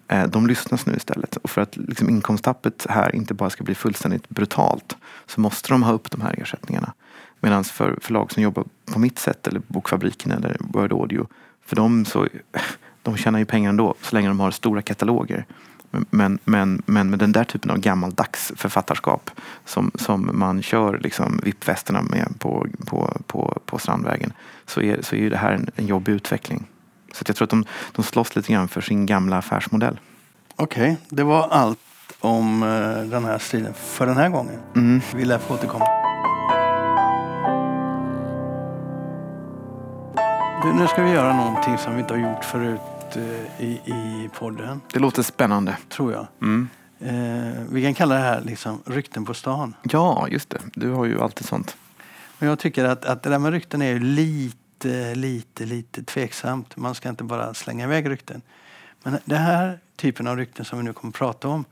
Eh, 0.08 0.26
de 0.26 0.46
lyssnas 0.46 0.86
nu 0.86 0.94
istället. 0.96 1.36
Och 1.36 1.50
för 1.50 1.60
att 1.60 1.76
liksom 1.76 2.10
inkomsttappet 2.10 2.86
här 2.90 3.14
inte 3.14 3.34
bara 3.34 3.50
ska 3.50 3.64
bli 3.64 3.74
fullständigt 3.74 4.28
brutalt 4.28 4.96
så 5.26 5.40
måste 5.40 5.68
de 5.68 5.82
ha 5.82 5.92
upp 5.92 6.10
de 6.10 6.20
här 6.20 6.42
ersättningarna. 6.42 6.92
Medan 7.40 7.64
för 7.64 7.98
förlag 8.00 8.32
som 8.32 8.42
jobbar 8.42 8.64
på 8.92 8.98
mitt 8.98 9.18
sätt 9.18 9.46
eller 9.46 9.62
Bokfabriken 9.66 10.32
eller 10.32 10.56
Word 10.60 10.92
Audio 10.92 11.26
för 11.64 11.76
dem 11.76 12.04
så 12.04 12.28
de 13.02 13.16
tjänar 13.16 13.38
ju 13.38 13.44
pengar 13.44 13.70
ändå 13.70 13.94
så 14.02 14.16
länge 14.16 14.28
de 14.28 14.40
har 14.40 14.50
stora 14.50 14.82
kataloger. 14.82 15.46
Men, 15.90 16.38
men, 16.44 16.82
men 16.86 17.10
med 17.10 17.18
den 17.18 17.32
där 17.32 17.44
typen 17.44 17.70
av 17.70 17.78
gammaldags 17.78 18.52
författarskap 18.56 19.30
som, 19.64 19.90
som 19.94 20.30
man 20.32 20.62
kör 20.62 20.98
liksom 20.98 21.40
vippvästerna 21.44 22.02
med 22.02 22.34
på, 22.38 22.66
på, 22.86 23.20
på, 23.26 23.60
på 23.66 23.78
Strandvägen 23.78 24.32
så 24.66 24.80
är, 24.80 25.02
så 25.02 25.16
är 25.16 25.30
det 25.30 25.36
här 25.36 25.52
en, 25.52 25.70
en 25.76 25.86
jobbig 25.86 26.12
utveckling. 26.12 26.66
Så 27.12 27.24
jag 27.26 27.36
tror 27.36 27.46
att 27.46 27.50
de, 27.50 27.64
de 27.92 28.02
slåss 28.02 28.36
lite 28.36 28.52
grann 28.52 28.68
för 28.68 28.80
sin 28.80 29.06
gamla 29.06 29.38
affärsmodell. 29.38 30.00
Okej, 30.56 30.92
okay, 30.92 30.96
det 31.08 31.22
var 31.24 31.48
allt 31.48 31.78
om 32.20 32.62
uh, 32.62 33.10
den 33.10 33.24
här 33.24 33.38
striden 33.38 33.74
för 33.74 34.06
den 34.06 34.16
här 34.16 34.28
gången. 34.28 34.60
Mm. 34.76 35.00
Vi 35.14 35.24
lär 35.24 35.38
få 35.38 35.54
återkomma. 35.54 35.84
Du, 40.62 40.72
nu 40.72 40.86
ska 40.88 41.02
vi 41.02 41.10
göra 41.10 41.36
någonting 41.36 41.78
som 41.78 41.94
vi 41.94 42.00
inte 42.00 42.14
har 42.14 42.20
gjort 42.20 42.44
förut 42.44 42.80
uh, 43.16 43.22
i, 43.64 43.80
i 43.86 44.30
podden. 44.38 44.80
Det 44.92 44.98
låter 44.98 45.22
spännande. 45.22 45.76
Tror 45.88 46.12
jag. 46.12 46.26
Mm. 46.42 46.68
Uh, 47.02 47.64
vi 47.70 47.82
kan 47.82 47.94
kalla 47.94 48.14
det 48.14 48.20
här 48.20 48.40
liksom 48.40 48.82
rykten 48.86 49.24
på 49.24 49.34
stan. 49.34 49.74
Ja, 49.82 50.28
just 50.28 50.50
det. 50.50 50.60
Du 50.74 50.90
har 50.90 51.04
ju 51.04 51.20
alltid 51.20 51.46
sånt. 51.46 51.76
Men 52.38 52.48
jag 52.48 52.58
tycker 52.58 52.84
att, 52.84 53.04
att 53.04 53.22
det 53.22 53.30
där 53.30 53.38
med 53.38 53.52
rykten 53.52 53.82
är 53.82 53.98
lite 53.98 54.56
lite, 54.84 55.14
lite, 55.14 55.64
lite 55.64 56.02
tveksamt. 56.02 56.76
Man 56.76 56.94
ska 56.94 57.08
inte 57.08 57.24
bara 57.24 57.54
slänga 57.54 57.84
iväg 57.84 58.10
rykten. 58.10 58.42
Men 59.02 59.18
den 59.24 59.42
här 59.42 59.78
typen 59.96 60.26
av 60.26 60.36
rykten 60.36 60.64
som 60.64 60.78
vi 60.78 60.84
nu 60.84 60.92
kommer 60.92 61.12
att 61.12 61.18
prata 61.18 61.48
om 61.48 61.64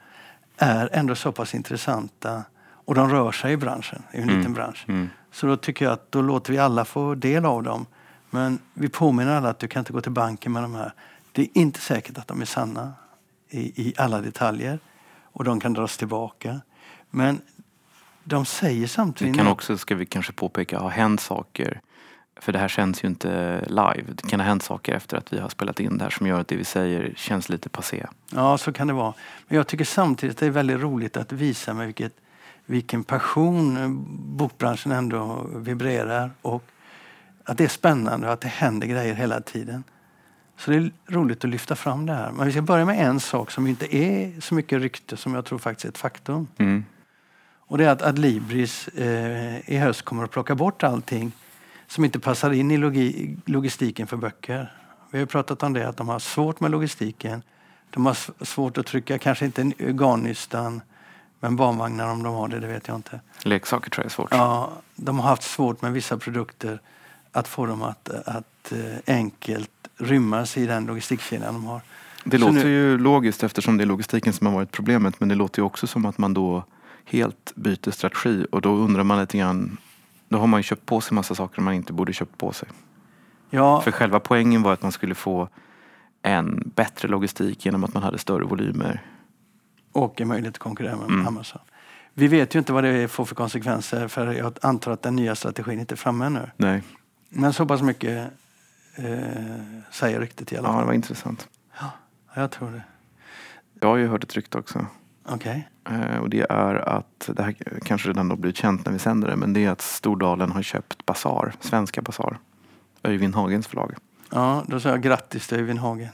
är 0.57 0.89
ändå 0.93 1.15
så 1.15 1.33
pass 1.33 1.55
intressanta 1.55 2.45
och 2.87 2.95
de 2.95 3.11
rör 3.11 3.33
sig 3.33 3.53
i 3.53 3.57
branschen, 3.57 4.03
i 4.13 4.17
en 4.17 4.23
mm. 4.23 4.37
liten 4.37 4.53
bransch. 4.53 4.85
Mm. 4.89 5.09
Så 5.33 5.47
då 5.47 5.57
tycker 5.57 5.85
jag 5.85 5.93
att 5.93 6.13
då 6.13 6.23
låter 6.23 6.53
vi 6.53 6.59
alla 6.59 6.85
få 6.85 7.15
del 7.15 7.45
av 7.45 7.63
dem. 7.63 7.87
Men 8.31 8.59
vi 8.75 8.89
påminner 8.89 9.37
alla 9.37 9.49
att 9.49 9.59
du 9.59 9.69
kan 9.69 9.81
inte 9.81 9.93
gå 9.93 10.01
till 10.01 10.13
banken 10.13 10.53
med 10.53 10.63
de 10.63 10.75
här. 10.75 10.93
Det 11.33 11.43
är 11.43 11.49
inte 11.53 11.81
säkert 11.81 12.19
att 12.19 12.29
de 12.29 12.41
är 12.41 12.45
sanna 12.45 12.95
i, 13.49 13.89
i 13.89 13.95
alla 13.97 14.21
detaljer 14.21 14.79
och 15.23 15.45
de 15.45 15.61
kan 15.61 15.73
dras 15.73 15.97
tillbaka. 15.97 16.61
Men 17.11 17.41
de 18.25 18.45
säger 18.45 18.87
samtidigt... 18.87 19.35
Det 19.35 19.39
kan 19.39 19.47
också, 19.47 19.79
ska 19.79 19.95
vi 19.95 20.07
kanske 20.07 20.33
påpeka, 20.33 20.79
ha 20.79 20.89
hänt 20.89 21.21
saker 21.21 21.81
för 22.41 22.53
det 22.53 22.59
här 22.59 22.69
känns 22.69 23.05
ju 23.05 23.09
inte 23.09 23.61
live. 23.67 24.05
Det 24.07 24.29
kan 24.29 24.41
ha 24.41 24.47
hänt 24.47 24.63
saker 24.63 24.95
efter 24.95 25.17
att 25.17 25.33
vi 25.33 25.39
har 25.39 25.49
spelat 25.49 25.81
in 25.81 25.99
det 25.99 26.05
här 26.05 26.11
som 26.11 26.27
gör 26.27 26.41
att 26.41 26.49
det 26.49 26.57
vi 26.57 26.65
säger 26.65 27.13
känns 27.17 27.49
lite 27.49 27.69
passé. 27.69 28.07
Ja, 28.35 28.59
så 28.59 28.73
kan 28.73 28.87
det 28.87 28.93
vara. 28.93 29.15
Men 29.49 29.57
jag 29.57 29.67
tycker 29.67 29.85
samtidigt 29.85 30.37
att 30.37 30.41
det 30.41 30.47
är 30.47 30.51
väldigt 30.51 30.81
roligt 30.81 31.17
att 31.17 31.33
visa 31.33 31.75
med 31.75 31.87
vilket, 31.87 32.13
vilken 32.67 33.05
passion 33.05 34.05
bokbranschen 34.37 34.93
ändå 34.93 35.47
vibrerar 35.55 36.31
och 36.43 36.65
att 37.45 37.59
det 37.59 37.65
är 37.65 37.69
spännande 37.69 38.27
och 38.27 38.33
att 38.33 38.41
det 38.41 38.49
händer 38.49 38.87
grejer 38.87 39.15
hela 39.15 39.41
tiden. 39.41 39.85
Så 40.59 40.71
det 40.71 40.77
är 40.77 40.91
roligt 41.07 41.45
att 41.45 41.51
lyfta 41.51 41.77
fram 41.77 42.07
det 42.07 42.13
här. 42.13 42.33
Men 42.33 42.47
vi 42.47 42.53
ska 42.53 42.63
börja 42.63 42.85
med 42.85 43.07
en 43.07 43.21
sak 43.21 43.51
som 43.51 43.67
inte 43.67 43.97
är 43.97 44.41
så 44.41 44.55
mycket 44.55 44.81
rykte 44.81 45.17
som 45.17 45.35
jag 45.35 45.45
tror 45.45 45.59
faktiskt 45.59 45.85
är 45.85 45.89
ett 45.89 45.99
faktum. 45.99 46.47
Mm. 46.59 46.85
Och 47.69 47.79
det 47.79 47.85
är 47.85 47.89
att 47.89 48.03
Adlibris 48.03 48.89
eh, 48.89 49.71
i 49.71 49.77
höst 49.77 50.03
kommer 50.03 50.25
att 50.25 50.31
plocka 50.31 50.55
bort 50.55 50.83
allting 50.83 51.33
som 51.87 52.05
inte 52.05 52.21
passar 52.21 52.51
in 52.51 52.71
i 52.71 52.77
logi, 52.77 53.37
logistiken 53.45 54.07
för 54.07 54.17
böcker. 54.17 54.73
Vi 55.11 55.19
har 55.19 55.27
pratat 55.27 55.63
om 55.63 55.73
det, 55.73 55.89
att 55.89 55.97
de 55.97 56.09
har 56.09 56.19
svårt 56.19 56.61
med 56.61 56.71
logistiken. 56.71 57.43
De 57.91 58.07
har 58.07 58.45
svårt 58.45 58.79
att 58.79 58.87
trycka, 58.87 59.19
kanske 59.19 59.45
inte 59.45 59.63
garnnystan, 59.79 60.81
men 61.41 61.57
barnvagnar 61.57 62.09
om 62.09 62.23
de 62.23 62.35
har 62.35 62.49
det, 62.49 62.61
det 62.61 62.67
vet 62.67 62.89
jag 62.89 62.97
inte. 62.97 63.21
Leksaker 63.43 63.91
tror 63.91 64.05
jag 64.05 64.11
är 64.11 64.15
svårt. 64.15 64.29
Ja, 64.31 64.73
de 64.97 65.19
har 65.19 65.29
haft 65.29 65.43
svårt 65.43 65.83
med 65.83 65.93
vissa 65.93 66.19
produkter 66.19 66.81
att 67.33 67.49
få 67.49 67.67
dem 67.67 67.83
att, 67.83 68.09
att 68.09 68.73
eh, 68.73 69.15
enkelt 69.17 69.71
rymmas 69.97 70.57
i 70.57 70.67
den 70.67 70.87
logistikkedjan 70.87 71.55
de 71.55 71.65
har. 71.65 71.81
Det 72.25 72.39
Så 72.39 72.47
låter 72.47 72.65
nu... 72.65 72.71
ju 72.71 72.99
logiskt 72.99 73.43
eftersom 73.43 73.77
det 73.77 73.85
är 73.85 73.87
logistiken 73.87 74.33
som 74.33 74.47
har 74.47 74.55
varit 74.55 74.73
problemet 74.73 75.21
men 75.21 75.29
det 75.29 75.35
låter 75.35 75.61
ju 75.61 75.67
också 75.67 75.87
som 75.87 76.07
att 76.07 76.19
man 76.19 76.35
då 76.35 76.65
helt 77.05 77.53
byter 77.55 77.91
strategi 77.91 78.47
och 78.53 78.61
då 78.61 78.75
undrar 78.75 79.05
man 79.05 79.21
lite 79.21 79.39
grann, 79.39 79.77
då 80.29 80.39
har 80.39 80.47
man 80.47 80.59
ju 80.61 80.63
köpt 80.63 80.87
på 80.87 81.01
sig 81.01 81.15
massa 81.15 81.35
saker 81.35 81.63
man 81.63 81.75
inte 81.75 81.93
borde 81.93 82.13
köpt 82.13 82.39
på 82.39 82.53
sig. 82.53 82.69
Ja, 83.51 83.81
För 83.81 83.91
själva 83.91 84.21
poängen 84.21 84.63
var 84.63 84.73
att 84.73 84.83
man 84.83 84.93
skulle 84.93 85.15
få 85.15 85.49
en 86.23 86.73
bättre 86.75 87.09
logistik 87.09 87.65
genom 87.67 87.85
att 87.85 87.95
man 87.95 88.03
hade 88.03 88.19
större 88.19 88.45
volymer. 88.45 89.03
och 89.93 90.21
en 90.21 90.29
möjlighet 90.29 90.55
att 90.55 90.59
konkurrera 90.59 90.97
med 90.97 91.05
Mm. 91.11 91.27
Amazon. 91.27 91.61
Vi 92.15 92.29
vet 92.29 92.55
ju 92.55 92.59
inte 92.59 92.73
vad 92.73 92.85
det 92.85 93.09
får 93.09 93.25
för 93.25 93.35
konsekvenser 93.35 94.09
för 94.09 94.33
jag 94.33 94.59
antar 94.63 94.93
att 94.93 95.03
den 95.03 95.17
nya 95.17 95.35
strategin 95.35 95.81
inte 95.81 95.95
är 95.95 95.97
framme 95.97 96.27
ännu. 96.27 96.51
Nej, 96.57 96.83
Men 97.29 97.53
så 97.53 97.67
pass 97.67 97.83
mycket 97.83 98.31
eh, 98.97 99.05
säger 99.91 100.21
ryktet 100.21 100.53
i 100.53 100.57
alla 100.57 100.69
ja, 100.69 100.73
fall. 100.73 100.81
det 100.81 100.87
var 100.87 100.93
intressant. 100.93 101.49
Ja, 101.81 101.91
jag 102.35 102.51
tror 102.51 102.71
det. 102.71 102.83
Jag 103.81 103.89
har 103.89 103.97
ju 103.97 104.07
hört 104.09 104.25
ett 104.25 104.35
rykte 104.35 104.59
också. 104.59 104.87
Okej. 105.29 105.69
Eh, 105.91 106.17
Och 106.17 106.31
det 106.31 106.47
är 106.51 106.75
att, 106.89 107.31
det 107.37 107.43
här 107.43 107.55
kanske 107.85 108.09
redan 108.09 108.29
då 108.29 108.37
blivit 108.37 108.57
känt 108.57 108.85
när 108.87 108.93
vi 108.93 108.99
sänder 108.99 109.29
det, 109.31 109.37
men 109.37 109.53
det 109.53 109.65
är 109.65 109.71
att 109.71 109.81
Stordalen 109.81 110.53
har 110.53 110.63
köpt 110.63 111.07
Basar, 111.07 111.53
svenska 111.61 112.03
Basar. 112.03 112.39
Öyvind 113.03 113.35
Hagens 113.35 113.67
förlag. 113.67 113.95
Ja, 114.31 114.65
då 114.67 114.81
säger 114.81 114.97
jag 114.97 115.03
grattis 115.03 115.47
till 115.49 115.59
Öyvind 115.59 115.79
Hagen. 115.79 116.09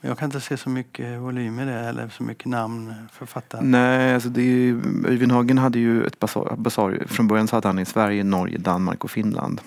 Men 0.00 0.08
jag 0.08 0.18
kan 0.18 0.26
inte 0.26 0.40
se 0.40 0.56
så 0.56 0.68
mycket 0.70 1.20
volym 1.20 1.60
i 1.60 1.64
det 1.64 1.80
eller 1.80 2.08
så 2.08 2.22
mycket 2.22 2.46
namn 2.46 2.94
författare. 3.12 3.60
Nej, 3.64 4.14
alltså 4.14 4.28
det 4.28 4.42
är, 4.42 4.72
Öyvind 5.06 5.32
Hagen 5.32 5.58
hade 5.58 5.78
ju 5.78 6.04
ett 6.04 6.18
basar, 6.18 6.56
basar. 6.56 7.02
Från 7.06 7.28
början 7.28 7.48
så 7.48 7.56
hade 7.56 7.68
han 7.68 7.78
i 7.78 7.84
Sverige, 7.84 8.24
Norge, 8.24 8.58
Danmark 8.58 9.04
och 9.04 9.10
Finland. 9.10 9.60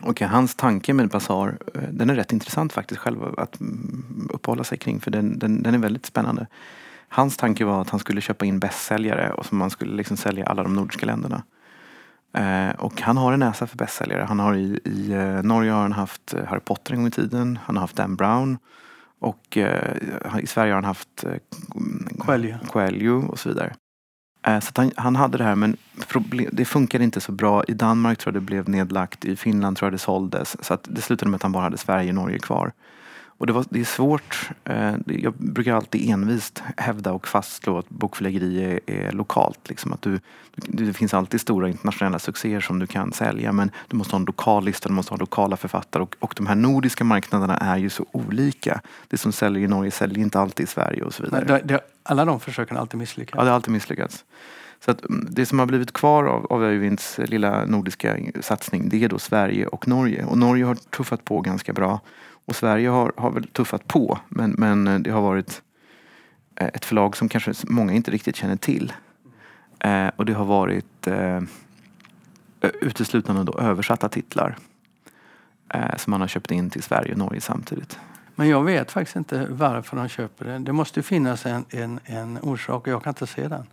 Och 0.00 0.20
hans 0.20 0.54
tanke 0.54 0.92
med 0.94 1.08
Basar, 1.08 1.58
eh, 1.74 1.82
den 1.90 2.10
är 2.10 2.14
rätt 2.14 2.32
intressant 2.32 2.72
faktiskt 2.72 3.00
själv 3.00 3.18
att 3.38 3.60
mm, 3.60 4.28
uppehålla 4.32 4.64
sig 4.64 4.78
kring 4.78 5.00
för 5.00 5.10
den, 5.10 5.38
den, 5.38 5.62
den 5.62 5.74
är 5.74 5.78
väldigt 5.78 6.06
spännande. 6.06 6.46
Hans 7.08 7.36
tanke 7.36 7.64
var 7.64 7.80
att 7.80 7.90
han 7.90 8.00
skulle 8.00 8.20
köpa 8.20 8.44
in 8.44 8.58
bästsäljare 8.58 9.32
och 9.32 9.46
som 9.46 9.58
man 9.58 9.70
skulle 9.70 9.96
liksom 9.96 10.16
sälja 10.16 10.44
i 10.44 10.46
alla 10.46 10.62
de 10.62 10.74
nordiska 10.74 11.06
länderna. 11.06 11.42
Eh, 12.36 12.70
och 12.78 13.00
han 13.00 13.16
har 13.16 13.32
en 13.32 13.40
näsa 13.40 13.66
för 13.66 13.76
bästsäljare. 13.76 14.24
Han 14.28 14.38
har 14.38 14.54
i, 14.54 14.80
i 14.84 15.12
eh, 15.12 15.42
Norge 15.42 15.70
har 15.70 15.82
han 15.82 15.92
haft 15.92 16.34
eh, 16.34 16.44
Harry 16.44 16.60
Potter 16.60 16.92
en 16.92 16.98
gång 16.98 17.06
i 17.06 17.10
tiden. 17.10 17.58
Han 17.64 17.76
har 17.76 17.80
haft 17.80 17.96
Dan 17.96 18.16
Brown. 18.16 18.58
Och 19.18 19.56
eh, 19.56 20.40
i 20.40 20.46
Sverige 20.46 20.72
har 20.72 20.76
han 20.76 20.84
haft 20.84 21.24
eh, 21.24 21.32
Coelho. 22.18 22.58
Coelho 22.66 23.26
och 23.28 23.38
så 23.38 23.48
vidare. 23.48 23.74
Så 24.46 24.72
han, 24.74 24.90
han 24.96 25.16
hade 25.16 25.38
det 25.38 25.44
här 25.44 25.54
men 25.54 25.76
problem, 26.08 26.48
det 26.52 26.64
funkade 26.64 27.04
inte 27.04 27.20
så 27.20 27.32
bra. 27.32 27.64
I 27.64 27.72
Danmark 27.72 28.18
tror 28.18 28.34
jag 28.34 28.42
det 28.42 28.46
blev 28.46 28.68
nedlagt. 28.68 29.24
I 29.24 29.36
Finland 29.36 29.76
tror 29.76 29.86
jag 29.86 29.94
det 29.94 29.98
såldes. 29.98 30.64
Så 30.64 30.74
att 30.74 30.88
det 30.90 31.00
slutade 31.00 31.30
med 31.30 31.36
att 31.36 31.42
han 31.42 31.52
bara 31.52 31.62
hade 31.62 31.78
Sverige 31.78 32.08
och 32.08 32.14
Norge 32.14 32.38
kvar. 32.38 32.72
Och 33.38 33.46
det, 33.46 33.52
var, 33.52 33.64
det 33.70 33.80
är 33.80 33.84
svårt. 33.84 34.50
eh, 34.64 34.94
Jag 35.06 35.34
brukar 35.34 35.74
alltid 35.74 36.10
envist 36.10 36.62
hävda 36.76 37.12
och 37.12 37.28
fastslå 37.28 37.78
att 37.78 37.88
bokförläggeri 37.88 38.64
är, 38.64 38.80
är 38.86 39.12
lokalt. 39.12 39.68
Liksom 39.68 39.92
att 39.92 40.02
du, 40.02 40.20
det 40.54 40.92
finns 40.92 41.14
alltid 41.14 41.40
stora 41.40 41.68
internationella 41.68 42.18
succéer 42.18 42.60
som 42.60 42.78
du 42.78 42.86
kan 42.86 43.12
sälja 43.12 43.52
men 43.52 43.70
du 43.88 43.96
måste 43.96 44.12
ha 44.12 44.18
en 44.20 44.24
lokal 44.24 44.64
lista, 44.64 44.88
du 44.88 44.94
måste 44.94 45.12
ha 45.12 45.18
lokala 45.18 45.56
författare 45.56 46.02
och, 46.02 46.16
och 46.18 46.34
de 46.36 46.46
här 46.46 46.54
nordiska 46.54 47.04
marknaderna 47.04 47.56
är 47.56 47.76
ju 47.76 47.90
så 47.90 48.06
olika. 48.12 48.80
Det 49.08 49.16
som 49.18 49.32
säljer 49.32 49.62
i 49.64 49.68
Norge 49.68 49.90
säljer 49.90 50.18
inte 50.18 50.40
alltid 50.40 50.64
i 50.64 50.66
Sverige 50.66 51.02
och 51.02 51.14
så 51.14 51.22
vidare. 51.22 51.44
Det, 51.44 51.60
det, 51.64 51.80
alla 52.02 52.24
de 52.24 52.40
försöken 52.40 52.76
har 52.76 52.80
alltid 52.80 52.98
misslyckats. 52.98 53.36
Ja, 53.38 53.44
det 53.44 53.50
har 53.50 53.54
alltid 53.54 53.72
misslyckats. 53.72 54.24
Så 54.84 54.90
att 54.90 55.04
mm, 55.04 55.28
det 55.30 55.46
som 55.46 55.58
har 55.58 55.66
blivit 55.66 55.92
kvar 55.92 56.24
av, 56.24 56.46
av 56.46 56.64
Öyvinds 56.64 57.18
lilla 57.18 57.64
nordiska 57.66 58.16
satsning 58.40 58.88
det 58.88 59.04
är 59.04 59.08
då 59.08 59.18
Sverige 59.18 59.66
och 59.66 59.88
Norge. 59.88 60.24
Och 60.24 60.38
Norge 60.38 60.64
har 60.64 60.74
tuffat 60.74 61.24
på 61.24 61.40
ganska 61.40 61.72
bra. 61.72 62.00
Och 62.46 62.56
Sverige 62.56 62.88
har, 62.88 63.12
har 63.16 63.30
väl 63.30 63.46
tuffat 63.46 63.86
på 63.86 64.18
men, 64.28 64.54
men 64.58 64.88
eh, 64.88 64.98
det 64.98 65.10
har 65.10 65.22
varit 65.22 65.62
eh, 66.56 66.66
ett 66.66 66.84
förlag 66.84 67.16
som 67.16 67.28
kanske 67.28 67.52
många 67.68 67.92
inte 67.92 68.10
riktigt 68.10 68.36
känner 68.36 68.56
till. 68.56 68.92
Eh, 69.78 70.08
och 70.16 70.24
det 70.26 70.32
har 70.32 70.44
varit 70.44 71.06
eh, 71.06 71.40
uteslutande 72.80 73.44
då 73.44 73.58
översatta 73.58 74.08
titlar. 74.08 74.56
Eh, 75.74 75.96
som 75.96 76.10
man 76.10 76.20
har 76.20 76.28
köpt 76.28 76.50
in 76.50 76.70
till 76.70 76.82
Sverige 76.82 77.12
och 77.12 77.18
Norge 77.18 77.40
samtidigt. 77.40 77.98
Men 78.34 78.48
jag 78.48 78.64
vet 78.64 78.90
faktiskt 78.90 79.16
inte 79.16 79.46
varför 79.50 79.96
de 79.96 80.08
köper 80.08 80.44
det. 80.44 80.58
Det 80.58 80.72
måste 80.72 80.98
ju 80.98 81.02
finnas 81.02 81.46
en, 81.46 81.64
en, 81.70 82.00
en 82.04 82.38
orsak 82.42 82.86
och 82.86 82.92
jag 82.92 83.02
kan 83.02 83.10
inte 83.10 83.26
se 83.26 83.48
den. 83.48 83.66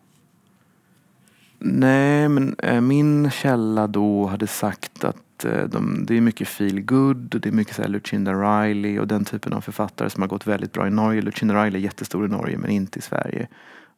Nej, 1.59 2.29
men 2.29 2.55
eh, 2.57 2.81
min 2.81 3.31
källa 3.31 3.87
då 3.87 4.27
hade 4.27 4.47
sagt 4.47 5.03
att 5.03 5.17
Eh, 5.45 5.63
de, 5.63 6.05
det 6.05 6.17
är 6.17 6.21
mycket 6.21 6.47
feel 6.47 6.81
good 6.81 7.35
och 7.35 7.41
det 7.41 7.49
är 7.49 7.53
mycket 7.53 7.75
så 7.75 7.81
här 7.81 7.89
Lucinda 7.89 8.33
Riley 8.33 8.99
och 8.99 9.07
den 9.07 9.25
typen 9.25 9.53
av 9.53 9.61
författare 9.61 10.09
som 10.09 10.21
har 10.21 10.27
gått 10.27 10.47
väldigt 10.47 10.71
bra 10.71 10.87
i 10.87 10.91
Norge. 10.91 11.21
Lucinda 11.21 11.65
Riley 11.65 11.81
är 11.81 11.83
jättestor 11.83 12.25
i 12.25 12.29
Norge 12.29 12.57
men 12.57 12.69
inte 12.69 12.99
i 12.99 13.01
Sverige. 13.01 13.47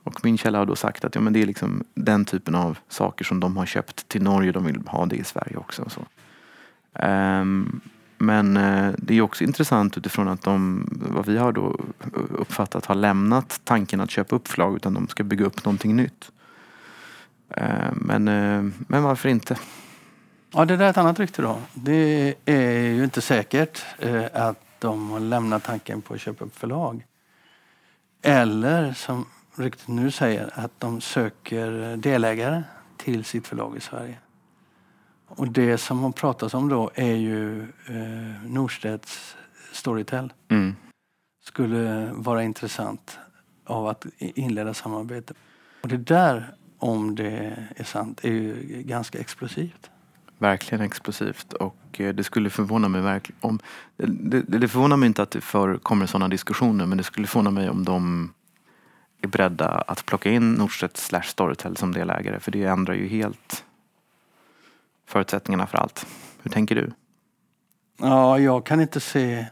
Och 0.03 0.25
min 0.25 0.37
källa 0.37 0.57
har 0.57 0.65
då 0.65 0.75
sagt 0.75 1.05
att 1.05 1.15
ja, 1.15 1.21
men 1.21 1.33
det 1.33 1.41
är 1.41 1.45
liksom 1.45 1.83
den 1.93 2.25
typen 2.25 2.55
av 2.55 2.77
saker 2.89 3.25
som 3.25 3.39
de 3.39 3.57
har 3.57 3.65
köpt 3.65 4.09
till 4.09 4.23
Norge. 4.23 4.51
De 4.51 4.65
vill 4.65 4.81
ha 4.87 5.05
det 5.05 5.15
i 5.15 5.23
Sverige 5.23 5.57
också. 5.57 5.81
Och 5.81 5.91
så. 5.91 6.01
Um, 7.07 7.81
men 8.17 8.57
eh, 8.57 8.93
det 8.97 9.17
är 9.17 9.21
också 9.21 9.43
intressant 9.43 9.97
utifrån 9.97 10.27
att 10.27 10.41
de, 10.41 10.87
vad 10.91 11.25
vi 11.25 11.37
har 11.37 11.51
då 11.51 11.79
uppfattat, 12.29 12.85
har 12.85 12.95
lämnat 12.95 13.61
tanken 13.63 14.01
att 14.01 14.09
köpa 14.11 14.35
upp 14.35 14.47
förlag 14.47 14.75
utan 14.75 14.93
de 14.93 15.07
ska 15.07 15.23
bygga 15.23 15.45
upp 15.45 15.65
någonting 15.65 15.95
nytt. 15.95 16.31
Eh, 17.49 17.91
Men, 17.93 18.27
eh, 18.27 18.71
men 18.87 19.03
varför 19.03 19.29
inte? 19.29 19.57
Ja, 20.57 20.65
det 20.65 20.77
där 20.77 20.85
är 20.85 20.89
ett 20.89 20.97
annat 20.97 21.19
rykte 21.19 21.41
då. 21.41 21.57
Det 21.73 22.35
är 22.45 22.79
ju 22.79 23.03
inte 23.03 23.21
säkert 23.21 23.85
eh, 23.99 24.25
att 24.33 24.59
de 24.79 25.09
har 25.09 25.19
lämnat 25.19 25.63
tanken 25.63 26.01
på 26.01 26.13
att 26.13 26.21
köpa 26.21 26.45
upp 26.45 26.55
förlag. 26.55 27.05
Eller 28.21 28.93
som 28.93 29.25
ryktet 29.55 29.87
nu 29.87 30.11
säger, 30.11 30.49
att 30.53 30.71
de 30.79 31.01
söker 31.01 31.97
delägare 31.97 32.63
till 32.97 33.25
sitt 33.25 33.47
förlag 33.47 33.77
i 33.77 33.79
Sverige. 33.79 34.17
Och 35.27 35.47
det 35.47 35.77
som 35.77 36.03
har 36.03 36.11
pratats 36.11 36.53
om 36.53 36.69
då 36.69 36.91
är 36.95 37.15
ju 37.15 37.61
eh, 37.61 38.43
Norstedts 38.45 39.35
Storytel. 39.71 40.33
Mm. 40.49 40.75
skulle 41.43 42.09
vara 42.13 42.43
intressant 42.43 43.19
av 43.65 43.87
att 43.87 44.05
inleda 44.17 44.73
samarbete. 44.73 45.33
Och 45.81 45.87
det 45.87 45.97
där, 45.97 46.55
om 46.77 47.15
det 47.15 47.57
är 47.75 47.83
sant, 47.83 48.25
är 48.25 48.31
ju 48.31 48.83
ganska 48.83 49.19
explosivt. 49.19 49.89
Verkligen 50.38 50.81
explosivt 50.86 51.53
och 51.53 51.99
eh, 51.99 52.13
det 52.13 52.23
skulle 52.23 52.49
förvåna 52.49 52.88
mig 52.88 53.01
verkligen 53.01 53.39
om... 53.41 53.59
Det, 53.97 54.41
det, 54.41 54.67
förvånar 54.67 54.97
mig 54.97 55.07
inte 55.07 55.23
att 55.23 55.31
det 55.31 55.41
förekommer 55.41 56.05
sådana 56.05 56.27
diskussioner 56.27 56.86
men 56.86 56.97
det 56.97 57.03
skulle 57.03 57.27
förvåna 57.27 57.51
mig 57.51 57.69
om 57.69 57.86
de 57.86 58.33
är 59.21 59.27
beredda 59.27 59.67
att 59.67 60.05
plocka 60.05 60.29
in 60.29 60.53
Norstedts 60.53 61.05
slash 61.05 61.21
Storytel 61.21 61.77
som 61.77 61.91
delägare 61.91 62.39
för 62.39 62.51
det 62.51 62.63
ändrar 62.63 62.93
ju 62.93 63.07
helt 63.07 63.63
förutsättningarna 65.05 65.67
för 65.67 65.77
allt. 65.77 66.05
Hur 66.41 66.51
tänker 66.51 66.75
du? 66.75 66.91
Ja, 67.97 68.39
jag 68.39 68.65
kan 68.65 68.81
inte 68.81 68.99
se... 68.99 69.45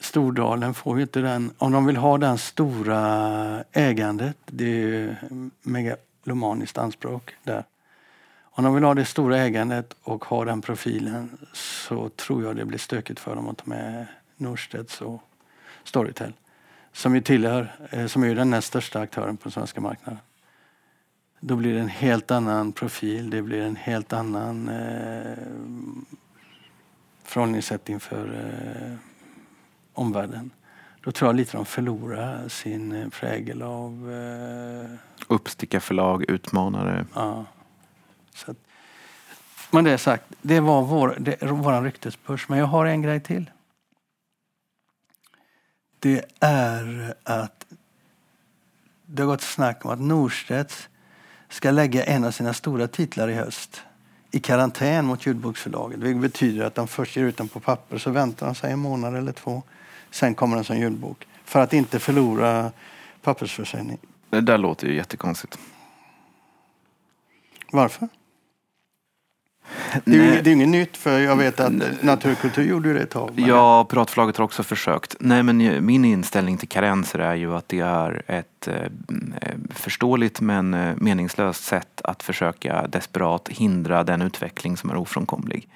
Stordalen 0.00 0.74
får 0.74 0.96
ju 0.96 1.02
inte 1.02 1.20
den... 1.20 1.50
Om 1.58 1.72
de 1.72 1.86
vill 1.86 1.96
ha 1.96 2.18
den 2.18 2.38
stora 2.38 3.64
ägandet, 3.72 4.36
det 4.46 4.64
är 4.64 4.68
ju 4.68 5.14
megalomaniskt 5.62 6.78
anspråk 6.78 7.34
där. 7.42 7.64
Om 8.52 8.64
de 8.64 8.74
vill 8.74 8.84
ha 8.84 8.94
det 8.94 9.04
stora 9.04 9.38
ägandet 9.38 9.96
och 10.02 10.24
ha 10.24 10.44
den 10.44 10.60
profilen 10.60 11.38
så 11.52 12.08
tror 12.08 12.44
jag 12.44 12.56
det 12.56 12.64
blir 12.64 12.78
stökigt 12.78 13.20
för 13.20 13.36
dem 13.36 13.48
att 13.48 13.58
ta 13.58 13.64
med 13.66 14.06
Norstedts 14.36 15.00
och 15.00 15.22
Storytel. 15.84 16.32
Som 16.92 17.14
ju 17.14 17.20
tillhör, 17.20 17.72
eh, 17.90 18.06
som 18.06 18.24
är 18.24 18.34
den 18.34 18.50
näst 18.50 18.68
största 18.68 19.00
aktören 19.00 19.36
på 19.36 19.42
den 19.42 19.52
svenska 19.52 19.80
marknaden. 19.80 20.18
Då 21.40 21.56
blir 21.56 21.74
det 21.74 21.80
en 21.80 21.88
helt 21.88 22.30
annan 22.30 22.72
profil, 22.72 23.30
det 23.30 23.42
blir 23.42 23.62
en 23.62 23.76
helt 23.76 24.12
annan 24.12 24.68
eh, 24.68 25.38
förhållningssätt 27.24 27.88
inför 27.88 28.26
eh, 28.26 28.96
omvärlden. 29.92 30.50
Då 31.04 31.12
tror 31.12 31.28
jag 31.28 31.36
lite 31.36 31.56
de 31.56 31.66
förlorar 31.66 32.48
sin 32.48 32.92
eh, 32.92 33.08
prägel 33.08 33.62
av... 33.62 34.12
Eh, 34.12 34.90
Uppstickarförlag, 35.28 36.30
utmanare. 36.30 37.06
ja. 37.14 37.44
Så 38.34 38.50
att, 38.50 38.56
men 39.70 39.84
det 39.84 39.98
sagt, 39.98 40.24
det 40.42 40.60
var 40.60 40.82
vår, 40.82 41.16
det. 41.18 42.48
Men 42.48 42.58
jag 42.58 42.66
har 42.66 42.86
en 42.86 43.02
grej 43.02 43.20
till. 43.20 43.50
Det 45.98 46.24
är 46.40 47.14
att 47.22 47.66
det 49.06 49.22
har 49.22 49.26
gått 49.26 49.42
snack 49.42 49.84
om 49.84 49.90
att 49.90 50.00
Norstedts 50.00 50.88
ska 51.48 51.70
lägga 51.70 52.04
en 52.04 52.24
av 52.24 52.30
sina 52.30 52.54
stora 52.54 52.88
titlar 52.88 53.28
i 53.28 53.34
höst 53.34 53.82
i 54.30 54.40
karantän 54.40 55.04
mot 55.04 55.26
ljudboksförlaget. 55.26 56.00
Det 56.00 56.14
betyder 56.14 56.64
att 56.64 56.74
de 56.74 56.88
först 56.88 57.16
ger 57.16 57.24
ut 57.24 57.36
den 57.36 57.48
på 57.48 57.60
papper 57.60 57.98
så 57.98 58.10
väntar 58.10 58.46
de 58.46 58.54
sig 58.54 58.72
en 58.72 58.78
månad 58.78 59.16
eller 59.16 59.32
två. 59.32 59.62
Sen 60.10 60.34
kommer 60.34 60.56
den 60.56 60.64
som 60.64 60.78
ljudbok. 60.78 61.26
För 61.44 61.60
att 61.60 61.72
inte 61.72 61.98
förlora 61.98 62.72
pappersförsäljning. 63.22 63.98
Det 64.30 64.40
där 64.40 64.58
låter 64.58 64.86
ju 64.86 64.94
jättekonstigt. 64.94 65.58
Varför? 67.72 68.08
Det 70.04 70.16
är, 70.18 70.34
ju, 70.36 70.42
det 70.42 70.50
är 70.50 70.52
inget 70.54 70.68
nytt 70.68 70.96
för 70.96 71.18
jag 71.18 71.36
vet 71.36 71.60
att 71.60 71.72
Naturkultur 72.02 72.62
gjorde 72.64 72.92
det 72.92 73.00
ett 73.00 73.10
tag. 73.10 73.30
men- 73.34 73.44
Ja, 73.48 73.84
Piratförlaget 73.84 74.36
har 74.36 74.44
också 74.44 74.62
försökt. 74.62 75.16
Nej, 75.20 75.42
men 75.42 75.60
ju- 75.60 75.80
min 75.80 76.04
inställning 76.04 76.56
till 76.58 76.68
karenser 76.68 77.18
är 77.18 77.34
ju 77.34 77.54
att 77.56 77.68
det 77.68 77.80
är 77.80 78.22
ett 78.26 78.68
eh, 78.68 78.74
eh, 78.74 79.54
förståeligt 79.74 80.40
men 80.40 80.74
eh, 80.74 80.94
meningslöst 80.96 81.64
sätt 81.64 82.00
att 82.04 82.22
försöka 82.22 82.86
desperat 82.86 83.48
hindra 83.48 84.04
den 84.04 84.22
utveckling 84.22 84.76
som 84.76 84.90
är 84.90 84.96
ofrånkomlig. 84.96 85.68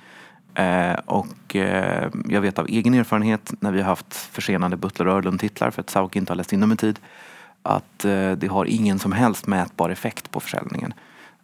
Eh, 0.55 0.92
och 1.07 1.57
eh, 1.57 2.09
jag 2.28 2.40
vet 2.40 2.59
av 2.59 2.66
egen 2.68 2.95
erfarenhet 2.95 3.53
när 3.61 3.72
vi 3.72 3.78
har 3.80 3.86
haft 3.88 4.14
försenade 4.14 4.76
Butler 4.76 5.09
och 5.09 5.14
Örlund-titlar 5.16 5.70
för 5.70 5.80
att 5.80 5.90
Sauk 5.90 6.16
inte 6.16 6.30
har 6.32 6.36
läst 6.36 6.53
in 6.53 6.61
dem 6.61 6.72
i 6.72 6.76
tid 6.76 6.99
att 7.62 8.05
eh, 8.05 8.32
det 8.32 8.47
har 8.51 8.64
ingen 8.64 8.99
som 8.99 9.12
helst 9.12 9.47
mätbar 9.47 9.90
effekt 9.90 10.30
på 10.30 10.40
försäljningen. 10.40 10.95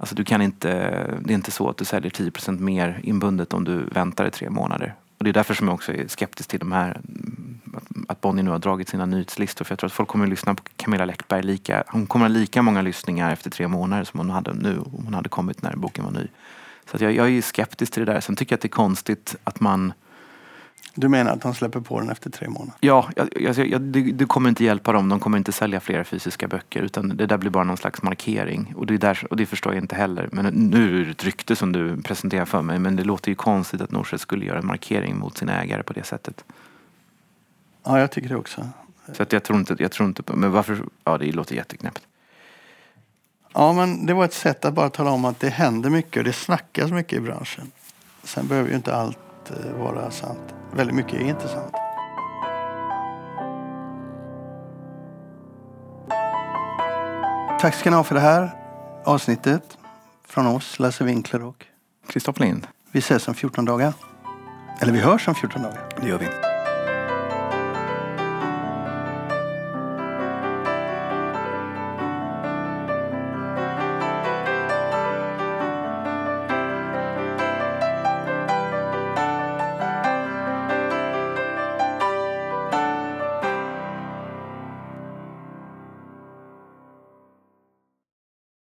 Alltså 0.01 0.15
du 0.15 0.25
kan 0.25 0.43
inte, 0.43 0.69
det 1.21 1.33
är 1.33 1.35
inte 1.35 1.51
så 1.51 1.69
att 1.69 1.77
du 1.77 1.85
säljer 1.85 2.11
10% 2.11 2.61
mer 2.61 3.01
inbundet 3.03 3.53
om 3.53 3.65
du 3.65 3.85
väntar 3.85 4.27
i 4.27 4.31
tre 4.31 4.51
månader. 4.51 4.95
Och 5.19 5.25
det 5.25 5.31
är 5.31 5.35
därför 5.35 5.55
som 5.55 5.67
jag 5.69 5.75
också 5.75 5.93
är 5.93 6.09
skeptisk 6.09 6.51
till 6.51 6.59
de 6.59 6.73
här, 6.73 7.01
att- 8.09 8.21
Bonnie 8.21 8.43
nu 8.43 8.51
har 8.51 8.59
dragit 8.59 8.89
sina 8.89 9.07
nyhetslistor. 9.07 9.65
För 9.65 9.73
jag 9.73 9.79
tror 9.79 9.89
att 9.89 9.93
folk 9.93 10.09
kommer 10.09 10.25
att 10.25 10.31
lyssna 10.31 10.55
på 10.55 10.63
Camilla 10.77 11.05
Läckberg 11.05 11.43
lika, 11.43 11.85
hon 11.89 12.07
kommer 12.07 12.27
att 12.27 12.33
ha 12.33 12.39
lika 12.39 12.63
många 12.63 12.83
lyssningar 12.83 13.33
efter 13.33 13.51
tre 13.51 13.69
månader 13.69 14.05
som 14.05 14.21
hon 14.21 14.31
hade 14.31 14.55
nu 14.55 14.79
om 14.79 15.05
hon 15.05 15.15
hade 15.15 15.29
kommit 15.29 15.63
när 15.63 15.77
boken 15.77 16.05
var 16.05 16.13
ny. 16.13 16.29
Så 16.91 16.97
att 16.97 17.01
jag, 17.01 17.13
jag 17.13 17.31
är 17.31 17.43
skeptisk 17.43 17.93
till 17.93 18.07
det 18.07 18.13
där. 18.13 18.21
Sen 18.21 18.37
tycker 18.37 18.53
jag 18.53 18.57
att 18.59 18.63
det 18.63 18.67
är 18.67 18.71
konstigt 18.71 19.37
att 19.45 19.61
man 19.61 19.93
du 20.95 21.09
menar 21.09 21.33
att 21.33 21.41
de 21.41 21.55
släpper 21.55 21.81
på 21.81 22.01
den 22.01 22.11
efter 22.11 22.31
tre 22.31 22.49
månader? 22.49 22.75
Ja, 22.81 23.11
jag, 23.17 23.29
jag, 23.37 23.67
jag, 23.69 23.81
det, 23.81 24.01
det 24.01 24.27
kommer 24.27 24.49
inte 24.49 24.65
hjälpa 24.65 24.93
dem. 24.93 25.09
De 25.09 25.21
kommer 25.21 25.39
inte 25.39 25.53
sälja 25.53 25.81
fler 25.81 26.05
fysiska 26.05 26.49
böcker. 26.49 26.83
Utan 26.83 27.17
det 27.17 27.27
där 27.27 27.39
blir 27.39 27.51
bara 27.51 27.65
någon 27.65 27.77
slags 27.77 28.03
markering. 28.03 28.75
Och 28.77 28.87
det, 28.87 28.95
är 28.95 28.99
där, 28.99 29.27
och 29.31 29.37
det 29.37 29.47
förstår 29.47 29.75
jag 29.75 29.85
inte 29.85 29.97
heller. 29.97 30.29
Men 30.33 30.47
nu 30.47 31.01
är 31.01 31.05
det 31.05 31.11
ett 31.11 31.25
rykte 31.25 31.57
som 31.57 31.73
du 31.73 32.03
presenterar 32.03 32.45
för 32.45 32.63
mig. 32.63 32.79
Men 32.79 32.97
det 32.97 33.05
låter 33.05 33.29
ju 33.29 33.35
konstigt 33.35 33.81
att 33.81 33.91
Norstedts 33.91 34.23
skulle 34.23 34.45
göra 34.45 34.59
en 34.59 34.67
markering 34.67 35.19
mot 35.19 35.39
sin 35.39 35.49
ägare 35.49 35.83
på 35.83 35.93
det 35.93 36.05
sättet. 36.05 36.45
Ja, 37.85 38.01
jag 38.01 38.11
tycker 38.11 38.29
det 38.29 38.37
också. 38.37 38.69
Så 39.13 39.23
att 39.23 39.33
jag 39.33 39.43
tror 39.43 39.59
inte, 39.59 39.77
jag 39.79 39.93
tror 39.93 40.09
inte 40.09 40.23
på, 40.23 40.37
men 40.37 40.51
varför, 40.51 40.79
ja 41.05 41.19
det 41.19 41.33
låter 41.33 41.55
jätteknäppt. 41.55 42.03
Ja, 43.53 43.73
men 43.73 44.07
det 44.07 44.15
var 44.15 44.25
ett 44.25 44.35
sätt 44.35 44.65
att 44.65 44.75
bara 44.75 44.91
tala 44.91 45.11
om 45.11 45.25
att 45.25 45.41
det 45.41 45.49
händer 45.49 45.91
mycket 45.91 46.17
och 46.17 46.25
det 46.25 46.33
snackas 46.33 46.91
mycket 46.91 47.19
i 47.19 47.21
branschen. 47.21 47.71
Sen 48.23 48.49
behöver 48.49 48.69
ju 48.69 48.77
inte 48.77 48.95
allt 48.95 49.19
eh, 49.51 49.83
vara 49.83 50.11
sant. 50.11 50.55
Väldigt 50.73 50.97
mycket 50.97 51.15
är 51.15 51.25
inte 51.25 51.49
sant. 51.49 51.75
Tack 57.61 57.75
ska 57.75 57.91
ni 57.91 57.97
ha 57.97 58.05
för 58.05 58.15
det 58.15 58.21
här 58.21 58.51
avsnittet. 59.05 59.79
Från 60.29 60.47
oss, 60.47 60.79
Lasse 60.79 61.05
Winkler 61.05 61.43
och 61.43 61.67
Kristoffer 62.07 62.45
Lind, 62.45 62.67
vi 62.93 62.99
ses 62.99 63.29
om 63.29 63.35
14 63.35 63.65
dagar. 63.65 63.93
Eller 64.81 64.93
vi 64.93 64.99
hörs 64.99 65.29
om 65.29 65.35
14 65.35 65.63
dagar. 65.63 65.89
det 66.01 66.09
gör 66.09 66.19
vi. 66.19 66.50